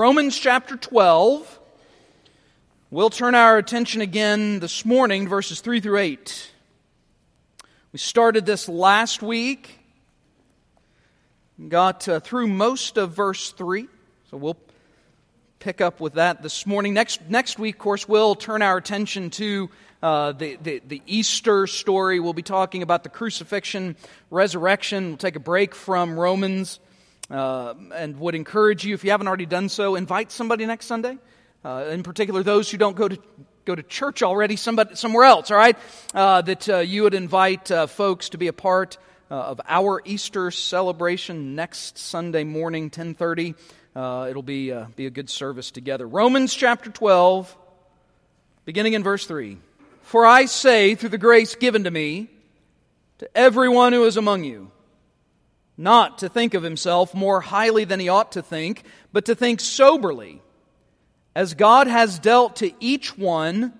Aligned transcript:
Romans 0.00 0.38
chapter 0.38 0.78
12. 0.78 1.60
We'll 2.90 3.10
turn 3.10 3.34
our 3.34 3.58
attention 3.58 4.00
again 4.00 4.58
this 4.58 4.86
morning, 4.86 5.28
verses 5.28 5.60
3 5.60 5.80
through 5.80 5.98
8. 5.98 6.50
We 7.92 7.98
started 7.98 8.46
this 8.46 8.66
last 8.66 9.22
week, 9.22 9.78
got 11.68 12.08
uh, 12.08 12.20
through 12.20 12.46
most 12.46 12.96
of 12.96 13.12
verse 13.12 13.52
3, 13.52 13.88
so 14.30 14.38
we'll 14.38 14.56
pick 15.58 15.82
up 15.82 16.00
with 16.00 16.14
that 16.14 16.42
this 16.42 16.66
morning. 16.66 16.94
Next, 16.94 17.20
next 17.28 17.58
week, 17.58 17.74
of 17.74 17.80
course, 17.80 18.08
we'll 18.08 18.34
turn 18.34 18.62
our 18.62 18.78
attention 18.78 19.28
to 19.28 19.68
uh, 20.02 20.32
the, 20.32 20.56
the, 20.62 20.80
the, 20.88 21.02
Easter 21.04 21.66
story. 21.66 22.20
We'll 22.20 22.32
be 22.32 22.40
talking 22.40 22.82
about 22.82 23.02
the 23.02 23.10
crucifixion, 23.10 23.96
resurrection. 24.30 25.08
We'll 25.08 25.16
take 25.18 25.36
a 25.36 25.40
break 25.40 25.74
from 25.74 26.18
Romans 26.18 26.80
uh, 27.30 27.74
and 27.94 28.18
would 28.18 28.34
encourage 28.34 28.84
you, 28.84 28.94
if 28.94 29.04
you 29.04 29.10
haven't 29.10 29.28
already 29.28 29.46
done 29.46 29.68
so, 29.68 29.94
invite 29.94 30.32
somebody 30.32 30.66
next 30.66 30.86
Sunday. 30.86 31.18
Uh, 31.64 31.86
in 31.90 32.02
particular, 32.02 32.42
those 32.42 32.70
who 32.70 32.78
don't 32.78 32.96
go 32.96 33.08
to 33.08 33.18
go 33.66 33.74
to 33.74 33.82
church 33.82 34.22
already, 34.22 34.56
somebody 34.56 34.94
somewhere 34.94 35.24
else. 35.24 35.50
All 35.50 35.56
right, 35.56 35.76
uh, 36.14 36.42
that 36.42 36.68
uh, 36.68 36.78
you 36.78 37.02
would 37.02 37.14
invite 37.14 37.70
uh, 37.70 37.86
folks 37.86 38.30
to 38.30 38.38
be 38.38 38.48
a 38.48 38.52
part 38.52 38.98
uh, 39.30 39.34
of 39.34 39.60
our 39.68 40.02
Easter 40.04 40.50
celebration 40.50 41.54
next 41.54 41.98
Sunday 41.98 42.44
morning, 42.44 42.90
ten 42.90 43.14
thirty. 43.14 43.54
it'll 43.94 44.42
be 44.42 44.72
be 44.96 45.06
a 45.06 45.10
good 45.10 45.28
service 45.28 45.70
together. 45.70 46.08
Romans 46.08 46.54
chapter 46.54 46.90
twelve, 46.90 47.54
beginning 48.64 48.94
in 48.94 49.02
verse 49.02 49.26
three. 49.26 49.58
For 50.02 50.26
I 50.26 50.46
say, 50.46 50.96
through 50.96 51.10
the 51.10 51.18
grace 51.18 51.54
given 51.54 51.84
to 51.84 51.90
me, 51.90 52.28
to 53.18 53.28
everyone 53.36 53.92
who 53.92 54.04
is 54.06 54.16
among 54.16 54.44
you 54.44 54.72
not 55.80 56.18
to 56.18 56.28
think 56.28 56.52
of 56.52 56.62
himself 56.62 57.14
more 57.14 57.40
highly 57.40 57.84
than 57.84 57.98
he 57.98 58.10
ought 58.10 58.32
to 58.32 58.42
think, 58.42 58.84
but 59.14 59.24
to 59.24 59.34
think 59.34 59.60
soberly, 59.60 60.42
as 61.34 61.54
God 61.54 61.86
has 61.86 62.18
dealt 62.18 62.56
to 62.56 62.70
each 62.80 63.16
one 63.16 63.72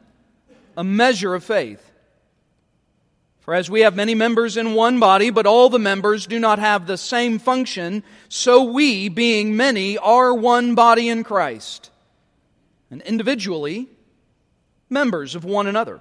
a 0.79 0.83
measure 0.83 1.35
of 1.35 1.45
faith. 1.45 1.93
For 3.41 3.53
as 3.53 3.69
we 3.69 3.83
have 3.83 3.95
many 3.95 4.15
members 4.15 4.57
in 4.57 4.73
one 4.73 4.99
body, 4.99 5.29
but 5.29 5.45
all 5.45 5.69
the 5.69 5.79
members 5.79 6.27
do 6.27 6.39
not 6.39 6.59
have 6.59 6.87
the 6.87 6.97
same 6.97 7.39
function, 7.39 8.03
so 8.31 8.65
we, 8.65 9.11
being 9.11 9.55
many, 9.55 9.99
are 9.99 10.33
one 10.33 10.75
body 10.75 11.11
in 11.11 11.23
Christ, 11.23 11.91
and 12.91 13.03
individually 13.03 13.89
members 14.89 15.35
of 15.35 15.45
one 15.45 15.67
another. 15.67 16.01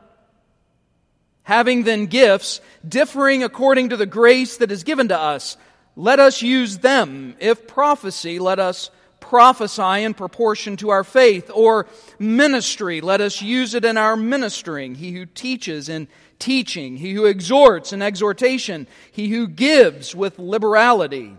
Having 1.44 1.84
then 1.84 2.06
gifts 2.06 2.62
differing 2.88 3.44
according 3.44 3.90
to 3.90 3.98
the 3.98 4.06
grace 4.06 4.58
that 4.58 4.72
is 4.72 4.84
given 4.84 5.10
to 5.10 5.20
us, 5.20 5.58
let 6.00 6.22
us 6.22 6.42
use 6.42 6.78
them. 6.78 7.36
If 7.40 7.68
prophecy, 7.68 8.40
let 8.40 8.58
us 8.58 8.90
prophesy 9.20 10.04
in 10.04 10.14
proportion 10.14 10.78
to 10.78 10.92
our 10.92 11.04
faith. 11.04 11.52
Or 11.54 11.88
ministry, 12.18 13.02
let 13.02 13.20
us 13.20 13.42
use 13.42 13.74
it 13.74 13.84
in 13.84 13.98
our 13.98 14.16
ministering. 14.16 14.96
He 14.96 15.12
who 15.12 15.26
teaches 15.26 15.90
in 15.90 16.08
teaching, 16.40 16.96
he 16.96 17.12
who 17.12 17.26
exhorts 17.26 17.92
in 17.92 18.02
exhortation, 18.02 18.88
he 19.12 19.28
who 19.28 19.46
gives 19.46 20.16
with 20.16 20.40
liberality, 20.40 21.36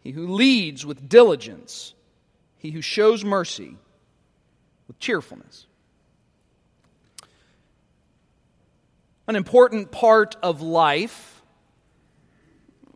he 0.00 0.10
who 0.10 0.26
leads 0.26 0.84
with 0.84 1.08
diligence, 1.08 1.94
he 2.58 2.72
who 2.72 2.82
shows 2.82 3.24
mercy 3.24 3.76
with 4.88 4.98
cheerfulness. 4.98 5.66
An 9.28 9.36
important 9.36 9.92
part 9.92 10.34
of 10.42 10.62
life 10.62 11.39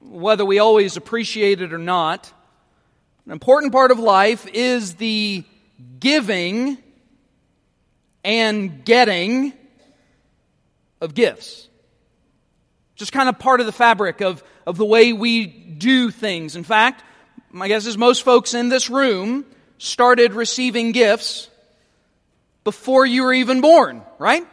whether 0.04 0.44
we 0.44 0.58
always 0.58 0.96
appreciate 0.96 1.60
it 1.60 1.72
or 1.72 1.78
not, 1.78 2.32
an 3.26 3.32
important 3.32 3.72
part 3.72 3.90
of 3.90 3.98
life 3.98 4.46
is 4.46 4.94
the 4.94 5.44
giving 5.98 6.78
and 8.22 8.84
getting 8.84 9.52
of 11.00 11.14
gifts. 11.14 11.68
Just 12.96 13.12
kind 13.12 13.28
of 13.28 13.38
part 13.38 13.60
of 13.60 13.66
the 13.66 13.72
fabric 13.72 14.20
of, 14.20 14.42
of 14.66 14.76
the 14.76 14.84
way 14.84 15.12
we 15.12 15.46
do 15.46 16.10
things. 16.10 16.56
In 16.56 16.64
fact, 16.64 17.02
my 17.50 17.68
guess 17.68 17.86
is 17.86 17.98
most 17.98 18.22
folks 18.22 18.54
in 18.54 18.68
this 18.68 18.88
room 18.88 19.44
started 19.78 20.32
receiving 20.32 20.92
gifts 20.92 21.48
before 22.62 23.04
you 23.04 23.24
were 23.24 23.32
even 23.32 23.60
born, 23.60 24.02
right? 24.18 24.46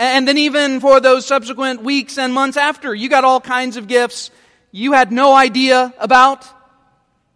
And 0.00 0.26
then 0.26 0.38
even 0.38 0.80
for 0.80 0.98
those 0.98 1.26
subsequent 1.26 1.82
weeks 1.82 2.16
and 2.16 2.32
months 2.32 2.56
after, 2.56 2.94
you 2.94 3.10
got 3.10 3.24
all 3.24 3.38
kinds 3.38 3.76
of 3.76 3.86
gifts 3.86 4.30
you 4.72 4.92
had 4.92 5.12
no 5.12 5.34
idea 5.34 5.92
about. 5.98 6.46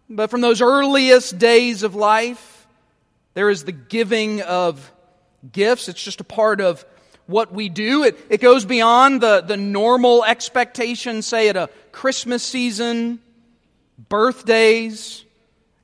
But 0.09 0.31
from 0.31 0.41
those 0.41 0.63
earliest 0.63 1.37
days 1.37 1.83
of 1.83 1.93
life, 1.93 2.65
there 3.35 3.51
is 3.51 3.65
the 3.65 3.71
giving 3.71 4.41
of 4.41 4.91
gifts. 5.51 5.89
It's 5.89 6.01
just 6.01 6.21
a 6.21 6.23
part 6.23 6.59
of 6.59 6.83
what 7.27 7.53
we 7.53 7.69
do. 7.69 8.03
It, 8.03 8.17
it 8.31 8.41
goes 8.41 8.65
beyond 8.65 9.21
the, 9.21 9.41
the 9.41 9.57
normal 9.57 10.23
expectation, 10.25 11.21
say 11.21 11.49
at 11.49 11.55
a 11.55 11.69
Christmas 11.91 12.41
season, 12.41 13.19
birthdays, 14.09 15.24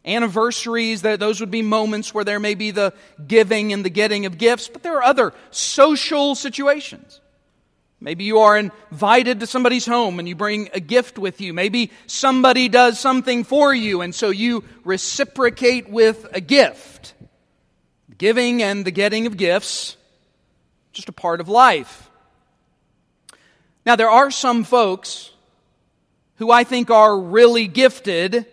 anniversaries, 0.06 1.02
those 1.02 1.40
would 1.40 1.52
be 1.52 1.62
moments 1.62 2.14
where 2.14 2.24
there 2.24 2.40
may 2.40 2.56
be 2.56 2.72
the 2.72 2.94
giving 3.28 3.74
and 3.74 3.86
the 3.86 3.90
getting 3.90 4.26
of 4.26 4.38
gifts, 4.38 4.68
but 4.68 4.84
there 4.84 4.98
are 4.98 5.04
other 5.04 5.34
social 5.52 6.36
situations. 6.36 7.20
Maybe 8.04 8.24
you 8.24 8.40
are 8.40 8.58
invited 8.58 9.42
to 9.42 9.48
somebody's 9.48 9.86
home 9.86 10.18
and 10.18 10.28
you 10.28 10.36
bring 10.36 10.70
a 10.74 10.80
gift 10.80 11.20
with 11.20 11.40
you. 11.40 11.54
Maybe 11.54 11.92
somebody 12.08 12.68
does 12.68 13.00
something 13.00 13.44
for 13.44 13.74
you 13.76 14.02
and 14.02 14.16
so 14.16 14.32
you 14.32 14.64
reciprocate 14.84 15.88
with 15.88 16.28
a 16.34 16.42
gift. 16.42 17.14
Giving 18.18 18.64
and 18.64 18.86
the 18.86 18.92
getting 18.92 19.28
of 19.28 19.38
gifts, 19.38 19.98
just 20.94 21.10
a 21.10 21.12
part 21.14 21.42
of 21.42 21.48
life. 21.48 22.10
Now, 23.86 23.96
there 23.96 24.10
are 24.10 24.32
some 24.32 24.64
folks 24.64 25.32
who 26.38 26.50
I 26.52 26.64
think 26.64 26.90
are 26.90 27.20
really 27.20 27.68
gifted 27.68 28.48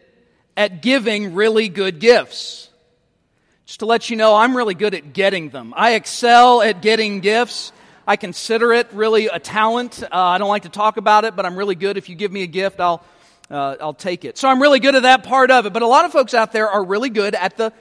at 0.59 0.83
giving 0.83 1.35
really 1.35 1.69
good 1.69 2.01
gifts. 2.01 2.69
Just 3.65 3.79
to 3.79 3.87
let 3.87 4.11
you 4.11 4.17
know, 4.17 4.35
I'm 4.35 4.57
really 4.57 4.75
good 4.75 4.93
at 4.93 5.13
getting 5.13 5.51
them. 5.51 5.73
I 5.77 5.95
excel 5.95 6.63
at 6.63 6.83
getting 6.83 7.21
gifts. 7.21 7.71
I 8.09 8.17
consider 8.17 8.73
it 8.73 8.89
really 8.93 9.29
a 9.29 9.39
talent. 9.39 10.03
Uh, 10.03 10.09
I 10.11 10.39
don't 10.39 10.49
like 10.49 10.65
to 10.65 10.69
talk 10.69 10.97
about 10.97 11.25
it, 11.25 11.37
but 11.37 11.47
I'm 11.47 11.55
really 11.55 11.77
good. 11.77 11.97
If 11.97 12.09
you 12.09 12.17
give 12.17 12.33
me 12.33 12.43
a 12.43 12.49
gift, 12.49 12.81
I'll, 12.81 13.05
uh, 13.49 13.77
I'll 13.81 13.95
take 13.95 14.25
it. 14.25 14.37
So 14.37 14.49
I'm 14.49 14.61
really 14.61 14.81
good 14.81 14.97
at 14.97 15.03
that 15.03 15.23
part 15.23 15.53
of 15.53 15.65
it. 15.65 15.73
But 15.73 15.83
a 15.83 15.87
lot 15.87 16.07
of 16.07 16.11
folks 16.11 16.35
out 16.35 16.51
there 16.51 16.69
are 16.69 16.83
really 16.83 17.11
good 17.11 17.37
at 17.37 17.57
the, 17.57 17.73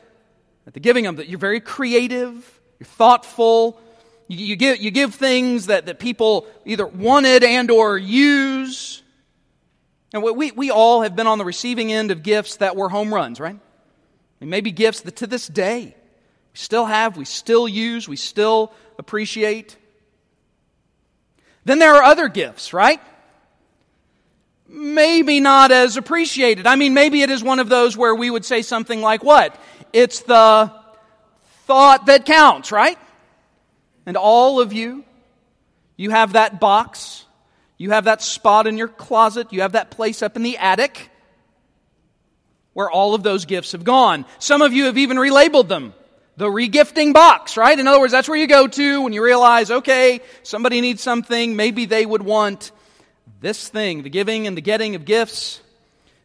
at 0.67 0.73
the 0.75 0.79
giving 0.79 1.07
of 1.07 1.19
it. 1.19 1.27
You're 1.27 1.39
very 1.39 1.61
creative. 1.61 2.59
You're 2.79 2.85
thoughtful. 2.85 3.79
You, 4.27 4.45
you, 4.45 4.55
give, 4.55 4.77
you 4.79 4.91
give 4.91 5.15
things 5.15 5.65
that, 5.65 5.88
that 5.88 5.97
people 5.97 6.45
either 6.63 6.85
wanted 6.85 7.44
and 7.44 7.71
or 7.71 7.97
use. 7.97 9.01
And 10.13 10.23
we, 10.23 10.51
we 10.51 10.72
all 10.72 11.01
have 11.01 11.16
been 11.16 11.28
on 11.28 11.38
the 11.38 11.45
receiving 11.45 11.91
end 11.91 12.12
of 12.12 12.23
gifts 12.23 12.57
that 12.57 12.75
were 12.75 12.90
home 12.90 13.13
runs, 13.13 13.40
right? 13.40 13.59
Maybe 14.40 14.72
gifts 14.72 15.01
that 15.01 15.18
to 15.18 15.28
this 15.28 15.47
day 15.47 15.95
we 16.57 16.57
still 16.57 16.85
have, 16.85 17.18
we 17.18 17.25
still 17.25 17.68
use, 17.68 18.07
we 18.07 18.16
still 18.16 18.72
appreciate. 18.97 19.78
Then 21.66 21.79
there 21.79 21.95
are 21.95 22.03
other 22.03 22.29
gifts, 22.29 22.73
right? 22.73 23.01
Maybe 24.68 25.40
not 25.40 25.72
as 25.72 25.97
appreciated. 25.97 26.66
I 26.66 26.75
mean, 26.75 26.94
maybe 26.94 27.22
it 27.22 27.29
is 27.29 27.44
one 27.44 27.59
of 27.59 27.69
those 27.69 27.95
where 27.95 28.16
we 28.16 28.29
would 28.29 28.44
say 28.44 28.62
something 28.63 29.01
like 29.01 29.24
what? 29.24 29.56
It's 29.94 30.22
the 30.22 30.74
thought 31.66 32.07
that 32.07 32.25
counts, 32.25 32.72
right? 32.72 32.97
And 34.06 34.18
all 34.18 34.59
of 34.59 34.74
you, 34.74 35.03
you 35.95 36.09
have 36.09 36.34
that 36.34 36.59
box 36.59 37.24
you 37.77 37.91
have 37.91 38.05
that 38.05 38.21
spot 38.21 38.67
in 38.67 38.77
your 38.77 38.88
closet, 38.88 39.53
you 39.53 39.61
have 39.61 39.73
that 39.73 39.91
place 39.91 40.21
up 40.21 40.35
in 40.35 40.43
the 40.43 40.57
attic 40.57 41.09
where 42.73 42.89
all 42.89 43.13
of 43.15 43.23
those 43.23 43.45
gifts 43.45 43.71
have 43.71 43.83
gone. 43.83 44.25
Some 44.39 44.61
of 44.61 44.73
you 44.73 44.85
have 44.85 44.97
even 44.97 45.17
relabeled 45.17 45.67
them. 45.67 45.93
The 46.38 46.45
regifting 46.45 47.13
box, 47.13 47.57
right? 47.57 47.77
In 47.77 47.88
other 47.88 48.00
words, 48.00 48.12
that's 48.12 48.29
where 48.29 48.38
you 48.38 48.45
go 48.45 48.68
to 48.68 49.01
when 49.01 49.13
you 49.13 49.24
realize, 49.24 49.71
okay, 49.71 50.21
somebody 50.44 50.81
needs 50.81 51.01
something. 51.01 51.56
Maybe 51.56 51.85
they 51.85 52.06
would 52.06 52.21
want 52.21 52.71
this 53.41 53.68
thing. 53.68 54.03
The 54.03 54.09
giving 54.09 54.45
and 54.45 54.56
the 54.56 54.62
getting 54.62 54.94
of 54.94 55.06
gifts 55.06 55.59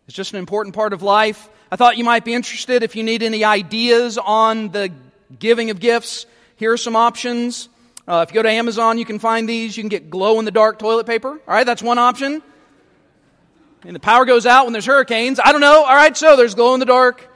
is 0.06 0.14
just 0.14 0.34
an 0.34 0.38
important 0.38 0.74
part 0.74 0.92
of 0.92 1.00
life. 1.02 1.48
I 1.70 1.76
thought 1.76 1.96
you 1.96 2.04
might 2.04 2.24
be 2.24 2.34
interested 2.34 2.82
if 2.82 2.96
you 2.96 3.02
need 3.02 3.22
any 3.22 3.44
ideas 3.44 4.18
on 4.18 4.68
the 4.68 4.92
giving 5.38 5.70
of 5.70 5.80
gifts. 5.80 6.26
Here 6.56 6.72
are 6.72 6.76
some 6.76 6.96
options. 6.96 7.70
Uh, 8.06 8.24
if 8.26 8.32
you 8.32 8.34
go 8.34 8.42
to 8.42 8.50
Amazon, 8.50 8.98
you 8.98 9.04
can 9.04 9.18
find 9.18 9.48
these. 9.48 9.76
You 9.76 9.82
can 9.82 9.88
get 9.88 10.10
glow 10.10 10.38
in 10.38 10.44
the 10.44 10.50
dark 10.50 10.78
toilet 10.78 11.06
paper. 11.06 11.30
All 11.30 11.54
right, 11.54 11.64
that's 11.64 11.82
one 11.82 11.98
option. 11.98 12.42
And 13.84 13.94
the 13.96 14.00
power 14.00 14.24
goes 14.24 14.46
out 14.46 14.64
when 14.66 14.72
there's 14.72 14.86
hurricanes. 14.86 15.38
I 15.38 15.52
don't 15.52 15.60
know. 15.60 15.84
All 15.84 15.94
right, 15.94 16.16
so 16.16 16.36
there's 16.36 16.54
glow 16.54 16.74
in 16.74 16.80
the 16.80 16.86
dark. 16.86 17.28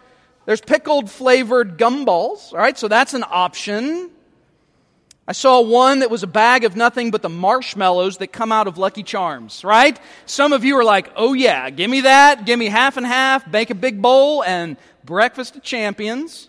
There's 0.45 0.61
pickled 0.61 1.11
flavored 1.11 1.79
gumballs. 1.79 2.53
All 2.53 2.59
right, 2.59 2.77
so 2.77 2.89
that's 2.89 3.15
an 3.15 3.25
option. 3.29 4.11
I 5.29 5.33
saw 5.33 5.61
one 5.61 6.01
that 6.01 6.11
was 6.11 6.23
a 6.23 6.29
bag 6.29 6.63
of 6.63 6.77
nothing 6.77 7.11
but 7.11 7.21
the 7.21 7.29
marshmallows 7.29 8.19
that 8.19 8.29
come 8.29 8.53
out 8.53 8.69
of 8.69 8.79
Lucky 8.79 9.03
Charms, 9.03 9.65
right? 9.65 9.99
Some 10.25 10.53
of 10.53 10.65
you 10.65 10.79
are 10.79 10.85
like, 10.85 11.11
oh 11.17 11.33
yeah, 11.33 11.69
give 11.71 11.91
me 11.91 12.03
that, 12.03 12.47
give 12.47 12.57
me 12.57 12.67
half 12.67 12.97
and 12.97 13.05
half, 13.05 13.51
bake 13.51 13.71
a 13.71 13.75
big 13.75 14.01
bowl, 14.01 14.45
and 14.45 14.77
breakfast 15.05 15.57
of 15.57 15.65
champions. 15.65 16.49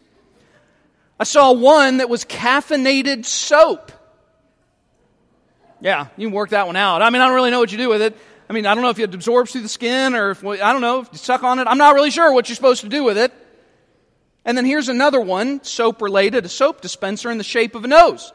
I 1.19 1.23
saw 1.23 1.53
one 1.53 1.97
that 1.97 2.09
was 2.09 2.23
caffeinated 2.23 3.25
soap. 3.25 3.91
Yeah, 5.79 6.07
you 6.17 6.27
can 6.27 6.33
work 6.33 6.49
that 6.49 6.67
one 6.67 6.75
out. 6.75 7.01
I 7.01 7.09
mean, 7.09 7.21
I 7.21 7.27
don't 7.27 7.35
really 7.35 7.51
know 7.51 7.59
what 7.59 7.71
you 7.71 7.77
do 7.77 7.89
with 7.89 8.01
it. 8.01 8.17
I 8.49 8.53
mean, 8.53 8.65
I 8.65 8.73
don't 8.73 8.83
know 8.83 8.89
if 8.89 8.99
it 8.99 9.13
absorbs 9.13 9.51
through 9.51 9.61
the 9.61 9.69
skin 9.69 10.15
or 10.15 10.31
if, 10.31 10.43
I 10.43 10.71
don't 10.71 10.81
know, 10.81 11.01
if 11.01 11.09
you 11.11 11.17
suck 11.17 11.43
on 11.43 11.59
it. 11.59 11.67
I'm 11.67 11.77
not 11.77 11.93
really 11.93 12.11
sure 12.11 12.31
what 12.31 12.47
you're 12.49 12.55
supposed 12.55 12.81
to 12.81 12.89
do 12.89 13.03
with 13.03 13.17
it. 13.17 13.33
And 14.45 14.57
then 14.57 14.65
here's 14.65 14.87
another 14.87 15.19
one, 15.19 15.63
soap 15.63 16.01
related, 16.01 16.45
a 16.45 16.49
soap 16.49 16.81
dispenser 16.81 17.29
in 17.29 17.37
the 17.37 17.43
shape 17.43 17.75
of 17.75 17.83
a 17.83 17.87
nose. 17.87 18.31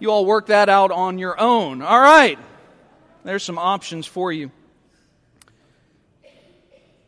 You 0.00 0.10
all 0.10 0.26
work 0.26 0.48
that 0.48 0.68
out 0.68 0.90
on 0.90 1.18
your 1.18 1.38
own. 1.38 1.80
All 1.80 2.00
right. 2.00 2.38
There's 3.22 3.44
some 3.44 3.58
options 3.58 4.04
for 4.04 4.32
you. 4.32 4.50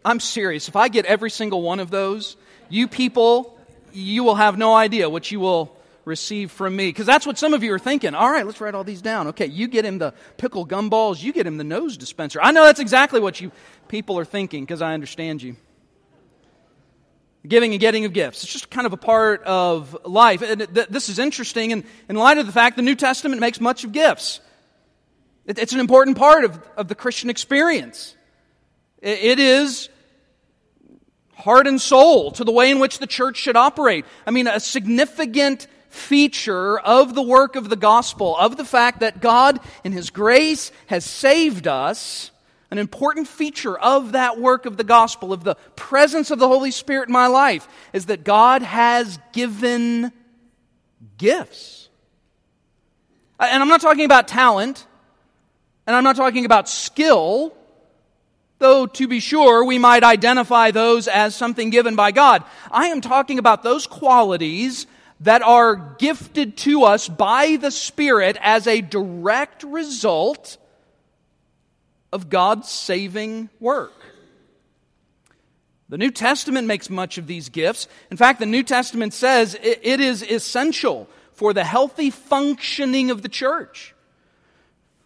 I'm 0.04 0.20
serious. 0.20 0.68
If 0.68 0.76
I 0.76 0.86
get 0.86 1.06
every 1.06 1.30
single 1.30 1.62
one 1.62 1.80
of 1.80 1.90
those, 1.90 2.36
you 2.68 2.86
people, 2.86 3.58
you 3.92 4.22
will 4.22 4.36
have 4.36 4.56
no 4.56 4.74
idea 4.74 5.10
what 5.10 5.32
you 5.32 5.40
will 5.40 5.73
receive 6.04 6.50
from 6.50 6.76
me. 6.76 6.88
Because 6.88 7.06
that's 7.06 7.26
what 7.26 7.38
some 7.38 7.54
of 7.54 7.62
you 7.62 7.72
are 7.72 7.78
thinking. 7.78 8.14
All 8.14 8.30
right, 8.30 8.44
let's 8.44 8.60
write 8.60 8.74
all 8.74 8.84
these 8.84 9.02
down. 9.02 9.28
Okay, 9.28 9.46
you 9.46 9.68
get 9.68 9.84
him 9.84 9.98
the 9.98 10.14
pickle 10.36 10.66
gumballs, 10.66 11.22
you 11.22 11.32
get 11.32 11.46
him 11.46 11.56
the 11.56 11.64
nose 11.64 11.96
dispenser. 11.96 12.40
I 12.42 12.52
know 12.52 12.64
that's 12.64 12.80
exactly 12.80 13.20
what 13.20 13.40
you 13.40 13.52
people 13.88 14.18
are 14.18 14.24
thinking 14.24 14.64
because 14.64 14.82
I 14.82 14.94
understand 14.94 15.42
you. 15.42 15.56
Giving 17.46 17.72
and 17.72 17.80
getting 17.80 18.06
of 18.06 18.14
gifts. 18.14 18.42
It's 18.42 18.52
just 18.52 18.70
kind 18.70 18.86
of 18.86 18.94
a 18.94 18.98
part 18.98 19.42
of 19.42 19.96
life. 20.04 20.40
And 20.40 20.62
this 20.62 21.10
is 21.10 21.18
interesting 21.18 21.72
in, 21.72 21.84
in 22.08 22.16
light 22.16 22.38
of 22.38 22.46
the 22.46 22.52
fact 22.52 22.76
the 22.76 22.82
New 22.82 22.94
Testament 22.94 23.40
makes 23.40 23.60
much 23.60 23.84
of 23.84 23.92
gifts. 23.92 24.40
it's 25.44 25.74
an 25.74 25.80
important 25.80 26.16
part 26.16 26.44
of, 26.44 26.58
of 26.76 26.88
the 26.88 26.94
Christian 26.94 27.28
experience. 27.28 28.16
it 29.02 29.38
is 29.38 29.90
heart 31.36 31.66
and 31.66 31.80
soul 31.80 32.30
to 32.32 32.44
the 32.44 32.52
way 32.52 32.70
in 32.70 32.78
which 32.78 32.98
the 32.98 33.06
church 33.06 33.36
should 33.36 33.56
operate. 33.56 34.06
I 34.26 34.30
mean, 34.30 34.46
a 34.46 34.60
significant 34.60 35.66
feature 35.94 36.78
of 36.80 37.14
the 37.14 37.22
work 37.22 37.56
of 37.56 37.68
the 37.68 37.76
gospel, 37.76 38.36
of 38.36 38.56
the 38.56 38.64
fact 38.64 39.00
that 39.00 39.20
God, 39.20 39.60
in 39.84 39.92
His 39.92 40.10
grace, 40.10 40.72
has 40.86 41.04
saved 41.04 41.68
us 41.68 42.30
an 42.70 42.78
important 42.78 43.28
feature 43.28 43.78
of 43.78 44.12
that 44.12 44.40
work 44.40 44.66
of 44.66 44.76
the 44.76 44.84
gospel, 44.84 45.32
of 45.32 45.44
the 45.44 45.54
presence 45.76 46.32
of 46.32 46.40
the 46.40 46.48
Holy 46.48 46.72
Spirit 46.72 47.08
in 47.08 47.12
my 47.12 47.28
life, 47.28 47.68
is 47.92 48.06
that 48.06 48.24
God 48.24 48.62
has 48.62 49.18
given 49.32 50.10
gifts. 51.16 51.88
And 53.38 53.62
I'm 53.62 53.68
not 53.68 53.80
talking 53.80 54.04
about 54.04 54.26
talent, 54.26 54.84
and 55.86 55.94
I'm 55.94 56.04
not 56.04 56.16
talking 56.16 56.44
about 56.44 56.68
skill, 56.68 57.54
though 58.58 58.86
to 58.86 59.06
be 59.06 59.20
sure 59.20 59.64
we 59.64 59.78
might 59.78 60.02
identify 60.02 60.72
those 60.72 61.06
as 61.06 61.36
something 61.36 61.70
given 61.70 61.94
by 61.94 62.10
God. 62.10 62.42
I 62.72 62.86
am 62.86 63.00
talking 63.00 63.38
about 63.38 63.62
those 63.62 63.86
qualities 63.86 64.88
that 65.20 65.42
are 65.42 65.96
gifted 65.98 66.56
to 66.58 66.84
us 66.84 67.08
by 67.08 67.56
the 67.56 67.70
Spirit 67.70 68.36
as 68.40 68.66
a 68.66 68.80
direct 68.80 69.62
result 69.62 70.58
of 72.12 72.28
God's 72.28 72.68
saving 72.68 73.48
work. 73.60 73.92
The 75.88 75.98
New 75.98 76.10
Testament 76.10 76.66
makes 76.66 76.88
much 76.88 77.18
of 77.18 77.26
these 77.26 77.48
gifts. 77.48 77.88
In 78.10 78.16
fact, 78.16 78.40
the 78.40 78.46
New 78.46 78.62
Testament 78.62 79.12
says 79.12 79.56
it 79.60 80.00
is 80.00 80.22
essential 80.22 81.08
for 81.32 81.52
the 81.52 81.64
healthy 81.64 82.10
functioning 82.10 83.10
of 83.10 83.22
the 83.22 83.28
church. 83.28 83.94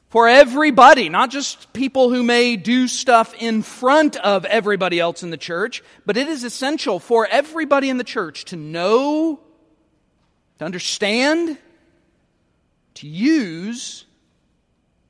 For 0.08 0.28
everybody, 0.28 1.10
not 1.10 1.30
just 1.30 1.72
people 1.74 2.08
who 2.08 2.22
may 2.22 2.56
do 2.56 2.88
stuff 2.88 3.34
in 3.38 3.62
front 3.62 4.16
of 4.16 4.46
everybody 4.46 4.98
else 4.98 5.22
in 5.22 5.30
the 5.30 5.36
church, 5.36 5.82
but 6.06 6.16
it 6.16 6.28
is 6.28 6.44
essential 6.44 6.98
for 6.98 7.26
everybody 7.26 7.90
in 7.90 7.98
the 7.98 8.04
church 8.04 8.46
to 8.46 8.56
know, 8.56 9.40
to 10.58 10.64
understand, 10.64 11.56
to 12.94 13.06
use 13.06 14.04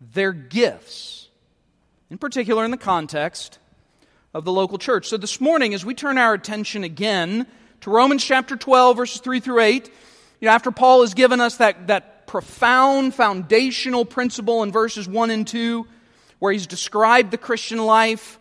their 0.00 0.32
gifts 0.32 1.28
in 2.10 2.18
particular 2.18 2.64
in 2.64 2.70
the 2.70 2.76
context 2.76 3.58
of 4.34 4.44
the 4.44 4.52
local 4.52 4.78
church. 4.78 5.08
So 5.08 5.16
this 5.16 5.40
morning, 5.40 5.74
as 5.74 5.84
we 5.84 5.94
turn 5.94 6.18
our 6.18 6.34
attention 6.34 6.84
again 6.84 7.46
to 7.80 7.90
Romans 7.90 8.24
chapter 8.24 8.56
12, 8.56 8.96
verses 8.96 9.20
3 9.20 9.40
through 9.40 9.60
8, 9.60 9.90
you 10.40 10.46
know, 10.46 10.52
after 10.52 10.70
Paul 10.70 11.00
has 11.00 11.14
given 11.14 11.40
us 11.40 11.56
that, 11.56 11.88
that 11.88 12.26
profound 12.26 13.14
foundational 13.14 14.04
principle 14.04 14.62
in 14.62 14.70
verses 14.70 15.08
1 15.08 15.30
and 15.30 15.46
2, 15.46 15.86
where 16.38 16.52
he's 16.52 16.66
described 16.66 17.30
the 17.30 17.38
Christian 17.38 17.78
life 17.78 18.38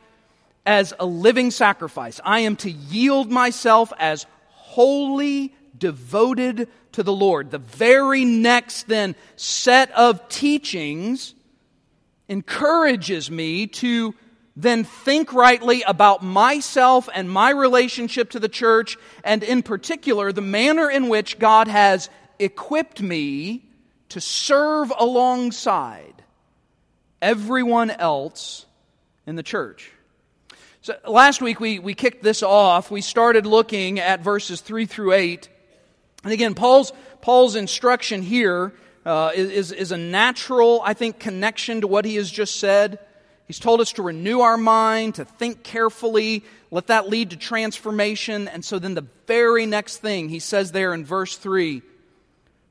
as 0.66 0.94
a 1.00 1.06
living 1.06 1.50
sacrifice. 1.50 2.20
I 2.24 2.42
am 2.42 2.58
to 2.58 2.70
yield 2.70 3.32
myself 3.32 3.92
as 3.98 4.26
wholly 4.50 5.56
devoted 5.78 6.68
to 6.94 7.04
the 7.04 7.14
Lord. 7.14 7.52
The 7.52 7.58
very 7.58 8.26
next, 8.26 8.88
then, 8.88 9.16
set 9.36 9.92
of 9.92 10.28
teachings 10.30 11.36
encourages 12.28 13.32
me 13.32 13.68
to 13.68 14.14
then 14.56 14.84
think 14.84 15.34
rightly 15.34 15.84
about 15.84 16.24
myself 16.24 17.08
and 17.14 17.30
my 17.30 17.52
relationship 17.52 18.32
to 18.32 18.40
the 18.40 18.50
church, 18.50 18.98
and 19.24 19.44
in 19.44 19.62
particular, 19.62 20.32
the 20.32 20.42
manner 20.42 20.90
in 20.90 21.10
which 21.10 21.38
God 21.38 21.68
has 21.68 22.10
equipped 22.40 23.02
me 23.02 23.64
to 24.10 24.20
serve 24.20 24.92
alongside 24.98 26.24
everyone 27.22 27.92
else 27.92 28.66
in 29.28 29.36
the 29.36 29.44
church. 29.44 29.92
So 30.82 30.96
last 31.08 31.42
week 31.42 31.60
we, 31.60 31.80
we 31.80 31.94
kicked 31.94 32.24
this 32.24 32.42
off. 32.42 32.90
We 32.90 33.02
started 33.02 33.46
looking 33.46 34.00
at 34.00 34.22
verses 34.22 34.62
3 34.62 34.86
through 34.86 35.14
8. 35.14 35.50
And 36.28 36.34
again, 36.34 36.56
Paul's, 36.56 36.92
Paul's 37.22 37.56
instruction 37.56 38.22
here 38.22 38.74
uh, 39.06 39.32
is, 39.34 39.72
is 39.72 39.94
a 39.94 39.98
natural, 39.98 40.82
I 40.84 40.94
think, 40.94 41.20
connection 41.20 41.80
to 41.80 41.88
what 41.88 42.04
he 42.04 42.18
has 42.18 42.30
just 42.30 42.58
said. 42.58 43.00
He's 43.46 43.60
told 43.60 43.80
us 43.80 43.94
to 43.94 44.04
renew 44.04 44.42
our 44.42 44.58
mind, 44.58 45.16
to 45.16 45.24
think 45.24 45.64
carefully, 45.64 46.44
let 46.70 46.88
that 46.88 47.08
lead 47.08 47.30
to 47.30 47.38
transformation. 47.38 48.50
And 48.50 48.66
so 48.66 48.78
then 48.78 48.94
the 48.94 49.06
very 49.26 49.66
next 49.66 50.00
thing 50.00 50.28
he 50.28 50.40
says 50.40 50.74
there 50.74 50.94
in 50.94 51.06
verse 51.06 51.38
3 51.38 51.82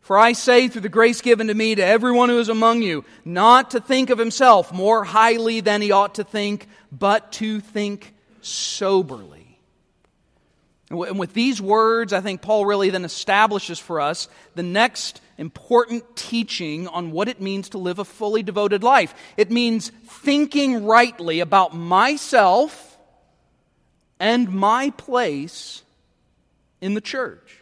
For 0.02 0.19
I 0.19 0.35
say, 0.35 0.69
through 0.69 0.82
the 0.82 0.91
grace 0.91 1.23
given 1.23 1.47
to 1.47 1.55
me, 1.55 1.76
to 1.76 1.82
everyone 1.82 2.29
who 2.29 2.41
is 2.41 2.50
among 2.50 2.82
you, 2.82 3.06
not 3.25 3.70
to 3.70 3.81
think 3.81 4.11
of 4.11 4.19
himself 4.19 4.70
more 4.70 5.02
highly 5.02 5.61
than 5.61 5.81
he 5.81 5.93
ought 5.93 6.17
to 6.17 6.25
think, 6.25 6.69
but 6.93 7.32
to 7.32 7.61
think 7.61 8.12
soberly. 8.43 9.36
And 10.88 11.19
with 11.19 11.35
these 11.35 11.61
words, 11.61 12.12
I 12.12 12.21
think 12.21 12.43
Paul 12.43 12.64
really 12.64 12.90
then 12.90 13.05
establishes 13.05 13.78
for 13.78 14.00
us 14.00 14.28
the 14.55 14.62
next 14.62 15.21
important 15.37 16.16
teaching 16.16 16.87
on 16.88 17.11
what 17.11 17.28
it 17.28 17.40
means 17.40 17.71
to 17.71 17.78
live 17.78 17.99
a 17.99 18.05
fully 18.05 18.43
devoted 18.43 18.85
life. 18.85 19.14
It 19.37 19.50
means 19.50 19.90
thinking 20.07 20.85
rightly 20.85 21.40
about 21.40 21.75
myself 21.75 22.97
and 24.21 24.49
my 24.49 24.90
place 24.90 25.83
in 26.81 26.95
the 26.95 27.00
church. 27.00 27.59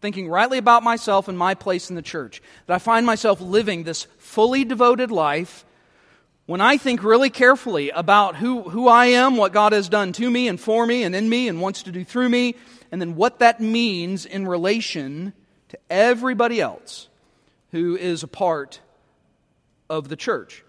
Thinking 0.00 0.28
rightly 0.28 0.58
about 0.58 0.82
myself 0.82 1.28
and 1.28 1.38
my 1.38 1.54
place 1.54 1.90
in 1.90 1.96
the 1.96 2.02
church. 2.02 2.42
That 2.66 2.74
I 2.74 2.78
find 2.78 3.06
myself 3.06 3.40
living 3.40 3.84
this 3.84 4.04
fully 4.18 4.64
devoted 4.64 5.10
life 5.10 5.64
when 6.50 6.60
I 6.60 6.78
think 6.78 7.04
really 7.04 7.30
carefully 7.30 7.90
about 7.90 8.34
who, 8.34 8.62
who 8.62 8.88
I 8.88 9.06
am, 9.06 9.36
what 9.36 9.52
God 9.52 9.72
has 9.72 9.88
done 9.88 10.12
to 10.14 10.28
me 10.28 10.48
and 10.48 10.58
for 10.58 10.84
me 10.84 11.04
and 11.04 11.14
in 11.14 11.28
me 11.28 11.46
and 11.46 11.60
wants 11.60 11.84
to 11.84 11.92
do 11.92 12.02
through 12.02 12.28
me, 12.28 12.56
and 12.90 13.00
then 13.00 13.14
what 13.14 13.38
that 13.38 13.60
means 13.60 14.26
in 14.26 14.48
relation 14.48 15.32
to 15.68 15.78
everybody 15.88 16.60
else 16.60 17.08
who 17.70 17.96
is 17.96 18.24
a 18.24 18.26
part 18.26 18.80
of 19.88 20.08
the 20.08 20.16
church. 20.16 20.64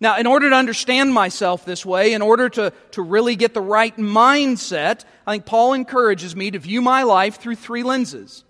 Now, 0.00 0.18
in 0.18 0.26
order 0.26 0.50
to 0.50 0.56
understand 0.56 1.14
myself 1.14 1.64
this 1.64 1.86
way, 1.86 2.14
in 2.14 2.20
order 2.20 2.48
to, 2.48 2.72
to 2.90 3.02
really 3.02 3.36
get 3.36 3.54
the 3.54 3.60
right 3.60 3.96
mindset, 3.96 5.04
I 5.24 5.34
think 5.34 5.46
Paul 5.46 5.74
encourages 5.74 6.34
me 6.34 6.50
to 6.50 6.58
view 6.58 6.82
my 6.82 7.04
life 7.04 7.36
through 7.36 7.54
three 7.54 7.84
lenses. 7.84 8.42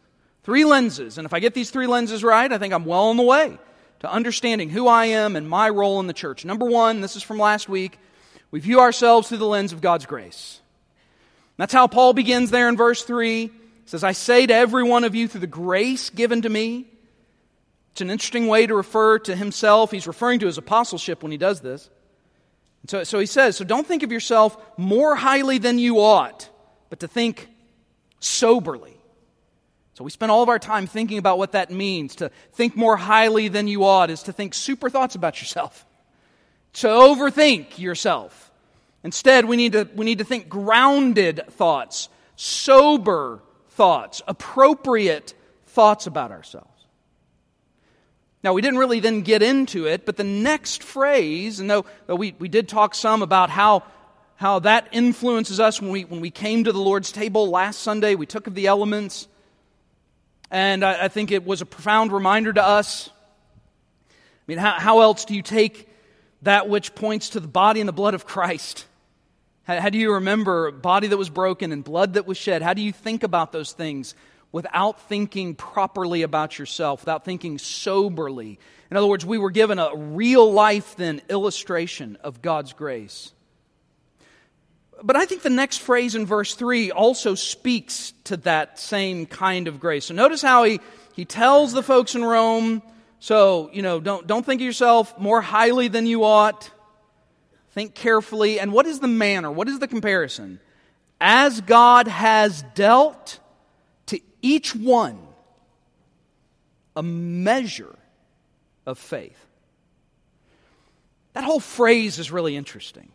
Three 0.43 0.65
lenses. 0.65 1.19
And 1.19 1.27
if 1.27 1.35
I 1.35 1.41
get 1.41 1.53
these 1.53 1.69
three 1.69 1.87
lenses 1.87 2.25
right, 2.25 2.51
I 2.51 2.57
think 2.57 2.73
I'm 2.73 2.87
well 2.87 3.11
on 3.11 3.19
the 3.19 3.25
way 3.25 3.59
to 4.03 4.13
understanding 4.13 4.69
who 4.69 4.89
I 4.89 5.07
am 5.07 5.37
and 5.37 5.49
my 5.49 5.69
role 5.69 6.01
in 6.01 6.09
the 6.09 6.13
church. 6.13 6.45
Number 6.45 6.67
one, 6.67 7.01
this 7.01 7.15
is 7.15 7.23
from 7.23 7.39
last 7.39 7.69
week, 7.69 7.99
we 8.51 8.59
view 8.59 8.81
ourselves 8.81 9.29
through 9.29 9.39
the 9.39 9.47
lens 9.47 9.73
of 9.73 9.81
God's 9.81 10.07
grace. 10.07 10.61
That's 11.57 11.73
how 11.73 11.87
Paul 11.87 12.13
begins 12.13 12.51
there 12.51 12.69
in 12.69 12.77
verse 12.77 13.05
3. 13.05 13.47
He 13.47 13.51
says, 13.87 14.03
I 14.03 14.11
say 14.11 14.45
to 14.47 14.55
every 14.55 14.83
one 14.83 15.05
of 15.05 15.15
you 15.15 15.29
through 15.29 15.43
the 15.43 15.47
grace 15.47 16.11
given 16.11 16.43
to 16.43 16.49
me. 16.49 16.87
It's 17.93 18.01
an 18.01 18.11
interesting 18.11 18.49
way 18.49 18.67
to 18.67 18.75
refer 18.75 19.21
to 19.21 19.37
himself. 19.37 19.93
He's 19.93 20.09
referring 20.09 20.41
to 20.41 20.47
his 20.47 20.59
apostleship 20.59 21.23
when 21.23 21.31
he 21.31 21.39
does 21.39 21.61
this. 21.61 21.89
And 22.83 22.91
so, 22.91 23.05
so 23.05 23.21
he 23.21 23.27
says, 23.27 23.57
So 23.57 23.65
don't 23.65 23.87
think 23.87 24.03
of 24.03 24.11
yourself 24.11 24.57
more 24.77 25.15
highly 25.15 25.59
than 25.59 25.79
you 25.79 26.01
ought, 26.01 26.49
but 26.91 27.01
to 27.01 27.09
think 27.09 27.49
soberly. 28.19 28.97
So 29.95 30.05
we 30.05 30.11
spend 30.11 30.33
all 30.33 30.43
of 30.43 30.49
our 30.49 30.59
time 30.59 30.87
thinking 30.87 31.19
about 31.19 31.39
what 31.39 31.53
that 31.53 31.71
means. 31.71 32.17
To 32.17 32.31
think 32.53 32.77
more 32.77 32.97
highly 32.97 33.49
than 33.49 33.69
you 33.69 33.85
ought 33.85 34.11
is 34.11 34.23
to 34.25 34.33
think 34.33 34.55
super 34.55 34.89
thoughts 34.89 35.15
about 35.15 35.41
yourself, 35.41 35.85
to 36.75 36.87
overthink 36.87 37.79
yourself. 37.79 38.51
Instead, 39.05 39.45
we 39.45 39.57
need 39.57 39.73
to, 39.73 39.89
we 39.95 40.05
need 40.05 40.19
to 40.19 40.25
think 40.25 40.49
grounded 40.49 41.43
thoughts, 41.51 42.09
sober 42.37 43.43
thoughts, 43.71 44.23
appropriate 44.27 45.35
thoughts 45.67 46.07
about 46.07 46.31
ourselves. 46.31 46.69
Now, 48.45 48.53
we 48.53 48.63
didn't 48.63 48.79
really 48.79 49.01
then 49.01 49.23
get 49.23 49.43
into 49.43 49.87
it, 49.87 50.05
but 50.05 50.17
the 50.17 50.25
next 50.25 50.83
phrase, 50.83 51.61
and 51.61 51.71
though, 51.71 51.85
though 52.07 52.17
we, 52.17 52.35
we 52.39 52.49
did 52.49 52.69
talk 52.69 52.95
some 52.95 53.23
about 53.23 53.51
how, 53.51 53.85
how 54.37 54.59
that 54.61 54.89
influences 54.91 55.61
us 55.61 55.81
when 55.81 55.91
we, 55.91 56.05
when 56.05 56.21
we 56.21 56.31
came 56.31 56.65
to 56.65 56.73
the 56.73 56.81
Lord's 56.81 57.13
table 57.13 57.49
last 57.49 57.81
Sunday, 57.81 58.17
we 58.17 58.27
took 58.27 58.49
of 58.49 58.55
the 58.55 58.67
elements, 58.67 59.29
and 60.53 60.85
I, 60.85 61.07
I 61.07 61.09
think 61.09 61.33
it 61.33 61.45
was 61.45 61.63
a 61.63 61.67
profound 61.67 62.13
reminder 62.13 62.53
to 62.53 62.65
us. 62.65 63.11
I 64.09 64.15
mean, 64.47 64.59
how, 64.59 64.79
how 64.79 65.01
else 65.01 65.25
do 65.25 65.35
you 65.35 65.43
take 65.43 65.89
that 66.43 66.69
which 66.69 66.95
points 66.95 67.31
to 67.31 67.41
the 67.41 67.49
body 67.49 67.81
and 67.81 67.89
the 67.89 67.93
blood 67.93 68.15
of 68.15 68.25
Christ? 68.25 68.87
How, 69.65 69.81
how 69.81 69.89
do 69.89 69.99
you 69.99 70.15
remember 70.15 70.71
body 70.71 71.09
that 71.09 71.17
was 71.17 71.31
broken 71.31 71.73
and 71.73 71.83
blood 71.83 72.15
that 72.15 72.27
was 72.27 72.37
shed? 72.37 72.63
How 72.63 72.75
do 72.75 72.83
you 72.83 72.93
think 72.93 73.25
about 73.25 73.51
those 73.51 73.73
things 73.73 74.15
without 74.53 75.01
thinking 75.09 75.55
properly 75.55 76.23
about 76.23 76.59
yourself, 76.59 77.01
without 77.01 77.25
thinking 77.25 77.59
soberly. 77.59 78.59
In 78.91 78.97
other 78.97 79.07
words, 79.07 79.25
we 79.25 79.39
were 79.39 79.51
given 79.51 79.79
a 79.79 79.97
real 79.97 80.53
life, 80.53 80.95
then, 80.97 81.23
illustration 81.31 82.19
of 82.23 82.43
God's 82.43 82.75
grace. 82.75 83.33
But 85.03 85.17
I 85.17 85.25
think 85.27 85.43
the 85.43 85.51
next 85.51 85.79
phrase 85.79 86.15
in 86.15 86.27
verse 86.27 86.55
3 86.55 86.93
also 86.93 87.35
speaks 87.35 88.13
to 88.25 88.37
that 88.39 88.79
same 88.79 89.27
kind 89.27 89.67
of 89.67 89.81
grace. 89.81 90.07
So 90.07 90.15
notice 90.15 90.43
how 90.43 90.65
he, 90.65 90.81
he 91.15 91.25
tells 91.25 91.73
the 91.73 91.83
folks 91.83 92.15
in 92.15 92.25
Rome, 92.25 92.83
so, 93.19 93.71
you 93.73 93.83
know, 93.83 94.01
don't, 94.01 94.27
don't 94.27 94.45
think 94.45 94.61
of 94.61 94.65
yourself 94.65 95.19
more 95.19 95.41
highly 95.41 95.89
than 95.89 96.07
you 96.07 96.25
ought. 96.25 96.71
Think 97.71 97.95
carefully. 97.95 98.61
And 98.61 98.73
what 98.73 98.87
is 98.87 99.01
the 99.01 99.09
manner? 99.09 99.51
What 99.51 99.69
is 99.69 99.79
the 99.79 99.89
comparison? 99.89 100.61
As 101.21 101.61
God 101.61 102.09
has 102.09 102.65
dealt 102.75 103.39
to 104.07 104.21
each 104.41 104.75
one 104.75 105.19
a 106.95 107.03
measure 107.03 107.97
of 108.87 108.99
faith. 108.99 109.47
That 111.33 111.45
whole 111.45 111.61
phrase 111.61 112.19
is 112.19 112.31
really 112.31 112.57
interesting. 112.57 113.11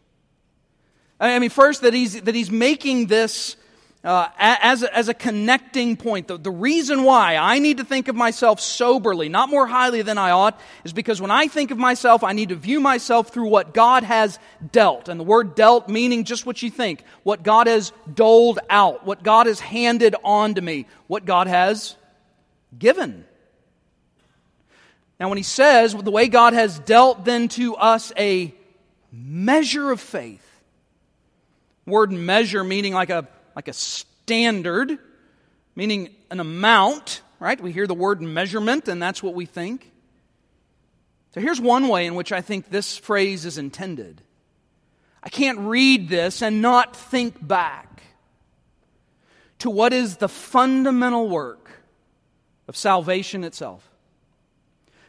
I 1.19 1.39
mean, 1.39 1.49
first, 1.49 1.81
that 1.81 1.93
he's, 1.93 2.21
that 2.21 2.35
he's 2.35 2.51
making 2.51 3.07
this 3.07 3.55
uh, 4.03 4.29
as, 4.37 4.83
a, 4.83 4.95
as 4.95 5.09
a 5.09 5.13
connecting 5.13 5.97
point. 5.97 6.27
The, 6.27 6.37
the 6.37 6.51
reason 6.51 7.03
why 7.03 7.35
I 7.35 7.59
need 7.59 7.77
to 7.77 7.83
think 7.83 8.07
of 8.07 8.15
myself 8.15 8.61
soberly, 8.61 9.27
not 9.27 9.49
more 9.49 9.67
highly 9.67 10.01
than 10.01 10.17
I 10.17 10.31
ought, 10.31 10.59
is 10.83 10.93
because 10.93 11.19
when 11.19 11.31
I 11.31 11.47
think 11.47 11.71
of 11.71 11.77
myself, 11.77 12.23
I 12.23 12.33
need 12.33 12.49
to 12.49 12.55
view 12.55 12.79
myself 12.79 13.29
through 13.29 13.49
what 13.49 13.73
God 13.73 14.03
has 14.03 14.39
dealt. 14.71 15.09
And 15.09 15.19
the 15.19 15.25
word 15.25 15.55
dealt 15.55 15.89
meaning 15.89 16.23
just 16.23 16.45
what 16.45 16.61
you 16.61 16.69
think, 16.69 17.03
what 17.23 17.43
God 17.43 17.67
has 17.67 17.91
doled 18.13 18.59
out, 18.69 19.05
what 19.05 19.23
God 19.23 19.47
has 19.47 19.59
handed 19.59 20.15
on 20.23 20.53
to 20.53 20.61
me, 20.61 20.85
what 21.07 21.25
God 21.25 21.47
has 21.47 21.95
given. 22.77 23.25
Now, 25.19 25.29
when 25.29 25.37
he 25.37 25.43
says, 25.43 25.95
the 25.95 26.11
way 26.11 26.27
God 26.27 26.53
has 26.53 26.77
dealt 26.79 27.25
then 27.25 27.47
to 27.49 27.75
us 27.75 28.13
a 28.17 28.53
measure 29.11 29.91
of 29.91 29.99
faith, 29.99 30.46
word 31.87 32.11
measure 32.11 32.63
meaning 32.63 32.93
like 32.93 33.09
a 33.09 33.27
like 33.55 33.67
a 33.67 33.73
standard, 33.73 34.99
meaning 35.75 36.09
an 36.29 36.39
amount, 36.39 37.21
right? 37.39 37.59
We 37.59 37.71
hear 37.71 37.87
the 37.87 37.95
word 37.95 38.21
measurement, 38.21 38.87
and 38.87 39.01
that's 39.01 39.23
what 39.23 39.33
we 39.33 39.47
think. 39.47 39.91
So 41.33 41.41
here's 41.41 41.59
one 41.59 41.87
way 41.87 42.05
in 42.05 42.13
which 42.13 42.31
I 42.31 42.41
think 42.41 42.69
this 42.69 42.97
phrase 42.97 43.45
is 43.45 43.57
intended. 43.57 44.21
I 45.23 45.29
can't 45.29 45.59
read 45.59 46.09
this 46.09 46.41
and 46.41 46.61
not 46.61 46.95
think 46.95 47.45
back 47.45 48.03
to 49.59 49.69
what 49.69 49.93
is 49.93 50.17
the 50.17 50.29
fundamental 50.29 51.27
work 51.27 51.69
of 52.67 52.77
salvation 52.77 53.43
itself. 53.43 53.86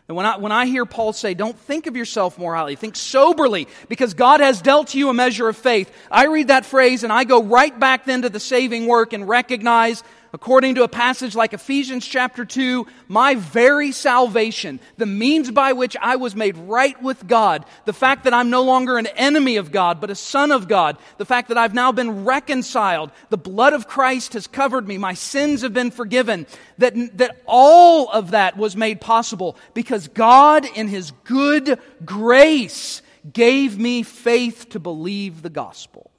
And 0.09 0.17
when 0.17 0.25
I, 0.25 0.38
when 0.38 0.53
I 0.53 0.65
hear 0.65 0.87
Paul 0.87 1.12
say, 1.12 1.35
don't 1.35 1.59
think 1.59 1.87
of 1.87 1.95
yourself 1.95 2.38
more 2.38 2.55
highly, 2.55 2.77
think 2.77 2.97
soberly, 2.97 3.69
because 3.91 4.15
God 4.15 4.41
has 4.41 4.62
dealt 4.62 4.95
you 4.95 5.11
a 5.11 5.15
measure 5.15 5.49
of 5.49 5.57
faith, 5.57 5.93
I 6.11 6.27
read 6.27 6.49
that 6.49 6.65
phrase 6.65 7.05
and 7.05 7.12
I 7.12 7.25
go 7.25 7.43
right 7.43 7.79
back 7.79 8.07
then 8.07 8.23
to 8.23 8.31
the 8.31 8.41
saving 8.41 8.87
work 8.87 9.12
and 9.12 9.29
recognize 9.29 10.03
according 10.33 10.75
to 10.75 10.83
a 10.83 10.89
passage 10.89 11.35
like 11.35 11.53
Ephesians 11.53 12.07
chapter 12.07 12.45
2, 12.45 12.87
my 13.09 13.35
very 13.35 13.93
salvation, 13.93 14.81
the 14.97 15.07
means 15.07 15.51
by 15.51 15.73
which 15.73 15.97
I 16.01 16.17
was 16.17 16.37
made 16.37 16.57
right 16.57 17.01
with 17.03 17.27
God, 17.27 17.65
the 17.85 17.93
fact 17.93 18.25
that 18.25 18.35
I'm 18.35 18.51
no 18.51 18.63
longer 18.63 18.99
an 18.99 19.07
enemy 19.09 19.57
of 19.57 19.73
God, 19.73 20.01
but 20.01 20.11
a 20.11 20.15
son 20.15 20.53
of 20.53 20.69
God, 20.69 20.99
the 21.17 21.25
fact 21.25 21.49
that 21.49 21.59
I've 21.59 21.75
now 21.75 21.93
been 21.93 22.25
reconciled, 22.25 23.11
the 23.31 23.39
blood 23.39 23.73
of 23.73 23.89
Christ 23.89 24.35
has 24.35 24.47
covered 24.47 24.87
me, 24.87 24.99
my 24.99 25.15
sins 25.15 25.63
have 25.63 25.73
been 25.73 25.91
forgiven, 25.91 26.47
that, 26.79 26.95
that 27.19 27.43
all 27.47 28.11
of 28.11 28.33
that 28.33 28.57
was 28.57 28.77
made 28.77 29.01
possible 29.01 29.57
because 29.75 30.09
God, 30.09 30.67
in 30.75 30.89
His 30.89 31.13
good 31.25 31.79
grace, 32.05 33.03
gave 33.33 33.79
me 33.79 34.03
faith 34.03 34.69
to 34.71 34.81
believe 34.81 35.43
the 35.43 35.51
gospel. 35.51 36.11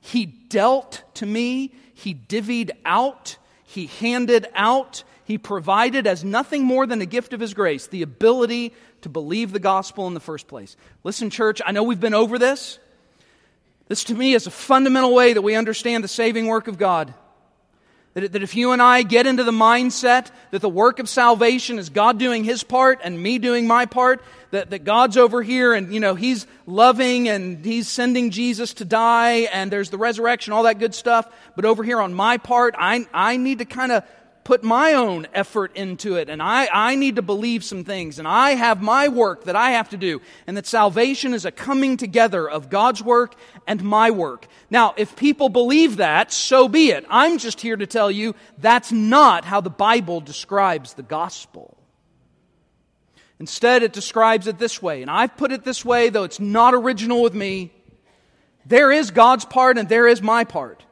He 0.00 0.26
dealt 0.26 1.02
to 1.14 1.26
me 1.26 1.72
he 2.00 2.14
divvied 2.14 2.70
out, 2.84 3.36
He 3.64 3.86
handed 3.86 4.46
out, 4.54 5.04
He 5.24 5.36
provided 5.36 6.06
as 6.06 6.24
nothing 6.24 6.64
more 6.64 6.86
than 6.86 7.02
a 7.02 7.06
gift 7.06 7.34
of 7.34 7.40
His 7.40 7.52
grace 7.52 7.86
the 7.86 8.02
ability 8.02 8.72
to 9.02 9.10
believe 9.10 9.52
the 9.52 9.58
gospel 9.58 10.06
in 10.06 10.14
the 10.14 10.20
first 10.20 10.48
place. 10.48 10.76
Listen, 11.04 11.28
church, 11.28 11.60
I 11.64 11.72
know 11.72 11.82
we've 11.82 12.00
been 12.00 12.14
over 12.14 12.38
this. 12.38 12.78
This 13.88 14.04
to 14.04 14.14
me 14.14 14.32
is 14.34 14.46
a 14.46 14.50
fundamental 14.50 15.14
way 15.14 15.34
that 15.34 15.42
we 15.42 15.54
understand 15.54 16.02
the 16.02 16.08
saving 16.08 16.46
work 16.46 16.68
of 16.68 16.78
God. 16.78 17.12
That, 18.14 18.32
that 18.32 18.42
if 18.42 18.56
you 18.56 18.72
and 18.72 18.82
I 18.82 19.02
get 19.02 19.26
into 19.26 19.44
the 19.44 19.52
mindset 19.52 20.30
that 20.50 20.60
the 20.60 20.68
work 20.68 20.98
of 20.98 21.08
salvation 21.08 21.78
is 21.78 21.90
God 21.90 22.18
doing 22.18 22.42
His 22.42 22.64
part 22.64 23.00
and 23.04 23.22
me 23.22 23.38
doing 23.38 23.66
my 23.66 23.86
part, 23.86 24.22
that, 24.50 24.70
that 24.70 24.82
God's 24.82 25.16
over 25.16 25.42
here 25.42 25.72
and, 25.74 25.94
you 25.94 26.00
know, 26.00 26.16
He's 26.16 26.46
loving 26.66 27.28
and 27.28 27.64
He's 27.64 27.88
sending 27.88 28.30
Jesus 28.30 28.74
to 28.74 28.84
die 28.84 29.48
and 29.52 29.70
there's 29.70 29.90
the 29.90 29.98
resurrection, 29.98 30.52
all 30.52 30.64
that 30.64 30.80
good 30.80 30.94
stuff. 30.94 31.32
But 31.54 31.64
over 31.64 31.84
here 31.84 32.00
on 32.00 32.12
my 32.12 32.38
part, 32.38 32.74
I, 32.76 33.06
I 33.14 33.36
need 33.36 33.58
to 33.58 33.64
kind 33.64 33.92
of 33.92 34.04
put 34.44 34.64
my 34.64 34.94
own 34.94 35.26
effort 35.34 35.76
into 35.76 36.16
it 36.16 36.28
and 36.28 36.42
I, 36.42 36.68
I 36.72 36.94
need 36.94 37.16
to 37.16 37.22
believe 37.22 37.62
some 37.62 37.84
things 37.84 38.18
and 38.18 38.26
I 38.26 38.50
have 38.50 38.82
my 38.82 39.08
work 39.08 39.44
that 39.44 39.56
I 39.56 39.72
have 39.72 39.90
to 39.90 39.96
do 39.96 40.20
and 40.46 40.56
that 40.56 40.66
salvation 40.66 41.34
is 41.34 41.44
a 41.44 41.52
coming 41.52 41.96
together 41.96 42.48
of 42.48 42.70
God's 42.70 43.02
work 43.02 43.34
and 43.66 43.82
my 43.82 44.10
work. 44.10 44.46
Now, 44.70 44.94
if 44.96 45.14
people 45.16 45.48
believe 45.48 45.98
that, 45.98 46.32
so 46.32 46.68
be 46.68 46.90
it. 46.90 47.04
I'm 47.08 47.38
just 47.38 47.60
here 47.60 47.76
to 47.76 47.86
tell 47.86 48.10
you 48.10 48.34
that's 48.58 48.90
not 48.92 49.44
how 49.44 49.60
the 49.60 49.70
Bible 49.70 50.20
describes 50.20 50.94
the 50.94 51.02
gospel. 51.02 51.76
Instead, 53.38 53.82
it 53.82 53.94
describes 53.94 54.46
it 54.46 54.58
this 54.58 54.82
way, 54.82 55.00
and 55.00 55.10
I've 55.10 55.34
put 55.38 55.50
it 55.50 55.64
this 55.64 55.82
way, 55.82 56.10
though 56.10 56.24
it's 56.24 56.40
not 56.40 56.74
original 56.74 57.22
with 57.22 57.34
me. 57.34 57.72
There 58.66 58.92
is 58.92 59.10
God's 59.10 59.46
part 59.46 59.78
and 59.78 59.88
there 59.88 60.06
is 60.06 60.20
my 60.20 60.44
part. 60.44 60.84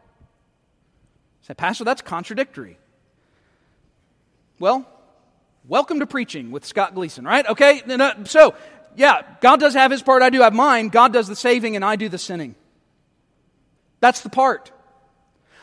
Say, 1.43 1.55
Pastor, 1.55 1.85
that's 1.85 2.03
contradictory. 2.03 2.79
Well, 4.61 4.85
welcome 5.69 6.01
to 6.01 6.07
preaching 6.07 6.51
with 6.51 6.65
Scott 6.67 6.95
Gleason, 6.95 7.25
right? 7.25 7.47
Okay, 7.47 7.81
uh, 7.89 8.25
so 8.25 8.55
yeah, 8.97 9.23
God 9.41 9.61
does 9.61 9.75
have 9.75 9.93
his 9.93 10.03
part, 10.03 10.23
I 10.23 10.31
do 10.31 10.41
have 10.41 10.53
mine. 10.53 10.89
God 10.89 11.13
does 11.13 11.29
the 11.29 11.37
saving, 11.37 11.77
and 11.77 11.85
I 11.85 11.95
do 11.95 12.09
the 12.09 12.19
sinning. 12.19 12.57
That's 14.01 14.23
the 14.23 14.31
part. 14.31 14.73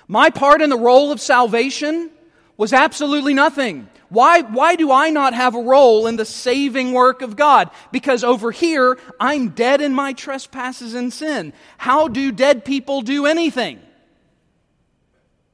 My 0.07 0.29
part 0.29 0.61
in 0.61 0.69
the 0.69 0.77
role 0.77 1.11
of 1.11 1.19
salvation 1.19 2.09
was 2.55 2.71
absolutely 2.71 3.33
nothing. 3.33 3.89
Why, 4.07 4.41
why 4.41 4.75
do 4.75 4.91
I 4.91 5.09
not 5.09 5.33
have 5.33 5.55
a 5.55 5.61
role 5.61 6.07
in 6.07 6.15
the 6.15 6.25
saving 6.25 6.93
work 6.93 7.21
of 7.21 7.35
God? 7.35 7.71
Because 7.91 8.23
over 8.23 8.51
here, 8.51 8.97
I'm 9.19 9.49
dead 9.49 9.81
in 9.81 9.93
my 9.93 10.13
trespasses 10.13 10.93
and 10.93 11.11
sin. 11.11 11.51
How 11.77 12.07
do 12.07 12.31
dead 12.31 12.63
people 12.63 13.01
do 13.01 13.25
anything? 13.25 13.81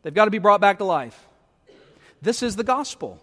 They've 0.04 0.14
got 0.14 0.26
to 0.26 0.32
be 0.32 0.38
brought 0.38 0.62
back 0.62 0.78
to 0.78 0.84
life. 0.84 1.28
This 2.22 2.44
is 2.44 2.56
the 2.56 2.64
gospel. 2.64 3.20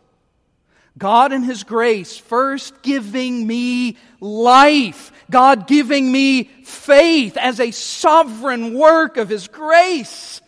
God 0.98 1.32
in 1.32 1.42
His 1.42 1.62
grace 1.64 2.18
first 2.18 2.82
giving 2.82 3.46
me 3.46 3.96
life. 4.20 5.12
God 5.30 5.66
giving 5.66 6.10
me 6.10 6.44
faith 6.64 7.36
as 7.36 7.60
a 7.60 7.70
sovereign 7.70 8.74
work 8.74 9.16
of 9.16 9.28
His 9.28 9.48
grace. 9.48 10.40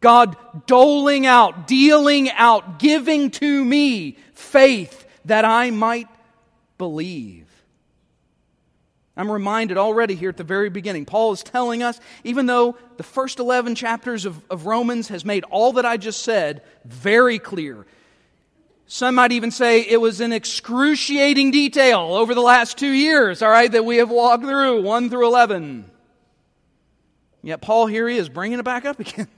God 0.00 0.36
doling 0.66 1.26
out, 1.26 1.68
dealing 1.68 2.30
out, 2.30 2.80
giving 2.80 3.30
to 3.30 3.64
me 3.64 4.18
faith 4.34 5.06
that 5.26 5.44
I 5.44 5.70
might 5.70 6.08
believe. 6.76 7.46
I'm 9.16 9.30
reminded 9.30 9.76
already 9.76 10.14
here 10.14 10.30
at 10.30 10.38
the 10.38 10.44
very 10.44 10.70
beginning. 10.70 11.04
Paul 11.04 11.32
is 11.32 11.42
telling 11.42 11.82
us, 11.82 12.00
even 12.24 12.46
though 12.46 12.76
the 12.96 13.02
first 13.02 13.38
11 13.38 13.74
chapters 13.74 14.24
of, 14.24 14.42
of 14.50 14.66
Romans 14.66 15.08
has 15.08 15.24
made 15.24 15.44
all 15.44 15.74
that 15.74 15.86
I 15.86 15.98
just 15.98 16.22
said 16.22 16.62
very 16.84 17.38
clear, 17.38 17.86
some 18.92 19.14
might 19.14 19.32
even 19.32 19.50
say 19.50 19.80
it 19.80 20.02
was 20.02 20.20
in 20.20 20.34
excruciating 20.34 21.50
detail 21.50 22.14
over 22.14 22.34
the 22.34 22.42
last 22.42 22.76
two 22.76 22.92
years, 22.92 23.40
all 23.40 23.48
right, 23.48 23.72
that 23.72 23.86
we 23.86 23.96
have 23.96 24.10
walked 24.10 24.44
through, 24.44 24.82
1 24.82 25.08
through 25.08 25.26
11. 25.26 25.90
Yet 27.42 27.62
Paul 27.62 27.86
here 27.86 28.06
he 28.06 28.18
is 28.18 28.28
bringing 28.28 28.58
it 28.58 28.66
back 28.66 28.84
up 28.84 29.00
again. 29.00 29.28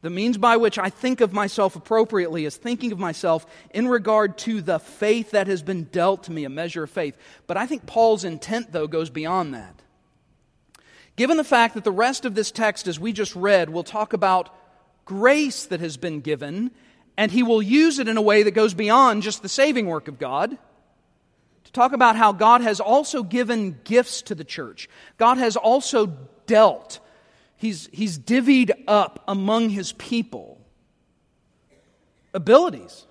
The 0.00 0.08
means 0.08 0.38
by 0.38 0.56
which 0.56 0.78
I 0.78 0.88
think 0.88 1.20
of 1.20 1.34
myself 1.34 1.76
appropriately 1.76 2.46
is 2.46 2.56
thinking 2.56 2.92
of 2.92 2.98
myself 2.98 3.44
in 3.74 3.86
regard 3.86 4.38
to 4.38 4.62
the 4.62 4.78
faith 4.78 5.32
that 5.32 5.46
has 5.46 5.62
been 5.62 5.84
dealt 5.84 6.22
to 6.22 6.32
me, 6.32 6.44
a 6.44 6.48
measure 6.48 6.84
of 6.84 6.90
faith. 6.90 7.18
But 7.46 7.58
I 7.58 7.66
think 7.66 7.84
Paul's 7.84 8.24
intent, 8.24 8.72
though, 8.72 8.86
goes 8.86 9.10
beyond 9.10 9.52
that. 9.52 9.82
Given 11.14 11.36
the 11.36 11.44
fact 11.44 11.74
that 11.74 11.84
the 11.84 11.92
rest 11.92 12.24
of 12.24 12.34
this 12.34 12.50
text, 12.50 12.88
as 12.88 12.98
we 12.98 13.12
just 13.12 13.36
read, 13.36 13.68
will 13.68 13.84
talk 13.84 14.14
about 14.14 14.48
grace 15.04 15.66
that 15.66 15.80
has 15.80 15.98
been 15.98 16.22
given, 16.22 16.70
and 17.16 17.30
he 17.30 17.42
will 17.42 17.62
use 17.62 17.98
it 17.98 18.08
in 18.08 18.16
a 18.16 18.22
way 18.22 18.42
that 18.42 18.52
goes 18.52 18.74
beyond 18.74 19.22
just 19.22 19.42
the 19.42 19.48
saving 19.48 19.86
work 19.86 20.08
of 20.08 20.18
God 20.18 20.56
to 21.64 21.72
talk 21.72 21.92
about 21.92 22.16
how 22.16 22.32
God 22.32 22.60
has 22.62 22.80
also 22.80 23.22
given 23.22 23.78
gifts 23.84 24.22
to 24.22 24.34
the 24.34 24.44
church. 24.44 24.88
God 25.18 25.38
has 25.38 25.56
also 25.56 26.06
dealt 26.46 27.00
he's, 27.56 27.88
he's 27.92 28.18
divvied 28.18 28.72
up 28.88 29.22
among 29.28 29.70
his 29.70 29.92
people 29.92 30.58
abilities. 32.34 33.06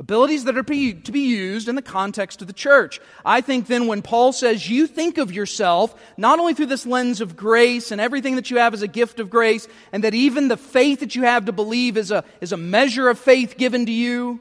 Abilities 0.00 0.44
that 0.44 0.56
are 0.56 0.62
to 0.62 1.12
be 1.12 1.20
used 1.20 1.68
in 1.68 1.74
the 1.74 1.82
context 1.82 2.40
of 2.40 2.46
the 2.46 2.54
church. 2.54 3.02
I 3.22 3.42
think 3.42 3.66
then 3.66 3.86
when 3.86 4.00
Paul 4.00 4.32
says 4.32 4.66
you 4.66 4.86
think 4.86 5.18
of 5.18 5.30
yourself 5.30 5.94
not 6.16 6.38
only 6.38 6.54
through 6.54 6.66
this 6.66 6.86
lens 6.86 7.20
of 7.20 7.36
grace 7.36 7.92
and 7.92 8.00
everything 8.00 8.36
that 8.36 8.50
you 8.50 8.56
have 8.56 8.72
is 8.72 8.80
a 8.80 8.88
gift 8.88 9.20
of 9.20 9.28
grace, 9.28 9.68
and 9.92 10.02
that 10.04 10.14
even 10.14 10.48
the 10.48 10.56
faith 10.56 11.00
that 11.00 11.14
you 11.14 11.24
have 11.24 11.44
to 11.44 11.52
believe 11.52 11.98
is 11.98 12.10
a, 12.10 12.24
is 12.40 12.52
a 12.52 12.56
measure 12.56 13.10
of 13.10 13.18
faith 13.18 13.58
given 13.58 13.84
to 13.84 13.92
you, 13.92 14.40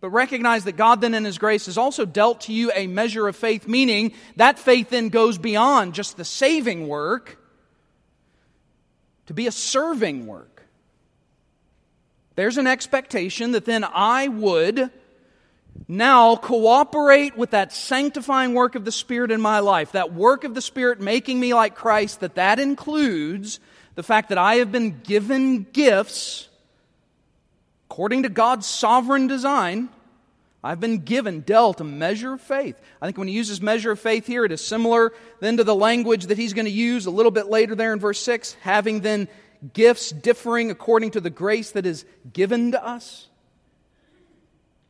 but 0.00 0.10
recognize 0.10 0.64
that 0.64 0.76
God 0.76 1.00
then 1.00 1.14
in 1.14 1.24
His 1.24 1.38
grace 1.38 1.64
has 1.64 1.78
also 1.78 2.04
dealt 2.04 2.42
to 2.42 2.52
you 2.52 2.70
a 2.74 2.86
measure 2.86 3.26
of 3.26 3.36
faith, 3.36 3.66
meaning 3.66 4.12
that 4.36 4.58
faith 4.58 4.90
then 4.90 5.08
goes 5.08 5.38
beyond 5.38 5.94
just 5.94 6.18
the 6.18 6.26
saving 6.26 6.88
work 6.88 7.38
to 9.28 9.32
be 9.32 9.46
a 9.46 9.52
serving 9.52 10.26
work. 10.26 10.57
There's 12.38 12.56
an 12.56 12.68
expectation 12.68 13.50
that 13.50 13.64
then 13.64 13.82
I 13.82 14.28
would 14.28 14.92
now 15.88 16.36
cooperate 16.36 17.36
with 17.36 17.50
that 17.50 17.72
sanctifying 17.72 18.54
work 18.54 18.76
of 18.76 18.84
the 18.84 18.92
Spirit 18.92 19.32
in 19.32 19.40
my 19.40 19.58
life, 19.58 19.90
that 19.90 20.14
work 20.14 20.44
of 20.44 20.54
the 20.54 20.62
Spirit 20.62 21.00
making 21.00 21.40
me 21.40 21.52
like 21.52 21.74
Christ, 21.74 22.20
that 22.20 22.36
that 22.36 22.60
includes 22.60 23.58
the 23.96 24.04
fact 24.04 24.28
that 24.28 24.38
I 24.38 24.54
have 24.58 24.70
been 24.70 25.00
given 25.00 25.64
gifts 25.72 26.48
according 27.90 28.22
to 28.22 28.28
God's 28.28 28.68
sovereign 28.68 29.26
design, 29.26 29.88
I've 30.62 30.78
been 30.78 30.98
given, 30.98 31.40
dealt 31.40 31.80
a 31.80 31.84
measure 31.84 32.34
of 32.34 32.40
faith. 32.40 32.80
I 33.02 33.06
think 33.06 33.18
when 33.18 33.26
he 33.26 33.34
uses 33.34 33.60
measure 33.60 33.90
of 33.90 33.98
faith 33.98 34.28
here, 34.28 34.44
it 34.44 34.52
is 34.52 34.64
similar 34.64 35.12
then 35.40 35.56
to 35.56 35.64
the 35.64 35.74
language 35.74 36.26
that 36.26 36.38
he's 36.38 36.52
going 36.52 36.66
to 36.66 36.70
use 36.70 37.06
a 37.06 37.10
little 37.10 37.32
bit 37.32 37.48
later 37.48 37.74
there 37.74 37.92
in 37.92 37.98
verse 37.98 38.20
6, 38.20 38.52
having 38.60 39.00
then 39.00 39.26
gifts 39.72 40.10
differing 40.10 40.70
according 40.70 41.12
to 41.12 41.20
the 41.20 41.30
grace 41.30 41.72
that 41.72 41.86
is 41.86 42.04
given 42.32 42.72
to 42.72 42.84
us. 42.84 43.28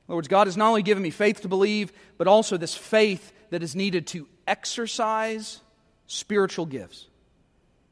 In 0.07 0.13
other 0.13 0.17
words, 0.17 0.29
God 0.29 0.47
has 0.47 0.57
not 0.57 0.69
only 0.69 0.83
given 0.83 1.03
me 1.03 1.11
faith 1.11 1.43
to 1.43 1.49
believe, 1.49 1.93
but 2.17 2.27
also 2.27 2.57
this 2.57 2.75
faith 2.75 3.33
that 3.51 3.63
is 3.63 3.75
needed 3.75 4.07
to 4.09 4.27
exercise 4.47 5.61
spiritual 6.07 6.67
gifts. 6.67 7.07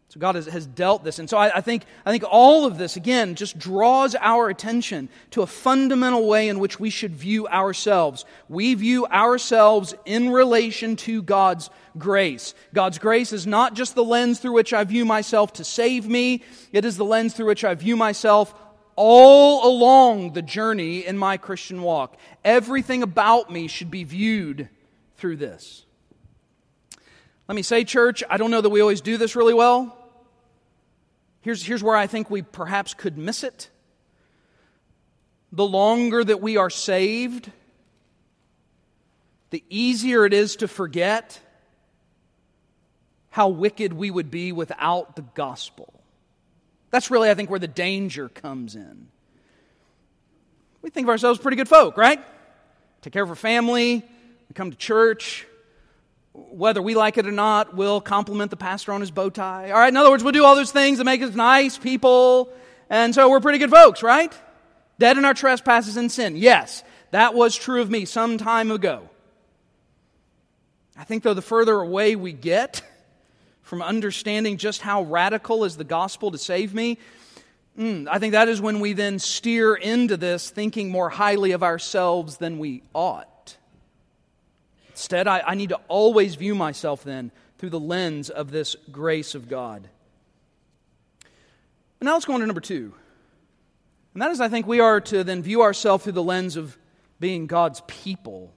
So 0.09 0.21
God 0.21 0.37
has, 0.37 0.47
has 0.47 0.67
dealt 0.67 1.03
this. 1.03 1.19
And 1.19 1.29
so 1.29 1.37
I, 1.37 1.57
I, 1.57 1.61
think, 1.61 1.85
I 2.05 2.13
think 2.13 2.25
all 2.31 2.65
of 2.65 2.79
this, 2.79 2.97
again, 2.97 3.35
just 3.35 3.59
draws 3.59 4.15
our 4.15 4.49
attention 4.49 5.09
to 5.33 5.43
a 5.43 5.47
fundamental 5.47 6.29
way 6.29 6.49
in 6.49 6.61
which 6.61 6.79
we 6.79 6.91
should 6.91 7.15
view 7.15 7.49
ourselves. 7.49 8.25
We 8.49 8.75
view 8.75 9.07
ourselves 9.07 9.95
in 10.05 10.31
relation 10.31 10.95
to 10.97 11.23
God's 11.23 11.71
grace. 11.99 12.55
God's 12.73 12.99
grace 12.99 13.33
is 13.33 13.47
not 13.47 13.75
just 13.75 13.95
the 13.95 14.05
lens 14.05 14.39
through 14.39 14.53
which 14.53 14.73
I 14.73 14.85
view 14.85 15.05
myself 15.05 15.55
to 15.55 15.65
save 15.65 16.07
me, 16.09 16.45
it 16.73 16.85
is 16.85 16.97
the 16.97 17.05
lens 17.05 17.35
through 17.35 17.47
which 17.47 17.65
I 17.65 17.75
view 17.75 17.97
myself 17.97 18.55
all 18.95 19.69
along 19.69 20.33
the 20.33 20.43
journey 20.43 21.05
in 21.05 21.19
my 21.19 21.37
Christian 21.37 21.83
walk. 21.83 22.17
Everything 22.45 23.03
about 23.03 23.53
me 23.53 23.67
should 23.67 23.91
be 23.91 24.05
viewed 24.05 24.69
through 25.17 25.37
this. 25.37 25.85
Let 27.49 27.55
me 27.55 27.63
say, 27.63 27.85
church, 27.85 28.25
I 28.29 28.39
don't 28.39 28.51
know 28.51 28.61
that 28.61 28.71
we 28.71 28.81
always 28.81 29.01
do 29.01 29.19
this 29.19 29.37
really 29.37 29.55
well. 29.55 29.96
Here's, 31.47 31.65
here's 31.65 31.81
where 31.81 31.95
I 31.95 32.09
think 32.09 32.29
we 32.29 32.43
perhaps 32.43 32.93
could 32.93 33.17
miss 33.17 33.45
it. 33.45 33.71
The 35.53 35.65
longer 35.65 36.25
that 36.25 36.43
we 36.43 36.57
are 36.57 36.71
saved, 36.71 37.53
the 39.51 39.63
easier 39.71 40.27
it 40.27 40.33
is 40.33 40.57
to 40.57 40.67
forget 40.67 41.39
how 43.31 43.51
wicked 43.51 43.93
we 43.93 44.11
would 44.11 44.29
be 44.29 44.51
without 44.51 45.15
the 45.15 45.23
gospel. 45.23 46.03
That's 46.91 47.13
really, 47.13 47.31
I 47.31 47.35
think, 47.35 47.49
where 47.49 47.61
the 47.61 47.69
danger 47.69 48.29
comes 48.29 48.75
in. 48.75 49.07
We 50.83 50.91
think 50.91 51.05
of 51.05 51.11
ourselves 51.11 51.39
pretty 51.39 51.59
good 51.59 51.69
folk, 51.69 51.97
right? 51.97 52.21
Take 53.03 53.13
care 53.13 53.23
of 53.23 53.29
our 53.29 53.37
family, 53.37 54.03
we 54.49 54.55
come 54.55 54.73
to 54.73 54.77
church, 54.77 55.47
whether 56.51 56.83
we 56.83 56.95
like 56.95 57.19
it 57.19 57.27
or 57.27 57.33
not, 57.33 57.75
we'll 57.75 58.01
compliment 58.01 58.51
the 58.51 58.57
pastor 58.57 58.93
on 58.93 59.01
his 59.01 59.11
bow 59.11 59.31
tie. 59.31 59.71
All 59.71 59.79
right, 59.79 59.89
in 59.89 59.97
other 59.97 60.11
words, 60.11 60.23
we'll 60.23 60.33
do 60.33 60.45
all 60.45 60.57
those 60.57 60.73
things 60.73 60.99
that 60.99 61.05
make 61.05 61.23
us 61.23 61.35
nice 61.35 61.79
people. 61.79 62.53
And 62.89 63.15
so 63.15 63.29
we're 63.29 63.41
pretty 63.41 63.59
good 63.59 63.71
folks, 63.71 64.03
right? 64.03 64.33
Dead 64.99 65.19
in 65.19 65.25
our 65.25 65.35
trespasses 65.35 65.97
and 65.97 66.11
sin. 66.11 66.37
Yes, 66.37 66.85
that 67.11 67.35
was 67.35 67.57
true 67.57 67.81
of 67.81 67.91
me 67.91 68.05
some 68.05 68.39
time 68.39 68.71
ago. 68.71 69.09
I 70.97 71.05
think, 71.05 71.23
though, 71.23 71.35
the 71.35 71.43
further 71.43 71.75
away 71.75 72.17
we 72.17 72.33
get 72.33 72.83
from 73.63 73.83
understanding 73.83 74.57
just 74.57 74.81
how 74.81 75.03
radical 75.03 75.65
is 75.65 75.77
the 75.77 75.85
gospel 75.85 76.31
to 76.31 76.39
save 76.39 76.73
me, 76.73 76.99
mm, 77.79 78.07
I 78.09 78.19
think 78.19 78.33
that 78.33 78.49
is 78.49 78.61
when 78.61 78.81
we 78.81 78.93
then 78.93 79.19
steer 79.19 79.75
into 79.75 80.17
this 80.17 80.49
thinking 80.49 80.91
more 80.91 81.11
highly 81.11 81.53
of 81.53 81.63
ourselves 81.63 82.39
than 82.39 82.59
we 82.59 82.83
ought. 82.95 83.29
Instead, 84.97 85.29
I, 85.29 85.43
I 85.47 85.55
need 85.55 85.69
to 85.69 85.81
always 85.89 86.37
view 86.37 86.55
myself 86.55 87.05
then 87.05 87.31
through 87.59 87.69
the 87.69 87.79
lens 87.79 88.31
of 88.31 88.51
this 88.51 88.77
grace 88.91 89.35
of 89.35 89.47
God. 89.47 89.87
But 91.99 92.07
now 92.07 92.15
let's 92.15 92.25
go 92.25 92.33
on 92.33 92.41
to 92.41 92.47
number 92.47 92.63
two. 92.63 92.95
And 94.15 94.23
that 94.23 94.31
is, 94.31 94.41
I 94.41 94.49
think, 94.49 94.67
we 94.67 94.81
are 94.81 95.03
to 95.03 95.23
then 95.23 95.43
view 95.43 95.61
ourselves 95.61 96.05
through 96.05 96.15
the 96.15 96.23
lens 96.23 96.57
of 96.57 96.79
being 97.21 97.47
God's 97.47 97.83
people. 97.87 98.55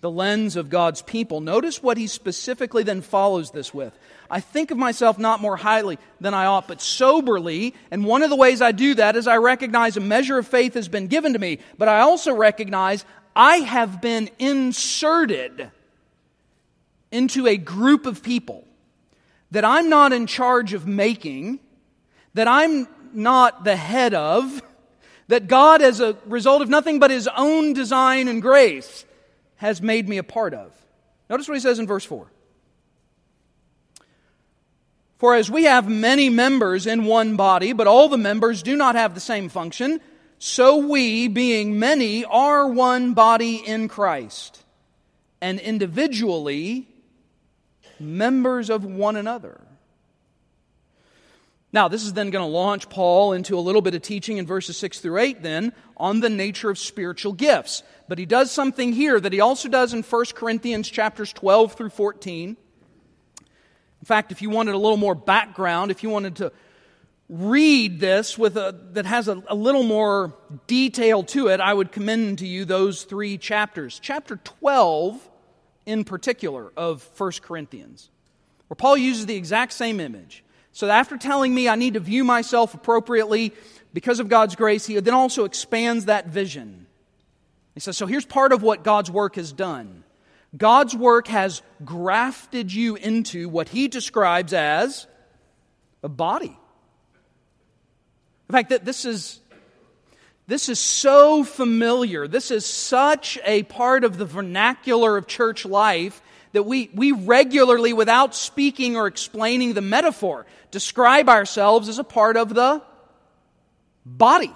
The 0.00 0.10
lens 0.10 0.56
of 0.56 0.70
God's 0.70 1.02
people. 1.02 1.42
Notice 1.42 1.82
what 1.82 1.98
he 1.98 2.06
specifically 2.06 2.82
then 2.82 3.02
follows 3.02 3.50
this 3.50 3.74
with. 3.74 3.92
I 4.30 4.40
think 4.40 4.70
of 4.70 4.78
myself 4.78 5.18
not 5.18 5.42
more 5.42 5.56
highly 5.58 5.98
than 6.18 6.32
I 6.32 6.46
ought, 6.46 6.66
but 6.66 6.80
soberly. 6.80 7.74
And 7.90 8.06
one 8.06 8.22
of 8.22 8.30
the 8.30 8.36
ways 8.36 8.62
I 8.62 8.72
do 8.72 8.94
that 8.94 9.16
is 9.16 9.26
I 9.26 9.36
recognize 9.36 9.98
a 9.98 10.00
measure 10.00 10.38
of 10.38 10.46
faith 10.46 10.72
has 10.74 10.88
been 10.88 11.08
given 11.08 11.34
to 11.34 11.38
me, 11.38 11.58
but 11.76 11.88
I 11.88 12.00
also 12.00 12.34
recognize 12.34 13.04
I 13.36 13.58
have 13.58 14.00
been 14.00 14.30
inserted 14.38 15.70
into 17.12 17.46
a 17.46 17.58
group 17.58 18.06
of 18.06 18.22
people 18.22 18.64
that 19.50 19.64
I'm 19.64 19.90
not 19.90 20.12
in 20.14 20.26
charge 20.26 20.72
of 20.72 20.86
making, 20.86 21.60
that 22.34 22.48
I'm 22.48 22.88
not 23.12 23.62
the 23.62 23.76
head 23.76 24.14
of, 24.14 24.62
that 25.28 25.48
God, 25.48 25.82
as 25.82 26.00
a 26.00 26.16
result 26.24 26.62
of 26.62 26.70
nothing 26.70 26.98
but 26.98 27.10
His 27.10 27.28
own 27.36 27.74
design 27.74 28.26
and 28.26 28.40
grace, 28.40 29.04
has 29.56 29.82
made 29.82 30.08
me 30.08 30.16
a 30.18 30.22
part 30.22 30.54
of. 30.54 30.72
Notice 31.28 31.48
what 31.48 31.54
he 31.54 31.60
says 31.60 31.78
in 31.78 31.86
verse 31.86 32.04
4. 32.04 32.26
For 35.18 35.34
as 35.34 35.50
we 35.50 35.64
have 35.64 35.88
many 35.88 36.28
members 36.28 36.86
in 36.86 37.04
one 37.04 37.36
body, 37.36 37.72
but 37.72 37.86
all 37.86 38.08
the 38.08 38.18
members 38.18 38.62
do 38.62 38.76
not 38.76 38.94
have 38.94 39.14
the 39.14 39.20
same 39.20 39.48
function, 39.48 40.00
so 40.38 40.76
we, 40.76 41.28
being 41.28 41.78
many, 41.78 42.24
are 42.24 42.68
one 42.68 43.14
body 43.14 43.56
in 43.56 43.88
Christ, 43.88 44.64
and 45.40 45.58
individually 45.58 46.88
members 47.98 48.68
of 48.68 48.84
one 48.84 49.16
another. 49.16 49.60
Now, 51.72 51.88
this 51.88 52.04
is 52.04 52.12
then 52.14 52.30
going 52.30 52.44
to 52.44 52.50
launch 52.50 52.88
Paul 52.88 53.32
into 53.32 53.58
a 53.58 53.60
little 53.60 53.82
bit 53.82 53.94
of 53.94 54.02
teaching 54.02 54.38
in 54.38 54.46
verses 54.46 54.76
6 54.78 55.00
through 55.00 55.18
8, 55.18 55.42
then, 55.42 55.72
on 55.96 56.20
the 56.20 56.30
nature 56.30 56.70
of 56.70 56.78
spiritual 56.78 57.32
gifts. 57.32 57.82
But 58.08 58.18
he 58.18 58.24
does 58.24 58.50
something 58.50 58.92
here 58.92 59.20
that 59.20 59.32
he 59.32 59.40
also 59.40 59.68
does 59.68 59.92
in 59.92 60.02
1 60.02 60.24
Corinthians 60.34 60.88
chapters 60.88 61.32
12 61.32 61.74
through 61.74 61.90
14. 61.90 62.56
In 64.00 64.04
fact, 64.04 64.32
if 64.32 64.40
you 64.40 64.48
wanted 64.48 64.74
a 64.74 64.78
little 64.78 64.96
more 64.96 65.14
background, 65.14 65.90
if 65.90 66.02
you 66.02 66.08
wanted 66.08 66.36
to 66.36 66.52
read 67.28 67.98
this 67.98 68.38
with 68.38 68.56
a, 68.56 68.74
that 68.92 69.06
has 69.06 69.28
a, 69.28 69.42
a 69.48 69.54
little 69.54 69.82
more 69.82 70.34
detail 70.66 71.22
to 71.24 71.48
it, 71.48 71.60
I 71.60 71.74
would 71.74 71.92
commend 71.92 72.38
to 72.38 72.46
you 72.46 72.64
those 72.64 73.04
three 73.04 73.36
chapters. 73.38 73.98
Chapter 74.00 74.36
12 74.36 75.30
in 75.86 76.04
particular 76.04 76.72
of 76.76 77.08
1 77.16 77.32
Corinthians, 77.42 78.10
where 78.66 78.76
Paul 78.76 78.96
uses 78.96 79.26
the 79.26 79.36
exact 79.36 79.72
same 79.72 80.00
image. 80.00 80.44
So 80.72 80.88
after 80.88 81.16
telling 81.16 81.54
me 81.54 81.68
I 81.68 81.76
need 81.76 81.94
to 81.94 82.00
view 82.00 82.24
myself 82.24 82.74
appropriately 82.74 83.54
because 83.94 84.20
of 84.20 84.28
God's 84.28 84.56
grace, 84.56 84.84
he 84.86 84.98
then 85.00 85.14
also 85.14 85.44
expands 85.44 86.06
that 86.06 86.26
vision. 86.26 86.86
He 87.74 87.80
says, 87.80 87.96
So 87.96 88.06
here's 88.06 88.26
part 88.26 88.52
of 88.52 88.62
what 88.62 88.82
God's 88.82 89.10
work 89.10 89.36
has 89.36 89.52
done 89.52 90.04
God's 90.56 90.94
work 90.94 91.28
has 91.28 91.62
grafted 91.84 92.72
you 92.72 92.96
into 92.96 93.48
what 93.48 93.68
he 93.68 93.88
describes 93.88 94.52
as 94.52 95.06
a 96.02 96.08
body. 96.08 96.58
In 98.48 98.52
fact, 98.52 98.70
that 98.70 98.84
this 98.84 99.04
is 99.04 99.40
this 100.46 100.68
is 100.68 100.78
so 100.78 101.42
familiar. 101.42 102.28
This 102.28 102.50
is 102.52 102.64
such 102.64 103.38
a 103.44 103.64
part 103.64 104.04
of 104.04 104.16
the 104.16 104.24
vernacular 104.24 105.16
of 105.16 105.26
church 105.26 105.64
life 105.64 106.22
that 106.52 106.62
we, 106.62 106.88
we 106.94 107.12
regularly, 107.12 107.92
without 107.92 108.34
speaking 108.34 108.96
or 108.96 109.08
explaining 109.08 109.74
the 109.74 109.80
metaphor, 109.80 110.46
describe 110.70 111.28
ourselves 111.28 111.88
as 111.88 111.98
a 111.98 112.04
part 112.04 112.36
of 112.36 112.54
the 112.54 112.80
body. 114.06 114.54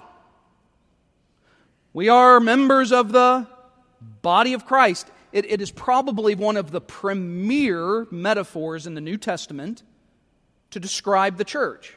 We 1.93 2.09
are 2.09 2.39
members 2.39 2.93
of 2.93 3.11
the 3.11 3.49
body 4.23 4.53
of 4.53 4.65
Christ. 4.65 5.11
It, 5.33 5.45
it 5.45 5.61
is 5.61 5.73
probably 5.73 6.37
one 6.37 6.57
of 6.57 6.71
the 6.71 6.81
premier 6.81 8.07
metaphors 8.13 8.87
in 8.87 8.95
the 8.95 9.01
New 9.01 9.17
Testament 9.17 9.83
to 10.71 10.79
describe 10.79 11.37
the 11.37 11.45
church. 11.45 11.97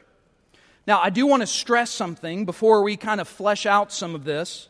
Now, 0.86 1.00
I 1.00 1.08
do 1.10 1.26
want 1.26 1.40
to 1.40 1.46
stress 1.46 1.90
something 1.90 2.44
before 2.44 2.82
we 2.82 2.96
kind 2.96 3.20
of 3.20 3.26
flesh 3.26 3.64
out 3.64 3.90
some 3.90 4.14
of 4.14 4.24
this. 4.24 4.68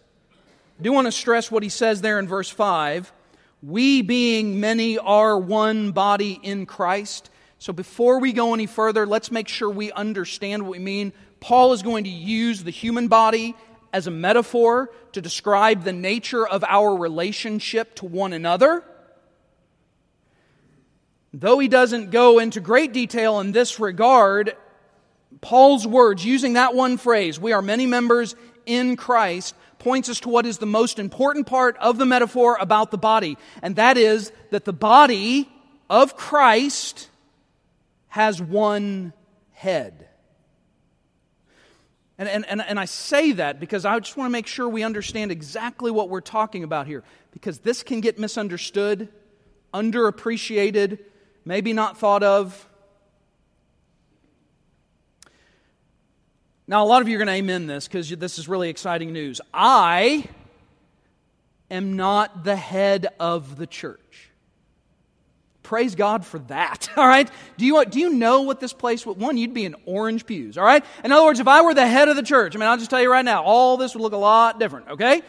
I 0.79 0.83
do 0.83 0.92
want 0.92 1.07
to 1.07 1.12
stress 1.12 1.50
what 1.50 1.64
he 1.64 1.68
says 1.68 2.03
there 2.03 2.20
in 2.20 2.29
verse 2.29 2.48
5. 2.48 3.12
We, 3.62 4.03
being 4.03 4.61
many, 4.61 4.96
are 4.98 5.37
one 5.38 5.90
body 5.90 6.38
in 6.40 6.66
Christ. 6.66 7.31
So, 7.59 7.72
before 7.72 8.20
we 8.20 8.33
go 8.33 8.55
any 8.55 8.66
further, 8.66 9.07
let's 9.07 9.33
make 9.33 9.48
sure 9.48 9.68
we 9.68 9.90
understand 9.90 10.62
what 10.62 10.72
we 10.72 10.79
mean. 10.79 11.12
Paul 11.40 11.72
is 11.72 11.83
going 11.83 12.05
to 12.05 12.11
use 12.11 12.62
the 12.62 12.70
human 12.70 13.09
body 13.09 13.57
as 13.92 14.07
a 14.07 14.11
metaphor 14.11 14.90
to 15.12 15.20
describe 15.20 15.83
the 15.83 15.92
nature 15.92 16.46
of 16.46 16.62
our 16.64 16.96
relationship 16.96 17.94
to 17.96 18.07
one 18.07 18.33
another. 18.33 18.85
Though 21.33 21.59
he 21.59 21.66
doesn't 21.66 22.11
go 22.11 22.38
into 22.38 22.61
great 22.61 22.92
detail 22.92 23.40
in 23.40 23.50
this 23.50 23.81
regard, 23.81 24.57
Paul's 25.40 25.87
words, 25.87 26.25
using 26.25 26.55
that 26.55 26.75
one 26.75 26.97
phrase, 26.97 27.38
we 27.38 27.53
are 27.53 27.62
many 27.62 27.87
members 27.87 28.35
in 28.66 28.97
Christ, 28.97 29.55
points 29.79 30.09
us 30.09 30.20
to 30.20 30.29
what 30.31 30.47
is 30.47 30.59
the 30.59 30.66
most 30.66 30.99
important 30.99 31.47
part 31.47 31.77
of 31.79 31.99
the 31.99 32.07
metaphor 32.07 32.57
about 32.59 32.90
the 32.90 32.99
body, 32.99 33.37
and 33.61 33.77
that 33.77 33.99
is 33.99 34.33
that 34.51 34.64
the 34.64 34.73
body 34.73 35.49
of 35.90 36.16
Christ 36.16 37.11
has 38.09 38.40
one 38.40 39.12
head. 39.53 40.09
And, 42.16 42.29
and, 42.29 42.47
and, 42.47 42.62
and 42.62 42.79
I 42.79 42.85
say 42.85 43.33
that 43.33 43.59
because 43.59 43.85
I 43.85 43.99
just 43.99 44.16
want 44.16 44.29
to 44.29 44.33
make 44.33 44.47
sure 44.47 44.68
we 44.68 44.85
understand 44.85 45.33
exactly 45.33 45.90
what 45.90 46.09
we're 46.09 46.20
talking 46.20 46.62
about 46.62 46.87
here, 46.87 47.03
because 47.33 47.59
this 47.59 47.83
can 47.83 48.01
get 48.01 48.18
misunderstood, 48.18 49.09
underappreciated, 49.75 51.01
maybe 51.44 51.73
not 51.73 51.99
thought 51.99 52.23
of. 52.23 52.68
Now, 56.66 56.83
a 56.83 56.87
lot 56.87 57.03
of 57.03 57.09
you 57.09 57.16
are 57.16 57.18
going 57.18 57.29
to 57.29 57.35
amen 57.35 57.66
this 57.66 57.87
because 57.87 58.09
this 58.09 58.38
is 58.38 58.48
really 58.48 58.70
exciting 58.70 59.12
news. 59.12 59.40
I 59.53 60.24
am 61.70 61.96
not 61.96 62.42
the 62.42 62.57
head 62.57 63.07
of 63.20 63.57
the 63.57 63.66
church. 63.66 64.31
Praise 65.62 65.94
God 65.94 66.24
for 66.24 66.38
that. 66.40 66.88
All 66.96 67.07
right? 67.07 67.31
Do 67.59 67.66
you, 67.66 67.85
do 67.85 68.00
you 68.00 68.11
know 68.11 68.42
what 68.42 68.61
this 68.61 68.72
place 68.72 69.05
would? 69.05 69.18
One, 69.18 69.37
you'd 69.37 69.53
be 69.53 69.66
in 69.66 69.77
orange 69.85 70.24
pews. 70.24 70.57
All 70.57 70.64
right? 70.64 70.83
In 71.05 71.12
other 71.12 71.24
words, 71.27 71.38
if 71.38 71.48
I 71.48 71.61
were 71.61 71.74
the 71.74 71.87
head 71.87 72.09
of 72.09 72.16
the 72.16 72.22
church, 72.22 72.57
I 72.57 72.59
mean, 72.59 72.68
I'll 72.68 72.79
just 72.79 72.90
tell 72.90 73.00
you 73.00 73.11
right 73.11 73.24
now, 73.24 73.42
all 73.42 73.77
this 73.77 73.94
would 73.94 74.00
look 74.00 74.14
a 74.14 74.18
lot 74.18 74.59
different. 74.59 74.88
Okay? 74.88 75.20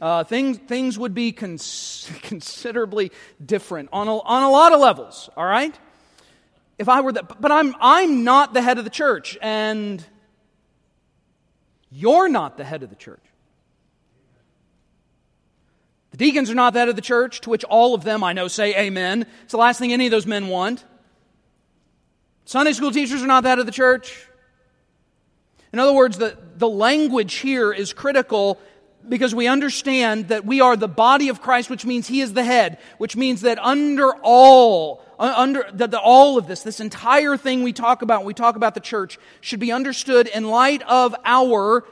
Uh, 0.00 0.24
things, 0.24 0.56
things 0.56 0.98
would 0.98 1.12
be 1.12 1.32
cons- 1.32 2.10
considerably 2.22 3.12
different 3.44 3.90
on 3.92 4.08
a, 4.08 4.18
on 4.18 4.44
a 4.44 4.50
lot 4.50 4.72
of 4.72 4.80
levels. 4.80 5.28
All 5.36 5.44
right? 5.44 5.78
If 6.78 6.88
I 6.88 7.02
were 7.02 7.12
the, 7.12 7.22
but 7.22 7.52
I'm, 7.52 7.74
I'm 7.82 8.24
not 8.24 8.54
the 8.54 8.62
head 8.62 8.78
of 8.78 8.84
the 8.84 8.90
church. 8.90 9.36
And 9.42 10.02
you're 11.90 12.28
not 12.28 12.56
the 12.56 12.64
head 12.64 12.82
of 12.82 12.90
the 12.90 12.96
church. 12.96 13.22
The 16.12 16.16
deacons 16.16 16.50
are 16.50 16.54
not 16.54 16.72
the 16.72 16.80
head 16.80 16.88
of 16.88 16.96
the 16.96 17.02
church, 17.02 17.40
to 17.42 17.50
which 17.50 17.64
all 17.64 17.94
of 17.94 18.02
them, 18.02 18.24
I 18.24 18.32
know, 18.32 18.48
say 18.48 18.76
amen. 18.76 19.26
It's 19.44 19.52
the 19.52 19.58
last 19.58 19.78
thing 19.78 19.92
any 19.92 20.06
of 20.06 20.10
those 20.10 20.26
men 20.26 20.48
want. 20.48 20.84
Sunday 22.44 22.72
school 22.72 22.90
teachers 22.90 23.22
are 23.22 23.28
not 23.28 23.42
the 23.42 23.48
head 23.48 23.60
of 23.60 23.66
the 23.66 23.72
church. 23.72 24.26
In 25.72 25.78
other 25.78 25.92
words, 25.92 26.18
the, 26.18 26.36
the 26.56 26.68
language 26.68 27.34
here 27.34 27.72
is 27.72 27.92
critical 27.92 28.58
because 29.08 29.34
we 29.34 29.46
understand 29.46 30.28
that 30.28 30.44
we 30.44 30.60
are 30.60 30.76
the 30.76 30.88
body 30.88 31.28
of 31.28 31.40
Christ, 31.40 31.70
which 31.70 31.86
means 31.86 32.08
He 32.08 32.20
is 32.20 32.32
the 32.32 32.44
head, 32.44 32.78
which 32.98 33.16
means 33.16 33.42
that 33.42 33.58
under 33.60 34.12
all, 34.22 35.02
under 35.20 35.66
that 35.74 35.94
all 35.94 36.38
of 36.38 36.46
this, 36.46 36.62
this 36.62 36.80
entire 36.80 37.36
thing 37.36 37.62
we 37.62 37.72
talk 37.72 38.02
about, 38.02 38.24
we 38.24 38.34
talk 38.34 38.56
about 38.56 38.74
the 38.74 38.80
church, 38.80 39.18
should 39.40 39.60
be 39.60 39.70
understood 39.70 40.26
in 40.26 40.48
light 40.48 40.82
of 40.82 41.14
our 41.24 41.84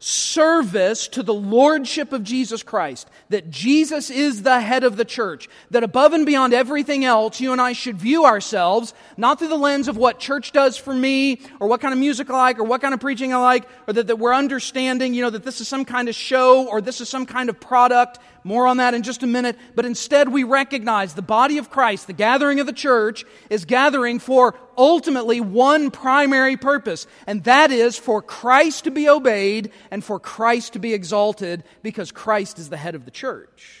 service 0.00 1.08
to 1.08 1.22
the 1.22 1.32
lordship 1.32 2.12
of 2.12 2.22
Jesus 2.22 2.62
Christ, 2.62 3.08
that 3.30 3.48
Jesus 3.48 4.10
is 4.10 4.42
the 4.42 4.60
head 4.60 4.84
of 4.84 4.98
the 4.98 5.04
church, 5.04 5.48
that 5.70 5.82
above 5.82 6.12
and 6.12 6.26
beyond 6.26 6.52
everything 6.52 7.06
else, 7.06 7.40
you 7.40 7.52
and 7.52 7.60
I 7.60 7.72
should 7.72 7.96
view 7.96 8.26
ourselves 8.26 8.92
not 9.16 9.38
through 9.38 9.48
the 9.48 9.56
lens 9.56 9.88
of 9.88 9.96
what 9.96 10.18
church 10.18 10.52
does 10.52 10.76
for 10.76 10.92
me, 10.92 11.40
or 11.58 11.68
what 11.68 11.80
kind 11.80 11.94
of 11.94 11.98
music 11.98 12.28
I 12.28 12.36
like, 12.36 12.58
or 12.58 12.64
what 12.64 12.82
kind 12.82 12.92
of 12.92 13.00
preaching 13.00 13.32
I 13.32 13.38
like, 13.38 13.66
or 13.86 13.94
that, 13.94 14.08
that 14.08 14.16
we're 14.16 14.34
understanding, 14.34 15.14
you 15.14 15.22
know, 15.22 15.30
that 15.30 15.44
this 15.44 15.62
is 15.62 15.68
some 15.68 15.86
kind 15.86 16.08
of 16.08 16.14
show, 16.14 16.68
or 16.68 16.82
this 16.82 17.00
is 17.00 17.08
some 17.08 17.24
kind 17.24 17.48
of 17.48 17.58
product, 17.58 18.18
more 18.44 18.66
on 18.66 18.76
that 18.76 18.92
in 18.94 19.02
just 19.02 19.22
a 19.22 19.26
minute. 19.26 19.58
But 19.74 19.86
instead, 19.86 20.28
we 20.28 20.44
recognize 20.44 21.14
the 21.14 21.22
body 21.22 21.58
of 21.58 21.70
Christ, 21.70 22.06
the 22.06 22.12
gathering 22.12 22.60
of 22.60 22.66
the 22.66 22.72
church, 22.72 23.24
is 23.48 23.64
gathering 23.64 24.18
for 24.18 24.54
ultimately 24.76 25.40
one 25.40 25.90
primary 25.90 26.56
purpose, 26.56 27.06
and 27.26 27.42
that 27.44 27.72
is 27.72 27.96
for 27.96 28.20
Christ 28.20 28.84
to 28.84 28.90
be 28.90 29.08
obeyed 29.08 29.72
and 29.90 30.04
for 30.04 30.20
Christ 30.20 30.74
to 30.74 30.78
be 30.78 30.92
exalted 30.92 31.64
because 31.82 32.12
Christ 32.12 32.58
is 32.58 32.68
the 32.68 32.76
head 32.76 32.94
of 32.94 33.06
the 33.06 33.10
church. 33.10 33.80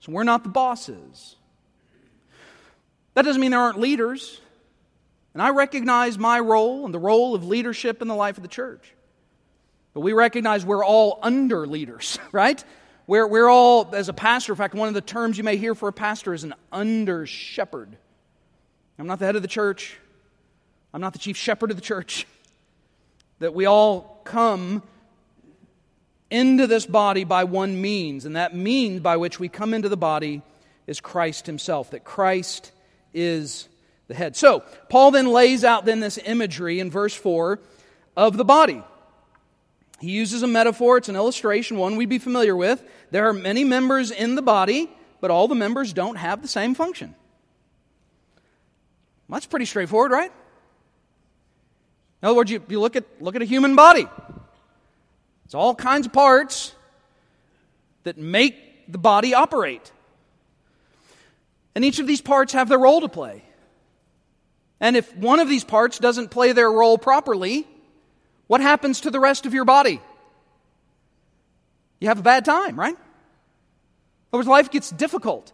So 0.00 0.12
we're 0.12 0.24
not 0.24 0.44
the 0.44 0.50
bosses. 0.50 1.36
That 3.14 3.24
doesn't 3.24 3.40
mean 3.40 3.50
there 3.50 3.60
aren't 3.60 3.80
leaders. 3.80 4.40
And 5.32 5.42
I 5.42 5.50
recognize 5.50 6.16
my 6.16 6.38
role 6.38 6.84
and 6.84 6.94
the 6.94 6.98
role 6.98 7.34
of 7.34 7.44
leadership 7.44 8.00
in 8.00 8.08
the 8.08 8.14
life 8.14 8.36
of 8.36 8.42
the 8.42 8.48
church. 8.48 8.94
But 9.92 10.00
we 10.00 10.12
recognize 10.12 10.64
we're 10.64 10.84
all 10.84 11.18
under 11.22 11.66
leaders, 11.66 12.18
right? 12.32 12.62
We're, 13.06 13.26
we're 13.26 13.48
all, 13.48 13.90
as 13.94 14.08
a 14.08 14.14
pastor, 14.14 14.52
in 14.52 14.56
fact, 14.56 14.74
one 14.74 14.88
of 14.88 14.94
the 14.94 15.02
terms 15.02 15.36
you 15.36 15.44
may 15.44 15.56
hear 15.56 15.74
for 15.74 15.88
a 15.88 15.92
pastor 15.92 16.32
is 16.32 16.44
an 16.44 16.54
under 16.72 17.26
shepherd. 17.26 17.96
I'm 18.98 19.06
not 19.06 19.18
the 19.18 19.26
head 19.26 19.36
of 19.36 19.42
the 19.42 19.48
church, 19.48 19.98
I'm 20.92 21.00
not 21.00 21.12
the 21.12 21.18
chief 21.18 21.36
shepherd 21.36 21.70
of 21.70 21.76
the 21.76 21.82
church. 21.82 22.26
That 23.40 23.52
we 23.52 23.66
all 23.66 24.20
come 24.22 24.80
into 26.30 26.68
this 26.68 26.86
body 26.86 27.24
by 27.24 27.44
one 27.44 27.80
means, 27.80 28.24
and 28.24 28.36
that 28.36 28.54
means 28.54 29.00
by 29.00 29.16
which 29.16 29.40
we 29.40 29.48
come 29.48 29.74
into 29.74 29.88
the 29.88 29.96
body 29.96 30.40
is 30.86 31.00
Christ 31.00 31.46
Himself, 31.46 31.90
that 31.90 32.04
Christ 32.04 32.70
is 33.12 33.68
the 34.06 34.14
head. 34.14 34.36
So, 34.36 34.62
Paul 34.88 35.10
then 35.10 35.26
lays 35.26 35.64
out 35.64 35.84
then 35.84 35.98
this 35.98 36.16
imagery 36.16 36.78
in 36.78 36.92
verse 36.92 37.14
4 37.14 37.58
of 38.16 38.36
the 38.36 38.44
body. 38.44 38.82
He 40.00 40.10
uses 40.10 40.42
a 40.42 40.46
metaphor, 40.46 40.98
it's 40.98 41.08
an 41.08 41.16
illustration, 41.16 41.76
one 41.76 41.96
we'd 41.96 42.08
be 42.08 42.18
familiar 42.18 42.56
with. 42.56 42.82
There 43.10 43.28
are 43.28 43.32
many 43.32 43.64
members 43.64 44.10
in 44.10 44.34
the 44.34 44.42
body, 44.42 44.90
but 45.20 45.30
all 45.30 45.48
the 45.48 45.54
members 45.54 45.92
don't 45.92 46.16
have 46.16 46.42
the 46.42 46.48
same 46.48 46.74
function. 46.74 47.14
Well, 49.28 49.36
that's 49.36 49.46
pretty 49.46 49.66
straightforward, 49.66 50.10
right? 50.10 50.32
In 52.22 52.28
other 52.28 52.36
words, 52.36 52.50
you, 52.50 52.62
you 52.68 52.80
look, 52.80 52.96
at, 52.96 53.04
look 53.20 53.36
at 53.36 53.42
a 53.42 53.46
human 53.46 53.76
body. 53.76 54.06
It's 55.44 55.54
all 55.54 55.74
kinds 55.74 56.06
of 56.06 56.12
parts 56.12 56.74
that 58.02 58.18
make 58.18 58.90
the 58.90 58.98
body 58.98 59.34
operate. 59.34 59.92
And 61.74 61.84
each 61.84 61.98
of 61.98 62.06
these 62.06 62.20
parts 62.20 62.52
have 62.52 62.68
their 62.68 62.78
role 62.78 63.00
to 63.00 63.08
play. 63.08 63.42
And 64.80 64.96
if 64.96 65.14
one 65.16 65.40
of 65.40 65.48
these 65.48 65.64
parts 65.64 65.98
doesn't 65.98 66.30
play 66.30 66.52
their 66.52 66.70
role 66.70 66.98
properly, 66.98 67.66
what 68.46 68.60
happens 68.60 69.02
to 69.02 69.10
the 69.10 69.20
rest 69.20 69.46
of 69.46 69.54
your 69.54 69.64
body? 69.64 70.00
You 72.00 72.08
have 72.08 72.18
a 72.18 72.22
bad 72.22 72.44
time, 72.44 72.78
right? 72.78 72.94
In 72.94 72.98
other 74.32 74.38
words, 74.38 74.48
life 74.48 74.70
gets 74.70 74.90
difficult 74.90 75.52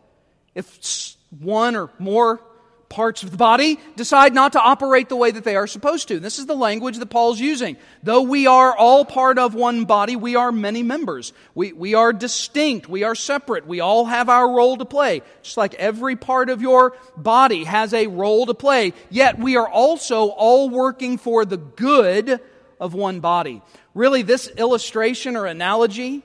if 0.55 1.17
one 1.39 1.77
or 1.77 1.91
more 1.99 2.41
parts 2.89 3.23
of 3.23 3.31
the 3.31 3.37
body 3.37 3.79
decide 3.95 4.35
not 4.35 4.55
to 4.55 4.61
operate 4.61 5.09
the 5.09 5.15
way 5.15 5.31
that 5.31 5.45
they 5.45 5.55
are 5.55 5.69
supposed 5.69 6.09
to. 6.09 6.19
This 6.19 6.41
is 6.41 6.47
the 6.47 6.57
language 6.57 6.99
that 6.99 7.07
Paul's 7.07 7.39
using. 7.39 7.77
Though 8.03 8.23
we 8.23 8.49
are 8.49 8.77
all 8.77 9.05
part 9.05 9.39
of 9.39 9.55
one 9.55 9.85
body, 9.85 10.17
we 10.17 10.35
are 10.35 10.51
many 10.51 10.83
members. 10.83 11.33
We, 11.55 11.73
we 11.73 11.95
are 11.95 12.13
distinct. 12.13 12.89
We 12.89 13.05
are 13.05 13.15
separate. 13.15 13.65
We 13.65 13.79
all 13.79 14.07
have 14.07 14.29
our 14.29 14.51
role 14.51 14.77
to 14.77 14.85
play. 14.85 15.23
Just 15.43 15.57
like 15.57 15.75
every 15.75 16.17
part 16.17 16.51
of 16.51 16.63
your 16.63 16.97
body 17.17 17.63
has 17.63 17.95
a 17.95 18.09
role 18.09 18.47
to 18.47 18.55
play. 18.55 18.93
Yet 19.09 19.39
we 19.39 19.57
are 19.57 19.69
also 19.69 20.31
all 20.31 20.69
working 20.69 21.17
for 21.17 21.45
the 21.45 21.59
good 21.59 22.41
of 22.81 22.95
one 22.95 23.21
body. 23.21 23.63
Really, 23.95 24.23
this 24.23 24.49
illustration 24.49 25.37
or 25.37 25.47
analogy 25.47 26.23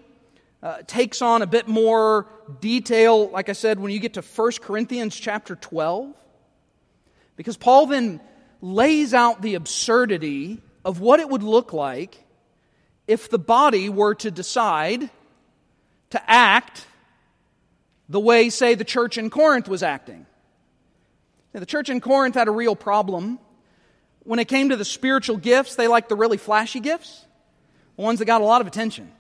uh, 0.64 0.78
takes 0.88 1.22
on 1.22 1.44
a 1.44 1.46
bit 1.46 1.68
more 1.68 2.26
detail, 2.62 3.30
like 3.30 3.50
I 3.50 3.54
said, 3.54 3.80
when 3.80 3.92
you 3.92 4.00
get 4.00 4.16
to 4.16 4.22
1 4.22 4.52
Corinthians 4.62 5.16
chapter 5.16 5.56
12. 5.56 6.14
Because 7.36 7.58
Paul 7.58 7.88
then 7.88 8.22
lays 8.62 9.14
out 9.14 9.42
the 9.42 9.56
absurdity 9.56 10.62
of 10.84 11.02
what 11.02 11.20
it 11.20 11.30
would 11.30 11.44
look 11.44 11.74
like 11.74 12.24
if 13.08 13.30
the 13.30 13.38
body 13.38 13.90
were 13.90 14.16
to 14.16 14.32
decide 14.32 15.10
to 16.12 16.32
act 16.32 16.88
the 18.08 18.20
way, 18.20 18.50
say, 18.50 18.76
the 18.76 18.84
church 18.84 19.18
in 19.18 19.30
Corinth 19.30 19.68
was 19.68 19.84
acting. 19.84 20.26
Now, 21.54 21.60
the 21.60 21.66
church 21.66 21.90
in 21.90 22.02
Corinth 22.02 22.36
had 22.36 22.48
a 22.48 22.52
real 22.52 22.76
problem. 22.76 23.40
When 24.26 24.40
it 24.40 24.48
came 24.48 24.70
to 24.70 24.76
the 24.76 24.86
spiritual 24.86 25.38
gifts, 25.38 25.76
they 25.76 25.88
liked 25.88 26.10
the 26.10 26.16
really 26.16 26.38
flashy 26.38 26.80
gifts, 26.80 27.26
the 27.96 28.02
ones 28.02 28.20
that 28.20 28.26
got 28.26 28.42
a 28.42 28.46
lot 28.46 28.60
of 28.60 28.68
attention, 28.68 29.12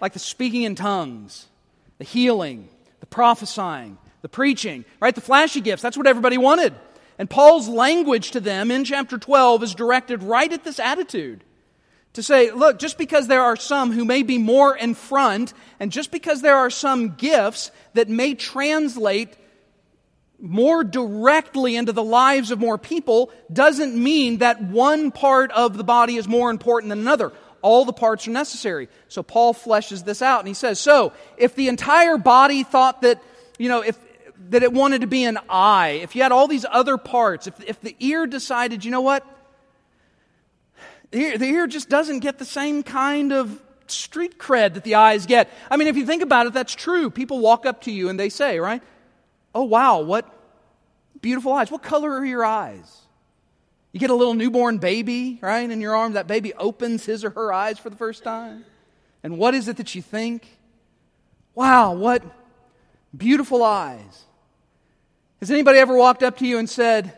like 0.00 0.14
the 0.14 0.18
speaking 0.18 0.62
in 0.62 0.74
tongues, 0.74 1.46
the 1.98 2.04
healing, 2.04 2.68
the 3.00 3.06
prophesying, 3.06 3.98
the 4.22 4.28
preaching, 4.28 4.84
right? 5.00 5.14
The 5.14 5.20
flashy 5.20 5.60
gifts. 5.60 5.82
That's 5.82 5.96
what 5.96 6.06
everybody 6.06 6.38
wanted. 6.38 6.74
And 7.18 7.28
Paul's 7.28 7.68
language 7.68 8.30
to 8.32 8.40
them 8.40 8.70
in 8.70 8.84
chapter 8.84 9.18
12 9.18 9.62
is 9.62 9.74
directed 9.74 10.22
right 10.22 10.52
at 10.52 10.64
this 10.64 10.80
attitude. 10.80 11.44
To 12.14 12.22
say, 12.22 12.50
look, 12.50 12.78
just 12.78 12.96
because 12.96 13.28
there 13.28 13.42
are 13.42 13.56
some 13.56 13.92
who 13.92 14.04
may 14.04 14.22
be 14.22 14.38
more 14.38 14.76
in 14.76 14.94
front, 14.94 15.52
and 15.78 15.92
just 15.92 16.10
because 16.10 16.40
there 16.40 16.56
are 16.56 16.70
some 16.70 17.14
gifts 17.16 17.70
that 17.94 18.08
may 18.08 18.34
translate 18.34 19.36
more 20.40 20.84
directly 20.84 21.76
into 21.76 21.92
the 21.92 22.02
lives 22.02 22.50
of 22.50 22.60
more 22.60 22.78
people, 22.78 23.30
doesn't 23.52 23.94
mean 23.94 24.38
that 24.38 24.62
one 24.62 25.10
part 25.10 25.50
of 25.52 25.76
the 25.76 25.84
body 25.84 26.16
is 26.16 26.28
more 26.28 26.50
important 26.50 26.90
than 26.90 27.00
another. 27.00 27.32
All 27.60 27.84
the 27.84 27.92
parts 27.92 28.28
are 28.28 28.30
necessary. 28.30 28.88
So 29.08 29.22
Paul 29.22 29.52
fleshes 29.52 30.04
this 30.04 30.22
out 30.22 30.38
and 30.40 30.48
he 30.48 30.54
says, 30.54 30.78
so 30.78 31.12
if 31.36 31.56
the 31.56 31.68
entire 31.68 32.16
body 32.16 32.62
thought 32.62 33.02
that, 33.02 33.20
you 33.58 33.68
know, 33.68 33.82
if, 33.82 33.98
that 34.50 34.62
it 34.62 34.72
wanted 34.72 35.00
to 35.00 35.08
be 35.08 35.24
an 35.24 35.38
eye, 35.48 36.00
if 36.02 36.14
you 36.14 36.22
had 36.22 36.30
all 36.30 36.46
these 36.46 36.64
other 36.70 36.96
parts, 36.96 37.48
if, 37.48 37.60
if 37.64 37.80
the 37.80 37.96
ear 37.98 38.26
decided, 38.26 38.84
you 38.84 38.92
know 38.92 39.00
what? 39.00 39.26
The 41.10 41.18
ear, 41.18 41.38
the 41.38 41.46
ear 41.46 41.66
just 41.66 41.88
doesn't 41.88 42.20
get 42.20 42.38
the 42.38 42.44
same 42.44 42.84
kind 42.84 43.32
of 43.32 43.60
street 43.88 44.38
cred 44.38 44.74
that 44.74 44.84
the 44.84 44.94
eyes 44.94 45.26
get. 45.26 45.50
I 45.68 45.76
mean, 45.76 45.88
if 45.88 45.96
you 45.96 46.06
think 46.06 46.22
about 46.22 46.46
it, 46.46 46.52
that's 46.52 46.74
true. 46.74 47.10
People 47.10 47.40
walk 47.40 47.66
up 47.66 47.82
to 47.82 47.90
you 47.90 48.08
and 48.08 48.20
they 48.20 48.28
say, 48.28 48.60
right? 48.60 48.82
Oh, 49.54 49.64
wow, 49.64 50.00
what 50.00 50.32
beautiful 51.20 51.52
eyes. 51.52 51.70
What 51.70 51.82
color 51.82 52.12
are 52.12 52.24
your 52.24 52.44
eyes? 52.44 53.02
You 53.92 54.00
get 54.00 54.10
a 54.10 54.14
little 54.14 54.34
newborn 54.34 54.78
baby, 54.78 55.38
right, 55.40 55.68
in 55.68 55.80
your 55.80 55.96
arms. 55.96 56.14
That 56.14 56.26
baby 56.26 56.54
opens 56.54 57.06
his 57.06 57.24
or 57.24 57.30
her 57.30 57.52
eyes 57.52 57.78
for 57.78 57.90
the 57.90 57.96
first 57.96 58.22
time. 58.22 58.64
And 59.22 59.38
what 59.38 59.54
is 59.54 59.68
it 59.68 59.78
that 59.78 59.94
you 59.94 60.02
think? 60.02 60.46
Wow, 61.54 61.94
what 61.94 62.22
beautiful 63.16 63.64
eyes. 63.64 64.24
Has 65.40 65.50
anybody 65.50 65.78
ever 65.78 65.96
walked 65.96 66.22
up 66.22 66.38
to 66.38 66.46
you 66.46 66.58
and 66.58 66.68
said, 66.68 67.14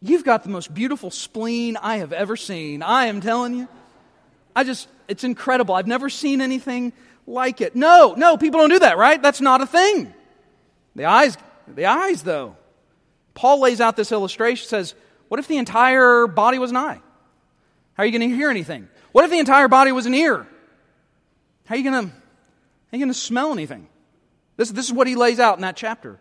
You've 0.00 0.24
got 0.24 0.44
the 0.44 0.48
most 0.48 0.72
beautiful 0.72 1.10
spleen 1.10 1.76
I 1.76 1.96
have 1.96 2.12
ever 2.12 2.36
seen? 2.36 2.82
I 2.82 3.06
am 3.06 3.20
telling 3.20 3.54
you. 3.54 3.68
I 4.54 4.62
just, 4.62 4.88
it's 5.08 5.24
incredible. 5.24 5.74
I've 5.74 5.88
never 5.88 6.08
seen 6.08 6.40
anything 6.40 6.92
like 7.26 7.60
it. 7.60 7.74
No, 7.74 8.14
no, 8.16 8.36
people 8.36 8.60
don't 8.60 8.70
do 8.70 8.78
that, 8.78 8.96
right? 8.96 9.20
That's 9.20 9.40
not 9.40 9.60
a 9.60 9.66
thing. 9.66 10.14
The 10.98 11.04
eyes, 11.04 11.38
the 11.68 11.86
eyes, 11.86 12.24
though. 12.24 12.56
Paul 13.32 13.60
lays 13.60 13.80
out 13.80 13.94
this 13.94 14.10
illustration, 14.10 14.66
says, 14.66 14.96
What 15.28 15.38
if 15.38 15.46
the 15.46 15.56
entire 15.56 16.26
body 16.26 16.58
was 16.58 16.72
an 16.72 16.76
eye? 16.76 17.00
How 17.94 18.02
are 18.02 18.06
you 18.06 18.10
going 18.10 18.28
to 18.28 18.34
hear 18.34 18.50
anything? 18.50 18.88
What 19.12 19.24
if 19.24 19.30
the 19.30 19.38
entire 19.38 19.68
body 19.68 19.92
was 19.92 20.06
an 20.06 20.14
ear? 20.14 20.44
How 21.66 21.76
are 21.76 21.78
you 21.78 21.88
going 21.88 22.08
to, 22.08 22.12
how 22.12 22.16
are 22.92 22.96
you 22.96 22.98
going 22.98 23.12
to 23.12 23.14
smell 23.14 23.52
anything? 23.52 23.86
This, 24.56 24.70
this 24.70 24.86
is 24.86 24.92
what 24.92 25.06
he 25.06 25.14
lays 25.14 25.38
out 25.38 25.54
in 25.56 25.62
that 25.62 25.76
chapter. 25.76 26.18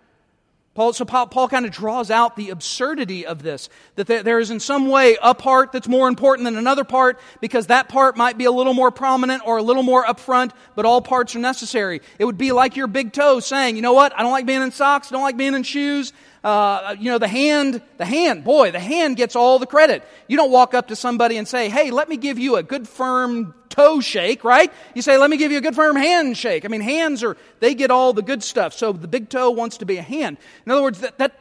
Paul, 0.78 0.94
so 0.94 1.06
Paul, 1.06 1.26
Paul 1.26 1.50
kind 1.50 1.66
of 1.66 1.72
draws 1.72 2.12
out 2.12 2.36
the 2.36 2.52
absurdity 2.52 3.26
of 3.26 3.42
this, 3.42 3.68
that 3.96 4.06
there, 4.06 4.40
is 4.40 4.52
in 4.52 4.60
some 4.60 4.90
way 4.90 5.18
a 5.24 5.34
part 5.34 5.72
that's 5.72 5.88
more 5.88 6.08
important 6.08 6.46
than 6.46 6.56
another 6.56 6.84
part 6.84 7.20
because 7.42 7.66
that 7.66 7.90
part 7.90 8.16
might 8.16 8.38
be 8.38 8.46
a 8.46 8.52
little 8.52 8.76
more 8.76 8.92
prominent 8.92 9.42
or 9.44 9.58
a 9.58 9.64
little 9.64 9.82
more 9.82 10.06
upfront, 10.06 10.52
but 10.76 10.86
all 10.86 11.02
parts 11.02 11.36
are 11.36 11.40
necessary. 11.40 12.02
It 12.20 12.26
would 12.26 12.38
be 12.38 12.52
like 12.52 12.76
your 12.76 12.86
big 12.86 13.12
toe 13.12 13.40
saying, 13.40 13.76
you 13.76 13.82
know 13.82 13.94
what, 13.94 14.14
I 14.16 14.22
don't 14.22 14.32
like 14.32 14.46
being 14.46 14.62
in 14.62 14.70
socks, 14.70 15.12
I 15.12 15.16
don't 15.16 15.24
like 15.24 15.36
being 15.36 15.56
in 15.56 15.64
shoes. 15.64 16.14
Uh, 16.44 16.96
you 17.00 17.12
know, 17.12 17.18
the 17.18 17.28
hand, 17.28 17.82
the 17.98 18.06
hand, 18.06 18.44
boy, 18.44 18.72
the 18.72 18.80
hand 18.80 19.18
gets 19.18 19.36
all 19.36 19.60
the 19.60 19.66
credit. 19.66 20.04
You 20.28 20.38
don't 20.38 20.52
walk 20.52 20.74
up 20.74 20.90
to 20.90 20.96
somebody 20.96 21.38
and 21.38 21.48
say, 21.48 21.70
hey, 21.70 21.92
let 21.92 22.08
me 22.08 22.18
give 22.18 22.40
you 22.40 22.56
a 22.56 22.64
good 22.64 22.88
firm 22.88 23.54
toe 23.70 24.00
shake, 24.00 24.44
right? 24.44 24.72
You 24.96 25.02
say, 25.02 25.18
let 25.18 25.30
me 25.30 25.38
give 25.38 25.52
you 25.52 25.58
a 25.58 25.62
good 25.62 25.76
firm 25.76 25.96
handshake. 25.96 26.64
I 26.64 26.68
mean, 26.68 26.82
hands 26.82 27.24
are, 27.24 27.38
they 27.60 27.76
get 27.76 27.92
all 27.92 28.14
the 28.14 28.22
good 28.22 28.44
stuff. 28.44 28.74
So 28.74 28.94
the 28.94 29.08
big 29.08 29.30
toe 29.30 29.52
wants 29.52 29.78
to 29.78 29.86
be 29.86 29.98
a 29.98 30.02
hand. 30.02 30.38
In 30.66 30.72
other 30.72 30.84
words, 30.84 31.00
that, 31.00 31.18
that, 31.18 31.40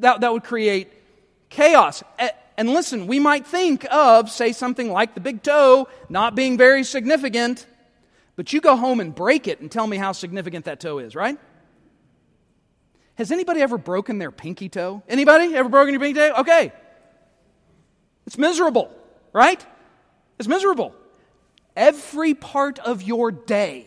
that, 0.00 0.20
that 0.20 0.32
would 0.32 0.44
create 0.44 0.92
chaos. 1.48 2.02
And 2.56 2.70
listen, 2.70 3.06
we 3.06 3.18
might 3.18 3.46
think 3.46 3.86
of, 3.90 4.30
say, 4.30 4.52
something 4.52 4.90
like 4.90 5.14
the 5.14 5.20
big 5.20 5.42
toe 5.42 5.88
not 6.08 6.34
being 6.34 6.56
very 6.56 6.84
significant, 6.84 7.66
but 8.36 8.52
you 8.52 8.60
go 8.60 8.76
home 8.76 9.00
and 9.00 9.14
break 9.14 9.48
it 9.48 9.60
and 9.60 9.70
tell 9.70 9.86
me 9.86 9.96
how 9.96 10.12
significant 10.12 10.66
that 10.66 10.80
toe 10.80 10.98
is, 10.98 11.16
right? 11.16 11.38
Has 13.16 13.30
anybody 13.30 13.60
ever 13.60 13.78
broken 13.78 14.18
their 14.18 14.30
pinky 14.30 14.68
toe? 14.68 15.02
Anybody 15.08 15.54
ever 15.54 15.68
broken 15.68 15.94
your 15.94 16.00
pinky 16.00 16.18
toe? 16.18 16.34
Okay. 16.40 16.72
It's 18.26 18.38
miserable, 18.38 18.90
right? 19.32 19.64
It's 20.38 20.48
miserable. 20.48 20.94
Every 21.76 22.34
part 22.34 22.78
of 22.78 23.02
your 23.02 23.30
day, 23.30 23.86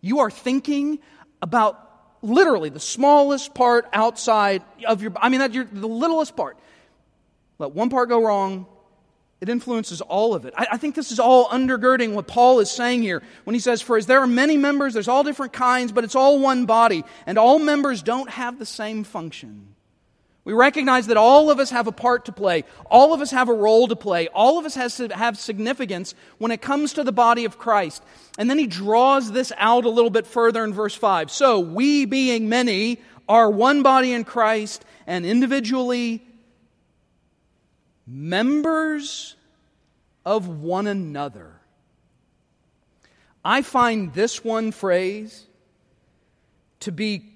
you 0.00 0.20
are 0.20 0.30
thinking 0.30 0.98
about 1.40 1.80
literally 2.22 2.70
the 2.70 2.80
smallest 2.80 3.54
part 3.54 3.86
outside 3.92 4.62
of 4.86 5.02
your 5.02 5.12
I 5.20 5.28
mean 5.28 5.40
that 5.40 5.52
you're 5.52 5.64
the 5.64 5.86
littlest 5.86 6.36
part. 6.36 6.58
Let 7.58 7.72
one 7.72 7.90
part 7.90 8.08
go 8.08 8.24
wrong, 8.24 8.66
it 9.40 9.48
influences 9.48 10.00
all 10.00 10.34
of 10.34 10.44
it. 10.44 10.54
I, 10.56 10.66
I, 10.72 10.76
think 10.76 10.94
this 10.94 11.12
is 11.12 11.20
all 11.20 11.48
undergirding 11.48 12.14
what 12.14 12.26
Paul 12.26 12.60
is 12.60 12.70
saying 12.70 13.02
here 13.02 13.22
when 13.44 13.54
he 13.54 13.60
says, 13.60 13.82
For 13.82 13.96
as 13.96 14.06
there 14.06 14.20
are 14.20 14.26
many 14.26 14.56
members, 14.56 14.94
there's 14.94 15.08
all 15.08 15.22
different 15.22 15.52
kinds, 15.52 15.92
but 15.92 16.04
it's 16.04 16.14
all 16.14 16.38
one 16.38 16.66
body, 16.66 17.04
and 17.26 17.38
all 17.38 17.58
members 17.58 18.02
don't 18.02 18.30
have 18.30 18.58
the 18.58 18.66
same 18.66 19.04
function. 19.04 19.74
We 20.44 20.52
recognize 20.52 21.06
that 21.06 21.16
all 21.16 21.50
of 21.50 21.58
us 21.58 21.70
have 21.70 21.86
a 21.86 21.92
part 21.92 22.26
to 22.26 22.32
play. 22.32 22.64
All 22.90 23.14
of 23.14 23.22
us 23.22 23.30
have 23.30 23.48
a 23.48 23.54
role 23.54 23.88
to 23.88 23.96
play. 23.96 24.28
All 24.28 24.58
of 24.58 24.66
us 24.66 24.74
has 24.74 24.96
to 24.98 25.08
have 25.08 25.38
significance 25.38 26.14
when 26.36 26.50
it 26.50 26.60
comes 26.60 26.92
to 26.94 27.04
the 27.04 27.12
body 27.12 27.46
of 27.46 27.58
Christ. 27.58 28.02
And 28.36 28.50
then 28.50 28.58
he 28.58 28.66
draws 28.66 29.32
this 29.32 29.52
out 29.56 29.86
a 29.86 29.90
little 29.90 30.10
bit 30.10 30.26
further 30.26 30.62
in 30.62 30.74
verse 30.74 30.94
5. 30.94 31.30
So, 31.30 31.60
we 31.60 32.04
being 32.04 32.50
many 32.50 33.00
are 33.26 33.50
one 33.50 33.82
body 33.82 34.12
in 34.12 34.24
Christ 34.24 34.84
and 35.06 35.24
individually 35.24 36.22
members 38.06 39.36
of 40.24 40.48
one 40.48 40.86
another. 40.86 41.52
I 43.44 43.62
find 43.62 44.12
this 44.14 44.42
one 44.42 44.72
phrase 44.72 45.46
to 46.80 46.92
be 46.92 47.30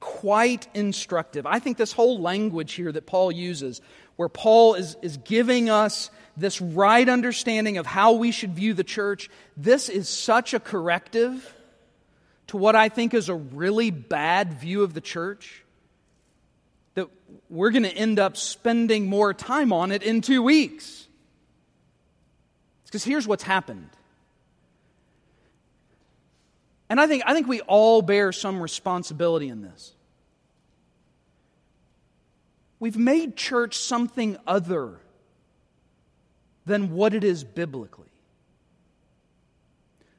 quite 0.00 0.68
instructive. 0.74 1.46
I 1.46 1.58
think 1.58 1.78
this 1.78 1.92
whole 1.92 2.20
language 2.20 2.74
here 2.74 2.92
that 2.92 3.06
Paul 3.06 3.32
uses, 3.32 3.80
where 4.16 4.28
Paul 4.28 4.74
is, 4.74 4.96
is 5.00 5.16
giving 5.16 5.70
us 5.70 6.10
this 6.36 6.60
right 6.60 7.08
understanding 7.08 7.78
of 7.78 7.86
how 7.86 8.12
we 8.12 8.30
should 8.30 8.54
view 8.54 8.74
the 8.74 8.84
church, 8.84 9.30
this 9.56 9.88
is 9.88 10.08
such 10.08 10.52
a 10.52 10.60
corrective 10.60 11.54
to 12.48 12.58
what 12.58 12.76
I 12.76 12.90
think 12.90 13.14
is 13.14 13.30
a 13.30 13.34
really 13.34 13.90
bad 13.90 14.60
view 14.60 14.82
of 14.82 14.92
the 14.92 15.00
church 15.00 15.63
that 16.94 17.08
we're 17.48 17.70
going 17.70 17.82
to 17.84 17.92
end 17.92 18.18
up 18.18 18.36
spending 18.36 19.06
more 19.06 19.34
time 19.34 19.72
on 19.72 19.92
it 19.92 20.02
in 20.02 20.20
two 20.20 20.42
weeks. 20.42 21.06
Because 22.86 23.04
here's 23.04 23.26
what's 23.26 23.42
happened. 23.42 23.90
And 26.88 27.00
I 27.00 27.06
think, 27.06 27.24
I 27.26 27.34
think 27.34 27.48
we 27.48 27.60
all 27.62 28.02
bear 28.02 28.30
some 28.30 28.60
responsibility 28.60 29.48
in 29.48 29.62
this. 29.62 29.92
We've 32.78 32.96
made 32.96 33.36
church 33.36 33.78
something 33.78 34.36
other 34.46 35.00
than 36.66 36.92
what 36.92 37.14
it 37.14 37.24
is 37.24 37.42
biblically. 37.42 38.08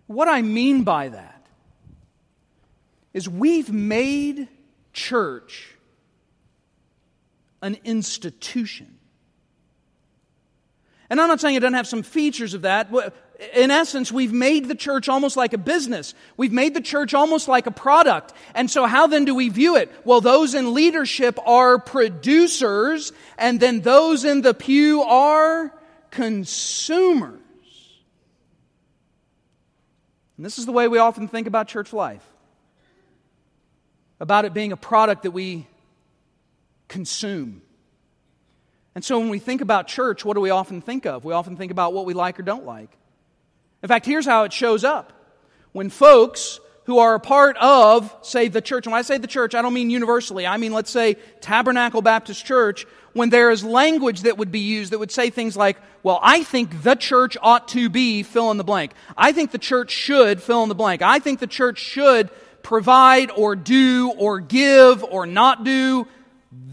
What 0.08 0.28
I 0.28 0.42
mean 0.42 0.84
by 0.84 1.10
that 1.10 1.46
is 3.14 3.30
we've 3.30 3.72
made 3.72 4.48
church 4.94 5.75
an 7.66 7.78
institution. 7.84 9.00
And 11.10 11.20
I'm 11.20 11.28
not 11.28 11.42
saying 11.42 11.56
it 11.56 11.62
doesn't 11.62 11.74
have 11.74 11.88
some 11.88 12.04
features 12.04 12.54
of 12.54 12.62
that. 12.62 12.92
In 13.56 13.72
essence, 13.72 14.12
we've 14.12 14.32
made 14.32 14.68
the 14.68 14.76
church 14.76 15.10
almost 15.10 15.36
like 15.36 15.54
a 15.54 15.58
business. 15.58 16.14
We've 16.38 16.52
made 16.52 16.76
the 16.76 16.82
church 16.82 17.16
almost 17.16 17.48
like 17.48 17.66
a 17.66 17.72
product. 17.72 18.34
And 18.54 18.70
so, 18.70 18.86
how 18.86 19.08
then 19.08 19.26
do 19.26 19.34
we 19.34 19.50
view 19.50 19.78
it? 19.78 19.92
Well, 20.04 20.22
those 20.22 20.54
in 20.54 20.76
leadership 20.76 21.40
are 21.46 21.80
producers, 21.80 23.12
and 23.38 23.60
then 23.60 23.82
those 23.82 24.26
in 24.26 24.42
the 24.42 24.54
pew 24.54 25.02
are 25.02 25.74
consumers. 26.12 27.42
And 30.38 30.46
this 30.46 30.60
is 30.60 30.68
the 30.68 30.72
way 30.72 30.88
we 30.88 31.00
often 31.00 31.28
think 31.28 31.48
about 31.48 31.68
church 31.68 31.94
life 31.94 32.26
about 34.20 34.46
it 34.46 34.54
being 34.54 34.72
a 34.72 34.78
product 34.78 35.24
that 35.24 35.32
we 35.32 35.68
consume. 36.96 37.62
And 38.96 39.04
so 39.04 39.20
when 39.20 39.28
we 39.28 39.38
think 39.38 39.60
about 39.60 39.90
church, 39.90 40.24
what 40.24 40.36
do 40.36 40.40
we 40.40 40.50
often 40.50 40.80
think 40.80 41.06
of? 41.06 41.26
We 41.26 41.34
often 41.34 41.58
think 41.58 41.74
about 41.74 41.92
what 41.92 42.06
we 42.06 42.14
like 42.14 42.40
or 42.40 42.44
don't 42.44 42.66
like. 42.66 42.90
In 43.84 43.90
fact, 43.90 44.06
here's 44.06 44.26
how 44.26 44.46
it 44.46 44.54
shows 44.54 44.86
up. 44.86 45.12
When 45.74 45.90
folks 45.90 46.62
who 46.86 47.00
are 47.00 47.14
a 47.14 47.20
part 47.20 47.58
of, 47.58 48.16
say, 48.22 48.48
the 48.48 48.62
church, 48.62 48.86
and 48.86 48.94
when 48.94 49.00
I 49.00 49.02
say 49.02 49.18
the 49.18 49.28
church, 49.28 49.54
I 49.56 49.62
don't 49.62 49.74
mean 49.74 49.90
universally, 49.90 50.48
I 50.48 50.56
mean, 50.56 50.72
let's 50.72 50.90
say, 50.90 51.16
Tabernacle 51.42 52.02
Baptist 52.02 52.46
Church, 52.46 52.86
when 53.12 53.30
there 53.30 53.52
is 53.52 53.62
language 53.62 54.22
that 54.22 54.38
would 54.38 54.54
be 54.54 54.60
used 54.60 54.94
that 54.94 55.00
would 55.00 55.12
say 55.12 55.30
things 55.30 55.58
like, 55.58 55.76
well, 56.02 56.20
I 56.24 56.44
think 56.44 56.82
the 56.82 56.96
church 56.96 57.36
ought 57.42 57.68
to 57.70 57.90
be 57.90 58.24
fill 58.24 58.52
in 58.52 58.58
the 58.58 58.64
blank. 58.64 58.94
I 59.18 59.34
think 59.34 59.52
the 59.52 59.58
church 59.58 59.92
should 59.92 60.42
fill 60.42 60.64
in 60.64 60.70
the 60.70 60.76
blank. 60.76 61.02
I 61.02 61.20
think 61.20 61.42
the 61.42 61.48
church 61.48 61.80
should 61.80 62.30
provide 62.64 63.32
or 63.32 63.58
do 63.58 64.14
or 64.18 64.40
give 64.40 65.04
or 65.04 65.26
not 65.26 65.66
do 65.66 66.08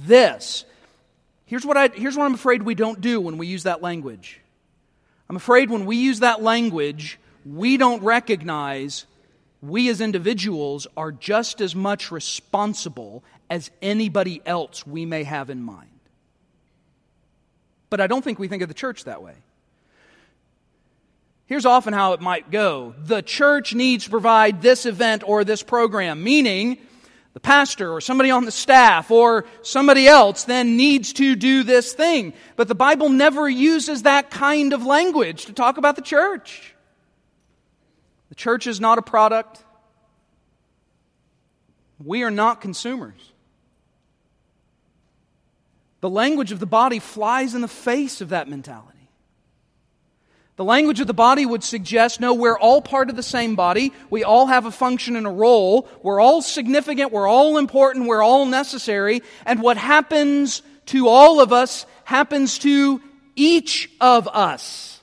this. 0.05 0.65
Here's 1.47 1.67
what, 1.67 1.77
I, 1.77 1.89
here's 1.89 2.17
what 2.17 2.25
I'm 2.25 2.35
afraid 2.35 2.63
we 2.63 2.75
don't 2.75 3.01
do 3.01 3.21
when 3.21 3.39
we 3.39 3.47
use 3.47 3.65
that 3.65 3.83
language. 3.83 4.41
I'm 5.29 5.37
afraid 5.37 5.71
when 5.71 5.87
we 5.87 5.97
use 5.97 6.21
that 6.21 6.43
language, 6.43 7.19
we 7.45 7.77
don't 7.77 8.03
recognize 8.03 9.07
we 9.63 9.89
as 9.89 10.01
individuals 10.01 10.87
are 10.97 11.13
just 11.13 11.61
as 11.61 11.75
much 11.75 12.11
responsible 12.11 13.23
as 13.49 13.71
anybody 13.81 14.43
else 14.45 14.87
we 14.87 15.07
may 15.07 15.25
have 15.25 15.51
in 15.51 15.63
mind. 15.63 15.89
But 17.91 18.01
I 18.01 18.07
don't 18.07 18.23
think 18.23 18.39
we 18.39 18.49
think 18.49 18.63
of 18.63 18.69
the 18.69 18.75
church 18.75 19.05
that 19.05 19.23
way. 19.23 19.35
Here's 21.47 21.67
often 21.67 21.93
how 21.93 22.15
it 22.15 22.21
might 22.23 22.51
go 22.51 22.95
the 23.05 23.21
church 23.21 23.75
needs 23.75 24.05
to 24.05 24.11
provide 24.11 24.63
this 24.63 24.87
event 24.87 25.23
or 25.27 25.45
this 25.45 25.63
program, 25.63 26.25
meaning 26.25 26.79
the 27.35 27.41
pastor 27.41 27.91
or 27.91 28.01
somebody 28.01 28.31
on 28.31 28.45
the 28.45 28.51
staff 28.51 29.11
or 29.11 29.47
somebody 29.63 30.07
else 30.07 30.45
then 30.45 30.77
needs 30.77 31.13
to 31.15 31.35
do 31.35 31.63
this 31.63 31.93
thing. 31.93 32.35
But 32.57 32.69
the 32.69 32.75
Bible 32.75 33.09
never 33.09 33.49
uses 33.49 34.03
that 34.03 34.31
kind 34.31 34.73
of 34.73 34.85
language 34.85 35.47
to 35.47 35.53
talk 35.53 35.79
about 35.79 35.97
the 35.97 36.03
church. 36.03 36.75
The 38.29 38.35
church 38.35 38.67
is 38.67 38.81
not 38.81 38.99
a 38.99 39.03
product. 39.03 39.65
We 42.03 42.23
are 42.23 42.31
not 42.31 42.61
consumers. 42.61 43.33
The 46.01 46.11
language 46.11 46.51
of 46.51 46.59
the 46.59 46.67
body 46.67 46.99
flies 46.99 47.55
in 47.55 47.61
the 47.61 47.69
face 47.69 48.21
of 48.21 48.31
that 48.31 48.49
mentality. 48.49 49.02
The 50.57 50.65
language 50.65 51.01
of 51.01 51.07
the 51.07 51.15
body 51.15 51.47
would 51.47 51.65
suggest 51.65 52.21
no, 52.21 52.35
we're 52.35 52.59
all 52.59 52.83
part 52.83 53.09
of 53.09 53.17
the 53.17 53.23
same 53.23 53.57
body. 53.57 53.93
We 54.11 54.23
all 54.23 54.47
have 54.47 54.67
a 54.67 54.71
function 54.71 55.17
and 55.17 55.27
a 55.27 55.31
role. 55.31 55.89
We're 56.03 56.21
all 56.21 56.43
significant. 56.43 57.11
We're 57.11 57.29
all 57.29 57.57
important. 57.57 58.07
We're 58.07 58.23
all 58.23 58.45
necessary. 58.45 59.23
And 59.47 59.63
what 59.63 59.79
happens 59.79 60.63
to 60.87 61.09
all 61.09 61.41
of 61.41 61.53
us 61.53 61.87
happens 62.05 62.59
to 62.59 63.01
each 63.35 63.91
of 64.01 64.29
us. 64.29 65.01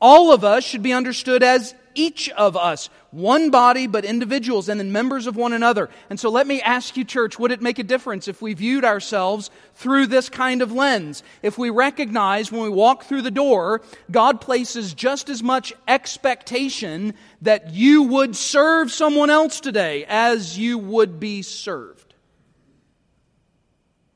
All 0.00 0.32
of 0.32 0.44
us 0.44 0.62
should 0.62 0.82
be 0.82 0.92
understood 0.92 1.42
as 1.42 1.74
each 1.96 2.28
of 2.30 2.56
us. 2.56 2.88
One 3.10 3.50
body, 3.50 3.86
but 3.86 4.04
individuals, 4.04 4.68
and 4.68 4.78
then 4.78 4.92
members 4.92 5.26
of 5.26 5.34
one 5.34 5.52
another. 5.52 5.90
And 6.10 6.20
so 6.20 6.28
let 6.28 6.46
me 6.46 6.62
ask 6.62 6.96
you, 6.96 7.04
church, 7.04 7.38
would 7.38 7.50
it 7.50 7.62
make 7.62 7.78
a 7.78 7.82
difference 7.82 8.28
if 8.28 8.40
we 8.40 8.54
viewed 8.54 8.84
ourselves 8.84 9.50
through 9.74 10.06
this 10.06 10.28
kind 10.28 10.62
of 10.62 10.70
lens? 10.70 11.22
If 11.42 11.58
we 11.58 11.70
recognize 11.70 12.52
when 12.52 12.62
we 12.62 12.68
walk 12.68 13.04
through 13.04 13.22
the 13.22 13.30
door, 13.30 13.82
God 14.10 14.40
places 14.40 14.94
just 14.94 15.28
as 15.28 15.42
much 15.42 15.72
expectation 15.88 17.14
that 17.42 17.72
you 17.72 18.04
would 18.04 18.36
serve 18.36 18.92
someone 18.92 19.30
else 19.30 19.60
today 19.60 20.04
as 20.08 20.58
you 20.58 20.78
would 20.78 21.18
be 21.18 21.42
served? 21.42 22.14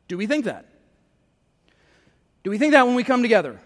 Do 0.08 0.16
we 0.16 0.26
think 0.26 0.44
that? 0.44 0.66
Do 2.42 2.50
we 2.50 2.58
think 2.58 2.72
that 2.72 2.86
when 2.86 2.96
we 2.96 3.04
come 3.04 3.22
together? 3.22 3.60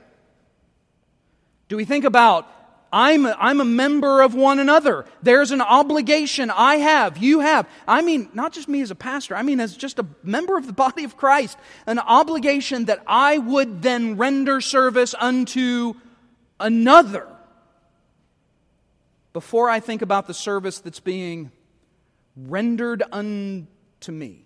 Do 1.68 1.77
we 1.77 1.85
think 1.85 2.05
about 2.05 2.48
I'm 2.94 3.26
a, 3.26 3.37
I'm 3.40 3.61
a 3.61 3.64
member 3.64 4.22
of 4.22 4.37
one 4.37 4.61
another. 4.61 5.04
There's 5.20 5.50
an 5.50 5.61
obligation 5.61 6.48
I 6.48 6.76
have, 6.76 7.18
you 7.18 7.40
have. 7.40 7.68
I 7.88 8.02
mean, 8.02 8.28
not 8.35 8.52
just 8.52 8.68
me 8.68 8.83
as 8.83 8.92
a 8.92 8.94
pastor, 8.94 9.35
I 9.35 9.42
mean, 9.42 9.59
as 9.59 9.76
just 9.76 9.98
a 9.98 10.07
member 10.22 10.57
of 10.57 10.68
the 10.68 10.72
body 10.72 11.02
of 11.02 11.16
Christ, 11.16 11.59
an 11.88 11.98
obligation 11.98 12.85
that 12.85 13.02
I 13.04 13.38
would 13.38 13.83
then 13.83 14.16
render 14.16 14.61
service 14.61 15.12
unto 15.18 15.94
another 16.61 17.26
before 19.33 19.68
I 19.68 19.80
think 19.80 20.00
about 20.00 20.28
the 20.28 20.35
service 20.35 20.78
that's 20.78 21.00
being 21.00 21.50
rendered 22.37 23.02
unto 23.11 23.66
me. 24.12 24.44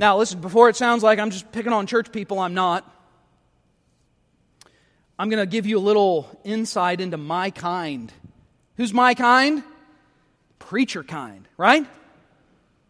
Now, 0.00 0.18
listen, 0.18 0.40
before 0.40 0.68
it 0.68 0.74
sounds 0.74 1.04
like 1.04 1.20
I'm 1.20 1.30
just 1.30 1.52
picking 1.52 1.72
on 1.72 1.86
church 1.86 2.10
people, 2.10 2.40
I'm 2.40 2.54
not. 2.54 2.92
I'm 5.18 5.30
going 5.30 5.42
to 5.42 5.50
give 5.50 5.64
you 5.64 5.78
a 5.78 5.80
little 5.80 6.28
insight 6.44 7.00
into 7.00 7.16
my 7.16 7.50
kind. 7.50 8.12
Who's 8.76 8.92
my 8.92 9.14
kind? 9.14 9.62
Preacher 10.58 11.02
kind, 11.02 11.48
right? 11.56 11.86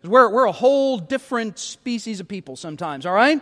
We're, 0.02 0.28
we're 0.28 0.46
a 0.46 0.52
whole 0.52 0.98
different 0.98 1.58
species 1.58 2.18
of 2.18 2.26
people 2.26 2.56
sometimes, 2.56 3.06
all 3.06 3.14
right? 3.14 3.40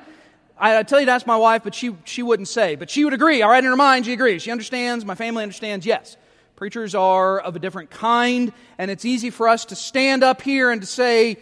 I, 0.59 0.79
I 0.79 0.83
tell 0.83 1.01
you 1.01 1.07
to 1.07 1.13
ask 1.13 1.27
my 1.27 1.37
wife, 1.37 1.63
but 1.65 1.75
she, 1.75 1.97
she 2.05 2.23
wouldn't 2.23 2.49
say. 2.49 2.75
But 2.75 2.91
she 2.91 3.05
would 3.05 3.15
agree, 3.15 3.41
all 3.41 3.51
right? 3.51 3.65
In 3.65 3.71
her 3.71 3.77
mind, 3.77 4.05
she 4.05 4.13
agrees. 4.13 4.43
She 4.43 4.51
understands. 4.51 5.05
My 5.07 5.15
family 5.15 5.43
understands, 5.43 5.87
yes. 5.87 6.19
Preachers 6.57 6.95
are 6.95 7.41
of 7.41 7.57
a 7.57 7.59
different 7.59 7.91
kind, 7.91 8.53
and 8.77 8.91
it's 8.91 9.07
easy 9.07 9.31
for 9.31 9.49
us 9.49 9.65
to 9.67 9.77
stand 9.77 10.23
up 10.23 10.43
here 10.43 10.71
and 10.71 10.83
to 10.83 10.87
say, 10.87 11.39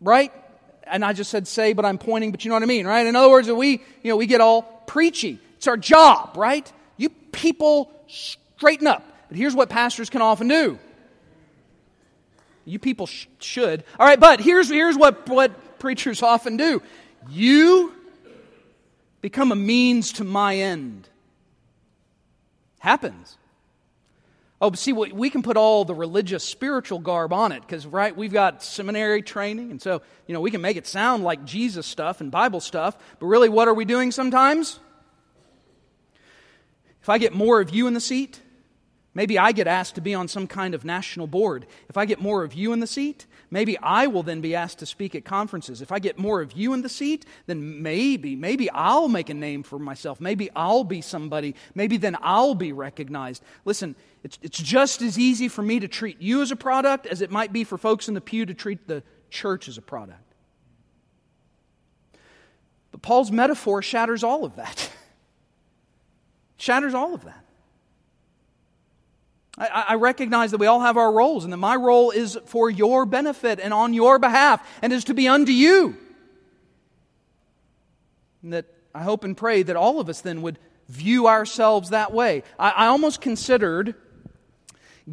right? 0.00 0.30
And 0.84 1.04
I 1.04 1.14
just 1.14 1.30
said 1.30 1.48
say, 1.48 1.72
but 1.72 1.86
I'm 1.86 1.98
pointing, 1.98 2.32
but 2.32 2.44
you 2.44 2.50
know 2.50 2.56
what 2.56 2.62
I 2.62 2.66
mean, 2.66 2.86
right? 2.86 3.06
In 3.06 3.16
other 3.16 3.30
words, 3.30 3.50
we, 3.50 3.82
you 4.02 4.10
know, 4.10 4.16
we 4.16 4.26
get 4.26 4.42
all 4.42 4.62
preachy. 4.86 5.40
It's 5.64 5.68
our 5.68 5.78
job, 5.78 6.36
right? 6.36 6.70
You 6.98 7.08
people 7.08 7.90
straighten 8.06 8.86
up. 8.86 9.02
But 9.28 9.38
here's 9.38 9.54
what 9.54 9.70
pastors 9.70 10.10
can 10.10 10.20
often 10.20 10.46
do. 10.46 10.78
You 12.66 12.78
people 12.78 13.06
sh- 13.06 13.28
should. 13.38 13.82
All 13.98 14.06
right, 14.06 14.20
but 14.20 14.40
here's, 14.40 14.68
here's 14.68 14.94
what, 14.94 15.26
what 15.26 15.78
preachers 15.78 16.22
often 16.22 16.58
do. 16.58 16.82
You 17.30 17.94
become 19.22 19.52
a 19.52 19.56
means 19.56 20.12
to 20.14 20.24
my 20.24 20.56
end. 20.56 21.08
Happens. 22.80 23.38
Oh, 24.60 24.68
but 24.68 24.78
see, 24.78 24.92
we 24.92 25.30
can 25.30 25.42
put 25.42 25.56
all 25.56 25.86
the 25.86 25.94
religious, 25.94 26.44
spiritual 26.44 26.98
garb 26.98 27.32
on 27.32 27.52
it 27.52 27.62
because, 27.62 27.86
right, 27.86 28.14
we've 28.14 28.34
got 28.34 28.62
seminary 28.62 29.22
training, 29.22 29.70
and 29.70 29.80
so, 29.80 30.02
you 30.26 30.34
know, 30.34 30.42
we 30.42 30.50
can 30.50 30.60
make 30.60 30.76
it 30.76 30.86
sound 30.86 31.24
like 31.24 31.46
Jesus 31.46 31.86
stuff 31.86 32.20
and 32.20 32.30
Bible 32.30 32.60
stuff, 32.60 32.98
but 33.18 33.24
really, 33.24 33.48
what 33.48 33.66
are 33.66 33.74
we 33.74 33.86
doing 33.86 34.12
sometimes? 34.12 34.78
If 37.04 37.10
I 37.10 37.18
get 37.18 37.34
more 37.34 37.60
of 37.60 37.68
you 37.68 37.86
in 37.86 37.92
the 37.92 38.00
seat, 38.00 38.40
maybe 39.12 39.38
I 39.38 39.52
get 39.52 39.66
asked 39.66 39.96
to 39.96 40.00
be 40.00 40.14
on 40.14 40.26
some 40.26 40.46
kind 40.46 40.72
of 40.72 40.86
national 40.86 41.26
board. 41.26 41.66
If 41.90 41.98
I 41.98 42.06
get 42.06 42.18
more 42.18 42.42
of 42.44 42.54
you 42.54 42.72
in 42.72 42.80
the 42.80 42.86
seat, 42.86 43.26
maybe 43.50 43.76
I 43.76 44.06
will 44.06 44.22
then 44.22 44.40
be 44.40 44.54
asked 44.54 44.78
to 44.78 44.86
speak 44.86 45.14
at 45.14 45.22
conferences. 45.22 45.82
If 45.82 45.92
I 45.92 45.98
get 45.98 46.18
more 46.18 46.40
of 46.40 46.52
you 46.52 46.72
in 46.72 46.80
the 46.80 46.88
seat, 46.88 47.26
then 47.44 47.82
maybe, 47.82 48.34
maybe 48.36 48.70
I'll 48.70 49.08
make 49.08 49.28
a 49.28 49.34
name 49.34 49.64
for 49.64 49.78
myself. 49.78 50.18
Maybe 50.18 50.48
I'll 50.56 50.82
be 50.82 51.02
somebody. 51.02 51.56
Maybe 51.74 51.98
then 51.98 52.16
I'll 52.22 52.54
be 52.54 52.72
recognized. 52.72 53.42
Listen, 53.66 53.96
it's, 54.22 54.38
it's 54.40 54.56
just 54.56 55.02
as 55.02 55.18
easy 55.18 55.48
for 55.48 55.60
me 55.60 55.80
to 55.80 55.88
treat 55.88 56.22
you 56.22 56.40
as 56.40 56.52
a 56.52 56.56
product 56.56 57.04
as 57.04 57.20
it 57.20 57.30
might 57.30 57.52
be 57.52 57.64
for 57.64 57.76
folks 57.76 58.08
in 58.08 58.14
the 58.14 58.22
pew 58.22 58.46
to 58.46 58.54
treat 58.54 58.88
the 58.88 59.02
church 59.28 59.68
as 59.68 59.76
a 59.76 59.82
product. 59.82 60.22
But 62.92 63.02
Paul's 63.02 63.30
metaphor 63.30 63.82
shatters 63.82 64.24
all 64.24 64.46
of 64.46 64.56
that. 64.56 64.90
Shatters 66.56 66.94
all 66.94 67.14
of 67.14 67.24
that. 67.24 67.44
I, 69.56 69.84
I, 69.88 69.94
recognize 69.94 70.50
that 70.50 70.58
we 70.58 70.66
all 70.66 70.80
have 70.80 70.96
our 70.96 71.12
roles 71.12 71.44
and 71.44 71.52
that 71.52 71.58
my 71.58 71.76
role 71.76 72.10
is 72.10 72.36
for 72.46 72.68
your 72.68 73.06
benefit 73.06 73.60
and 73.60 73.72
on 73.72 73.94
your 73.94 74.18
behalf 74.18 74.66
and 74.82 74.92
is 74.92 75.04
to 75.04 75.14
be 75.14 75.28
unto 75.28 75.52
you. 75.52 75.96
And 78.42 78.52
that 78.52 78.66
I 78.92 79.04
hope 79.04 79.22
and 79.22 79.36
pray 79.36 79.62
that 79.62 79.76
all 79.76 80.00
of 80.00 80.08
us 80.08 80.20
then 80.20 80.42
would 80.42 80.58
view 80.88 81.28
ourselves 81.28 81.90
that 81.90 82.12
way. 82.12 82.42
I, 82.58 82.70
I 82.70 82.86
almost 82.86 83.20
considered 83.20 83.94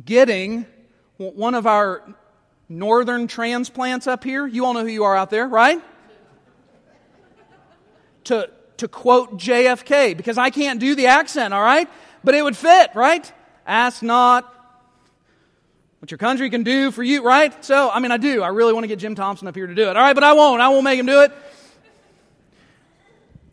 getting 0.06 0.66
one 1.18 1.54
of 1.54 1.68
our 1.68 2.16
northern 2.68 3.28
transplants 3.28 4.08
up 4.08 4.24
here. 4.24 4.48
You 4.48 4.66
all 4.66 4.74
know 4.74 4.82
who 4.82 4.88
you 4.88 5.04
are 5.04 5.16
out 5.16 5.30
there, 5.30 5.48
right? 5.48 5.82
to, 8.26 8.50
to 8.82 8.88
quote 8.88 9.38
JFK 9.38 10.18
because 10.18 10.38
I 10.38 10.50
can't 10.50 10.80
do 10.80 10.94
the 10.94 11.08
accent, 11.08 11.54
all 11.54 11.62
right? 11.64 11.90
But 12.24 12.36
it 12.36 12.44
would 12.44 12.58
fit, 12.58 12.92
right? 12.94 13.32
Ask 13.66 14.04
not 14.04 14.52
what 16.00 16.10
your 16.10 16.18
country 16.18 16.50
can 16.50 16.64
do 16.64 16.92
for 16.92 17.04
you, 17.04 17.24
right? 17.24 17.64
So, 17.64 17.90
I 17.90 18.00
mean, 18.00 18.12
I 18.12 18.18
do. 18.18 18.42
I 18.42 18.48
really 18.48 18.74
want 18.74 18.84
to 18.84 18.88
get 18.88 18.98
Jim 18.98 19.14
Thompson 19.14 19.48
up 19.48 19.56
here 19.56 19.68
to 19.68 19.76
do 19.76 19.84
it. 19.84 19.96
All 19.96 20.04
right, 20.04 20.14
but 20.14 20.24
I 20.24 20.34
won't. 20.34 20.62
I 20.62 20.70
won't 20.70 20.84
make 20.84 21.00
him 21.00 21.06
do 21.06 21.22
it. 21.22 21.32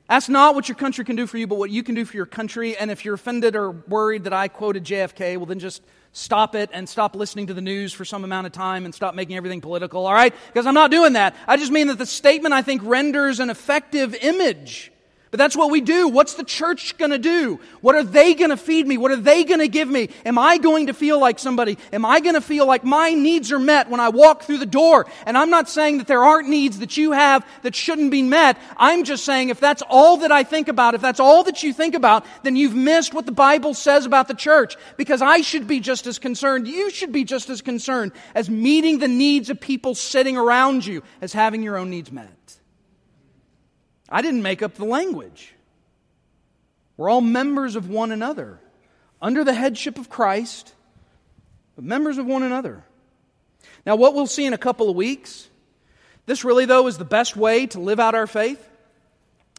Ask 0.08 0.30
not 0.30 0.54
what 0.54 0.66
your 0.66 0.76
country 0.76 1.04
can 1.04 1.16
do 1.16 1.26
for 1.26 1.36
you, 1.36 1.46
but 1.46 1.58
what 1.58 1.68
you 1.68 1.82
can 1.82 1.94
do 1.94 2.06
for 2.06 2.16
your 2.16 2.24
country. 2.24 2.74
And 2.74 2.90
if 2.90 3.04
you're 3.04 3.14
offended 3.14 3.54
or 3.54 3.70
worried 3.70 4.24
that 4.24 4.32
I 4.32 4.48
quoted 4.48 4.82
JFK, 4.84 5.36
well, 5.36 5.44
then 5.44 5.58
just 5.58 5.82
stop 6.12 6.54
it 6.54 6.70
and 6.72 6.88
stop 6.88 7.14
listening 7.14 7.48
to 7.48 7.54
the 7.54 7.60
news 7.60 7.92
for 7.92 8.06
some 8.06 8.24
amount 8.24 8.46
of 8.46 8.54
time 8.54 8.86
and 8.86 8.94
stop 8.94 9.14
making 9.14 9.36
everything 9.36 9.60
political, 9.60 10.06
all 10.06 10.14
right? 10.14 10.34
Because 10.46 10.64
I'm 10.64 10.72
not 10.72 10.90
doing 10.90 11.12
that. 11.12 11.36
I 11.46 11.58
just 11.58 11.70
mean 11.70 11.88
that 11.88 11.98
the 11.98 12.06
statement, 12.06 12.54
I 12.54 12.62
think, 12.62 12.80
renders 12.82 13.40
an 13.40 13.50
effective 13.50 14.14
image 14.14 14.90
but 15.30 15.38
that's 15.38 15.56
what 15.56 15.70
we 15.70 15.80
do. 15.80 16.08
What's 16.08 16.34
the 16.34 16.44
church 16.44 16.96
going 16.96 17.10
to 17.10 17.18
do? 17.18 17.60
What 17.80 17.94
are 17.94 18.02
they 18.02 18.34
going 18.34 18.50
to 18.50 18.56
feed 18.56 18.86
me? 18.86 18.96
What 18.96 19.10
are 19.10 19.16
they 19.16 19.44
going 19.44 19.60
to 19.60 19.68
give 19.68 19.88
me? 19.88 20.08
Am 20.24 20.38
I 20.38 20.58
going 20.58 20.86
to 20.86 20.94
feel 20.94 21.20
like 21.20 21.38
somebody? 21.38 21.76
Am 21.92 22.04
I 22.04 22.20
going 22.20 22.34
to 22.34 22.40
feel 22.40 22.66
like 22.66 22.84
my 22.84 23.12
needs 23.12 23.52
are 23.52 23.58
met 23.58 23.90
when 23.90 24.00
I 24.00 24.08
walk 24.08 24.42
through 24.42 24.58
the 24.58 24.66
door? 24.66 25.06
And 25.26 25.36
I'm 25.36 25.50
not 25.50 25.68
saying 25.68 25.98
that 25.98 26.06
there 26.06 26.24
aren't 26.24 26.48
needs 26.48 26.78
that 26.78 26.96
you 26.96 27.12
have 27.12 27.46
that 27.62 27.74
shouldn't 27.74 28.10
be 28.10 28.22
met. 28.22 28.58
I'm 28.76 29.04
just 29.04 29.24
saying 29.24 29.50
if 29.50 29.60
that's 29.60 29.82
all 29.88 30.18
that 30.18 30.32
I 30.32 30.44
think 30.44 30.68
about, 30.68 30.94
if 30.94 31.02
that's 31.02 31.20
all 31.20 31.44
that 31.44 31.62
you 31.62 31.72
think 31.72 31.94
about, 31.94 32.24
then 32.42 32.56
you've 32.56 32.74
missed 32.74 33.12
what 33.12 33.26
the 33.26 33.32
Bible 33.32 33.74
says 33.74 34.06
about 34.06 34.28
the 34.28 34.34
church. 34.34 34.76
Because 34.96 35.20
I 35.20 35.42
should 35.42 35.66
be 35.66 35.80
just 35.80 36.06
as 36.06 36.18
concerned. 36.18 36.66
You 36.66 36.90
should 36.90 37.12
be 37.12 37.24
just 37.24 37.50
as 37.50 37.60
concerned 37.60 38.12
as 38.34 38.48
meeting 38.48 38.98
the 38.98 39.08
needs 39.08 39.50
of 39.50 39.60
people 39.60 39.94
sitting 39.94 40.36
around 40.36 40.86
you 40.86 41.02
as 41.20 41.32
having 41.32 41.62
your 41.62 41.76
own 41.76 41.90
needs 41.90 42.10
met. 42.10 42.37
I 44.08 44.22
didn't 44.22 44.42
make 44.42 44.62
up 44.62 44.74
the 44.74 44.84
language. 44.84 45.54
We're 46.96 47.10
all 47.10 47.20
members 47.20 47.76
of 47.76 47.88
one 47.88 48.10
another, 48.10 48.58
under 49.22 49.44
the 49.44 49.54
headship 49.54 49.98
of 49.98 50.08
Christ, 50.08 50.74
but 51.76 51.84
members 51.84 52.18
of 52.18 52.26
one 52.26 52.42
another. 52.42 52.84
Now, 53.86 53.96
what 53.96 54.14
we'll 54.14 54.26
see 54.26 54.46
in 54.46 54.52
a 54.52 54.58
couple 54.58 54.90
of 54.90 54.96
weeks, 54.96 55.48
this 56.26 56.44
really, 56.44 56.64
though, 56.64 56.86
is 56.86 56.98
the 56.98 57.04
best 57.04 57.36
way 57.36 57.66
to 57.68 57.80
live 57.80 58.00
out 58.00 58.14
our 58.14 58.26
faith. 58.26 58.67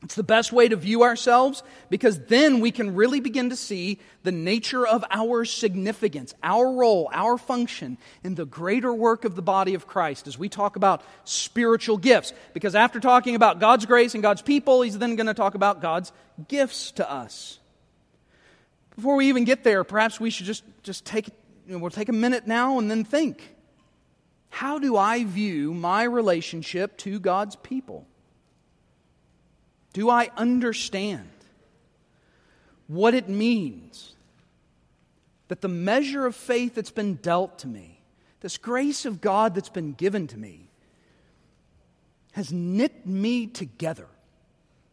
It's 0.01 0.15
the 0.15 0.23
best 0.23 0.53
way 0.53 0.69
to 0.69 0.77
view 0.77 1.03
ourselves 1.03 1.61
because 1.89 2.19
then 2.25 2.61
we 2.61 2.71
can 2.71 2.95
really 2.95 3.19
begin 3.19 3.49
to 3.49 3.55
see 3.57 3.99
the 4.23 4.31
nature 4.31 4.87
of 4.87 5.03
our 5.11 5.43
significance, 5.43 6.33
our 6.41 6.71
role, 6.71 7.09
our 7.11 7.37
function 7.37 7.97
in 8.23 8.35
the 8.35 8.45
greater 8.45 8.93
work 8.93 9.25
of 9.25 9.35
the 9.35 9.41
body 9.41 9.73
of 9.73 9.87
Christ 9.87 10.25
as 10.25 10.37
we 10.37 10.47
talk 10.47 10.77
about 10.77 11.03
spiritual 11.25 11.97
gifts. 11.97 12.31
Because 12.53 12.75
after 12.75 13.01
talking 13.01 13.35
about 13.35 13.59
God's 13.59 13.85
grace 13.85 14.13
and 14.13 14.23
God's 14.23 14.41
people, 14.41 14.83
he's 14.83 14.97
then 14.97 15.17
going 15.17 15.27
to 15.27 15.33
talk 15.33 15.55
about 15.55 15.81
God's 15.81 16.13
gifts 16.47 16.91
to 16.91 17.09
us. 17.09 17.59
Before 18.95 19.15
we 19.15 19.27
even 19.27 19.43
get 19.43 19.65
there, 19.65 19.83
perhaps 19.83 20.17
we 20.17 20.29
should 20.29 20.45
just, 20.45 20.63
just 20.81 21.03
take, 21.03 21.27
you 21.67 21.73
know, 21.73 21.79
we'll 21.79 21.91
take 21.91 22.09
a 22.09 22.13
minute 22.13 22.47
now 22.47 22.79
and 22.79 22.89
then 22.89 23.03
think. 23.03 23.55
How 24.49 24.79
do 24.79 24.95
I 24.95 25.25
view 25.25 25.73
my 25.73 26.03
relationship 26.03 26.97
to 26.99 27.19
God's 27.19 27.57
people? 27.57 28.07
Do 29.93 30.09
I 30.09 30.29
understand 30.37 31.29
what 32.87 33.13
it 33.13 33.29
means 33.29 34.15
that 35.47 35.61
the 35.61 35.67
measure 35.67 36.25
of 36.25 36.35
faith 36.35 36.75
that's 36.75 36.91
been 36.91 37.15
dealt 37.15 37.59
to 37.59 37.67
me, 37.67 37.99
this 38.41 38.57
grace 38.57 39.05
of 39.05 39.19
God 39.19 39.55
that's 39.55 39.69
been 39.69 39.93
given 39.93 40.27
to 40.27 40.37
me, 40.37 40.69
has 42.33 42.53
knit 42.53 43.05
me 43.05 43.47
together 43.47 44.07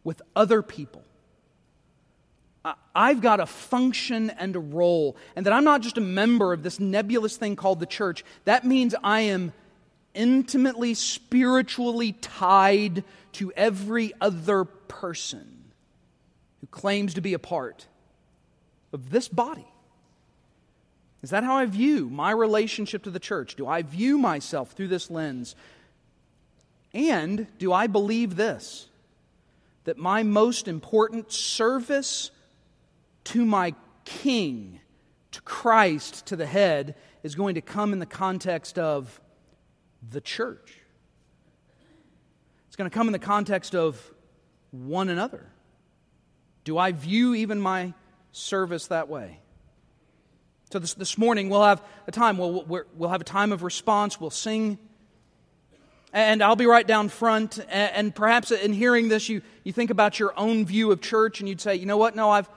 with 0.03 0.21
other 0.35 0.61
people? 0.61 1.03
I've 2.95 3.21
got 3.21 3.39
a 3.39 3.45
function 3.45 4.29
and 4.31 4.55
a 4.55 4.59
role, 4.59 5.15
and 5.35 5.45
that 5.45 5.53
I'm 5.53 5.63
not 5.63 5.81
just 5.81 5.97
a 5.97 6.01
member 6.01 6.51
of 6.51 6.63
this 6.63 6.79
nebulous 6.79 7.37
thing 7.37 7.55
called 7.55 7.79
the 7.79 7.85
church. 7.85 8.25
That 8.45 8.65
means 8.65 8.93
I 9.03 9.21
am 9.21 9.53
intimately, 10.13 10.95
spiritually 10.95 12.13
tied 12.13 13.03
to 13.33 13.53
every 13.53 14.13
other 14.19 14.65
person 14.99 15.71
who 16.59 16.67
claims 16.67 17.13
to 17.13 17.21
be 17.21 17.33
a 17.33 17.39
part 17.39 17.85
of 18.91 19.11
this 19.11 19.27
body. 19.27 19.67
Is 21.21 21.29
that 21.29 21.43
how 21.43 21.57
I 21.57 21.65
view 21.65 22.09
my 22.09 22.31
relationship 22.31 23.03
to 23.03 23.11
the 23.11 23.19
church? 23.19 23.55
Do 23.55 23.67
I 23.67 23.83
view 23.83 24.17
myself 24.17 24.71
through 24.71 24.87
this 24.87 25.11
lens? 25.11 25.55
And 26.93 27.47
do 27.59 27.71
I 27.73 27.85
believe 27.85 28.35
this? 28.35 28.87
That 29.83 29.97
my 29.97 30.23
most 30.23 30.67
important 30.67 31.31
service 31.31 32.31
to 33.25 33.45
my 33.45 33.75
King, 34.03 34.79
to 35.31 35.41
Christ, 35.41 36.25
to 36.27 36.35
the 36.35 36.45
head, 36.47 36.95
is 37.21 37.35
going 37.35 37.55
to 37.55 37.61
come 37.61 37.93
in 37.93 37.99
the 37.99 38.05
context 38.05 38.79
of 38.79 39.21
the 40.09 40.21
church. 40.21 40.79
It's 42.67 42.75
going 42.75 42.89
to 42.89 42.93
come 42.93 43.07
in 43.07 43.13
the 43.13 43.19
context 43.19 43.75
of 43.75 44.01
one 44.71 45.09
another. 45.09 45.45
Do 46.63 46.77
I 46.77 46.91
view 46.91 47.35
even 47.35 47.61
my 47.61 47.93
service 48.31 48.87
that 48.87 49.07
way? 49.07 49.39
So 50.71 50.79
this, 50.79 50.93
this 50.95 51.17
morning 51.17 51.49
we'll 51.49 51.63
have 51.63 51.81
a 52.07 52.11
time, 52.11 52.37
we'll, 52.37 52.65
we'll 52.67 53.09
have 53.09 53.21
a 53.21 53.25
time 53.25 53.51
of 53.51 53.63
response, 53.63 54.19
we'll 54.19 54.29
sing. 54.29 54.77
And 56.11 56.41
I'll 56.41 56.55
be 56.55 56.65
right 56.65 56.85
down 56.85 57.09
front. 57.09 57.59
And, 57.59 57.69
and 57.69 58.15
perhaps 58.15 58.51
in 58.51 58.73
hearing 58.73 59.07
this, 59.07 59.29
you, 59.29 59.41
you 59.63 59.71
think 59.71 59.91
about 59.91 60.19
your 60.19 60.33
own 60.37 60.65
view 60.65 60.91
of 60.91 61.01
church 61.01 61.39
and 61.39 61.47
you'd 61.47 61.61
say, 61.61 61.75
you 61.75 61.85
know 61.85 61.97
what? 61.97 62.15
No, 62.15 62.29
I've 62.29 62.49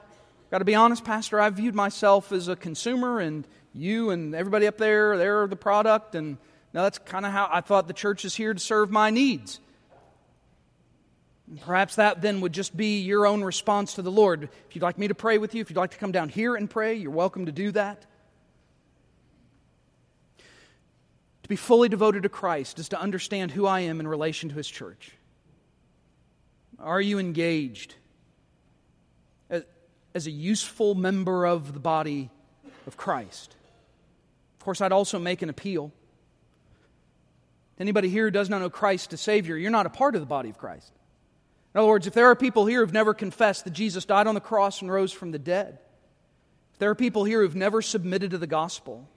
got 0.50 0.58
to 0.58 0.64
be 0.64 0.74
honest, 0.74 1.04
Pastor. 1.04 1.40
I've 1.40 1.54
viewed 1.54 1.74
myself 1.74 2.32
as 2.32 2.48
a 2.48 2.56
consumer, 2.56 3.20
and 3.20 3.46
you 3.72 4.10
and 4.10 4.34
everybody 4.34 4.66
up 4.66 4.78
there, 4.78 5.16
they're 5.16 5.46
the 5.46 5.56
product. 5.56 6.14
And 6.14 6.38
now 6.72 6.82
that's 6.82 6.98
kind 6.98 7.24
of 7.24 7.32
how 7.32 7.48
I 7.52 7.60
thought 7.60 7.86
the 7.86 7.94
church 7.94 8.24
is 8.24 8.34
here 8.34 8.54
to 8.54 8.60
serve 8.60 8.90
my 8.90 9.10
needs. 9.10 9.60
Perhaps 11.58 11.96
that 11.96 12.22
then 12.22 12.40
would 12.42 12.52
just 12.52 12.76
be 12.76 13.00
your 13.00 13.26
own 13.26 13.42
response 13.42 13.94
to 13.94 14.02
the 14.02 14.10
Lord. 14.10 14.44
If 14.44 14.76
you'd 14.76 14.82
like 14.82 14.98
me 14.98 15.08
to 15.08 15.16
pray 15.16 15.36
with 15.38 15.54
you, 15.54 15.60
if 15.60 15.68
you'd 15.68 15.76
like 15.76 15.90
to 15.90 15.98
come 15.98 16.12
down 16.12 16.28
here 16.28 16.54
and 16.54 16.70
pray, 16.70 16.94
you're 16.94 17.10
welcome 17.10 17.46
to 17.46 17.52
do 17.52 17.72
that. 17.72 18.06
To 21.42 21.48
be 21.48 21.56
fully 21.56 21.88
devoted 21.88 22.22
to 22.22 22.28
Christ 22.28 22.78
is 22.78 22.90
to 22.90 23.00
understand 23.00 23.50
who 23.50 23.66
I 23.66 23.80
am 23.80 23.98
in 23.98 24.06
relation 24.06 24.48
to 24.50 24.54
His 24.54 24.68
church. 24.68 25.10
Are 26.78 27.00
you 27.00 27.18
engaged 27.18 27.96
as 29.50 30.26
a 30.26 30.30
useful 30.30 30.94
member 30.94 31.46
of 31.46 31.74
the 31.74 31.80
body 31.80 32.30
of 32.86 32.96
Christ? 32.96 33.56
Of 34.58 34.64
course, 34.64 34.80
I'd 34.80 34.92
also 34.92 35.18
make 35.18 35.42
an 35.42 35.48
appeal. 35.48 35.92
Anybody 37.78 38.08
here 38.08 38.26
who 38.26 38.30
does 38.30 38.48
not 38.48 38.60
know 38.60 38.70
Christ 38.70 39.12
as 39.12 39.20
Savior, 39.20 39.56
you're 39.56 39.70
not 39.70 39.86
a 39.86 39.90
part 39.90 40.14
of 40.14 40.20
the 40.20 40.26
body 40.26 40.48
of 40.48 40.56
Christ. 40.56 40.92
In 41.74 41.78
other 41.78 41.88
words, 41.88 42.06
if 42.06 42.14
there 42.14 42.26
are 42.26 42.36
people 42.36 42.66
here 42.66 42.80
who've 42.80 42.92
never 42.92 43.14
confessed 43.14 43.64
that 43.64 43.72
Jesus 43.72 44.04
died 44.04 44.26
on 44.26 44.34
the 44.34 44.40
cross 44.40 44.82
and 44.82 44.90
rose 44.90 45.12
from 45.12 45.30
the 45.30 45.38
dead, 45.38 45.78
if 46.72 46.78
there 46.78 46.90
are 46.90 46.96
people 46.96 47.24
here 47.24 47.42
who've 47.42 47.54
never 47.54 47.80
submitted 47.80 48.32
to 48.32 48.38
the 48.38 48.46
gospel, 48.46 49.08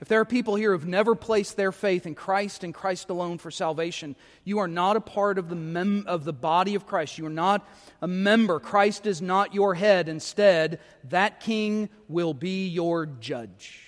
if 0.00 0.08
there 0.08 0.20
are 0.20 0.26
people 0.26 0.56
here 0.56 0.72
who've 0.72 0.86
never 0.86 1.14
placed 1.14 1.56
their 1.56 1.72
faith 1.72 2.06
in 2.06 2.14
Christ 2.14 2.62
and 2.62 2.72
Christ 2.72 3.08
alone 3.08 3.38
for 3.38 3.50
salvation, 3.50 4.14
you 4.44 4.58
are 4.58 4.68
not 4.68 4.96
a 4.96 5.00
part 5.00 5.38
of 5.38 5.48
the, 5.48 5.56
mem- 5.56 6.04
of 6.06 6.24
the 6.24 6.34
body 6.34 6.74
of 6.74 6.86
Christ. 6.86 7.16
You 7.16 7.26
are 7.26 7.30
not 7.30 7.66
a 8.02 8.06
member. 8.06 8.60
Christ 8.60 9.06
is 9.06 9.22
not 9.22 9.54
your 9.54 9.74
head. 9.74 10.08
Instead, 10.08 10.80
that 11.04 11.40
king 11.40 11.88
will 12.08 12.34
be 12.34 12.68
your 12.68 13.06
judge. 13.06 13.82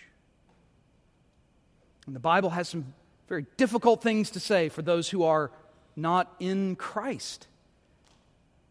And 2.07 2.17
the 2.17 2.21
Bible 2.21 2.51
has 2.51 2.71
some 2.71 2.95
very 3.29 3.45
difficult 3.59 4.03
things 4.03 4.31
to 4.31 4.41
say 4.41 4.71
for 4.71 4.81
those 4.81 5.11
who 5.11 5.25
are 5.25 5.51
not 5.95 6.35
in 6.41 6.75
Christ 6.75 7.47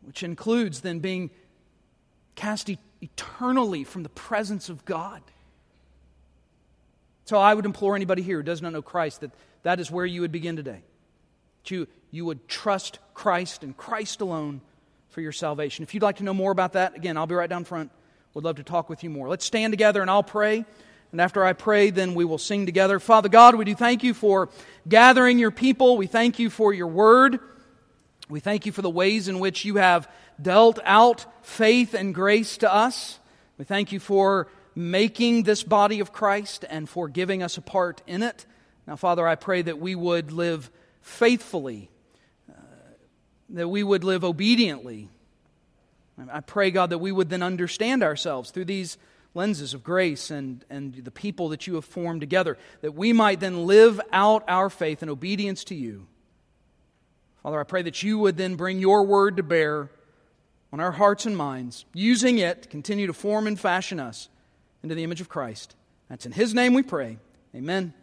which 0.07 0.23
includes 0.23 0.81
then 0.81 0.99
being 0.99 1.29
cast 2.35 2.69
eternally 3.01 3.83
from 3.83 4.03
the 4.03 4.09
presence 4.09 4.69
of 4.69 4.85
God. 4.85 5.21
So 7.25 7.37
I 7.37 7.53
would 7.53 7.65
implore 7.65 7.95
anybody 7.95 8.21
here 8.21 8.37
who 8.37 8.43
does 8.43 8.61
not 8.61 8.71
know 8.71 8.81
Christ 8.81 9.19
that 9.19 9.31
that 9.63 9.81
is 9.81 9.91
where 9.91 10.05
you 10.05 10.21
would 10.21 10.31
begin 10.31 10.55
today. 10.55 10.81
That 11.63 11.71
you, 11.71 11.87
you 12.09 12.23
would 12.23 12.47
trust 12.47 12.99
Christ 13.13 13.63
and 13.63 13.75
Christ 13.75 14.21
alone 14.21 14.61
for 15.09 15.19
your 15.19 15.33
salvation. 15.33 15.83
If 15.83 15.93
you'd 15.93 16.03
like 16.03 16.17
to 16.17 16.23
know 16.23 16.33
more 16.33 16.51
about 16.51 16.73
that, 16.73 16.95
again, 16.95 17.17
I'll 17.17 17.27
be 17.27 17.35
right 17.35 17.49
down 17.49 17.65
front. 17.65 17.91
Would 18.33 18.45
love 18.45 18.55
to 18.55 18.63
talk 18.63 18.89
with 18.89 19.03
you 19.03 19.09
more. 19.09 19.27
Let's 19.27 19.45
stand 19.45 19.73
together 19.73 20.01
and 20.01 20.09
I'll 20.09 20.23
pray. 20.23 20.63
And 21.11 21.19
after 21.19 21.43
I 21.43 21.51
pray, 21.51 21.89
then 21.89 22.15
we 22.15 22.23
will 22.23 22.37
sing 22.37 22.65
together. 22.65 22.99
Father 22.99 23.27
God, 23.27 23.55
we 23.55 23.65
do 23.65 23.75
thank 23.75 24.03
you 24.03 24.13
for 24.13 24.47
gathering 24.87 25.37
your 25.37 25.51
people. 25.51 25.97
We 25.97 26.07
thank 26.07 26.39
you 26.39 26.49
for 26.49 26.73
your 26.73 26.87
word. 26.87 27.39
We 28.29 28.39
thank 28.39 28.65
you 28.65 28.71
for 28.71 28.81
the 28.81 28.89
ways 28.89 29.27
in 29.27 29.39
which 29.39 29.65
you 29.65 29.75
have 29.75 30.11
dealt 30.41 30.79
out 30.83 31.25
faith 31.43 31.93
and 31.93 32.13
grace 32.13 32.57
to 32.57 32.73
us. 32.73 33.19
We 33.57 33.65
thank 33.65 33.91
you 33.91 33.99
for 33.99 34.47
making 34.75 35.43
this 35.43 35.63
body 35.63 35.99
of 35.99 36.11
Christ 36.11 36.65
and 36.69 36.87
for 36.87 37.07
giving 37.07 37.41
us 37.41 37.57
a 37.57 37.61
part 37.61 38.01
in 38.05 38.21
it. 38.21 38.45
Now, 38.85 38.95
Father, 38.95 39.27
I 39.27 39.35
pray 39.35 39.61
that 39.61 39.79
we 39.79 39.95
would 39.95 40.31
live 40.31 40.69
faithfully, 41.01 41.89
uh, 42.49 42.53
that 43.49 43.69
we 43.69 43.83
would 43.83 44.03
live 44.03 44.23
obediently 44.23 45.09
I 46.31 46.39
pray, 46.39 46.71
God, 46.71 46.89
that 46.89 46.97
we 46.97 47.11
would 47.11 47.29
then 47.29 47.43
understand 47.43 48.01
ourselves 48.01 48.49
through 48.49 48.65
these 48.65 48.97
lenses 49.35 49.75
of 49.75 49.83
grace 49.83 50.31
and, 50.31 50.65
and 50.69 50.95
the 50.95 51.11
people 51.11 51.49
that 51.49 51.67
you 51.67 51.75
have 51.75 51.85
formed 51.85 52.21
together, 52.21 52.57
that 52.81 52.95
we 52.95 53.13
might 53.13 53.39
then 53.39 53.67
live 53.67 54.01
out 54.11 54.43
our 54.47 54.69
faith 54.69 55.03
in 55.03 55.09
obedience 55.09 55.63
to 55.65 55.75
you. 55.75 56.07
Father, 57.47 57.61
I 57.61 57.63
pray 57.63 57.81
that 57.83 58.03
you 58.03 58.19
would 58.19 58.35
then 58.35 58.55
bring 58.57 58.77
your 58.77 59.03
word 59.05 59.37
to 59.37 59.43
bear 59.43 59.89
on 60.73 60.81
our 60.81 60.91
hearts 60.91 61.25
and 61.25 61.37
minds, 61.37 61.85
using 61.93 62.39
it 62.39 62.63
to 62.63 62.67
continue 62.67 63.07
to 63.07 63.13
form 63.13 63.47
and 63.47 63.57
fashion 63.57 64.01
us 64.01 64.27
into 64.83 64.95
the 64.95 65.03
image 65.05 65.21
of 65.21 65.29
Christ. 65.29 65.73
That's 66.09 66.25
in 66.25 66.33
his 66.33 66.53
name 66.53 66.73
we 66.73 66.83
pray. 66.83 67.19
Amen. 67.55 67.93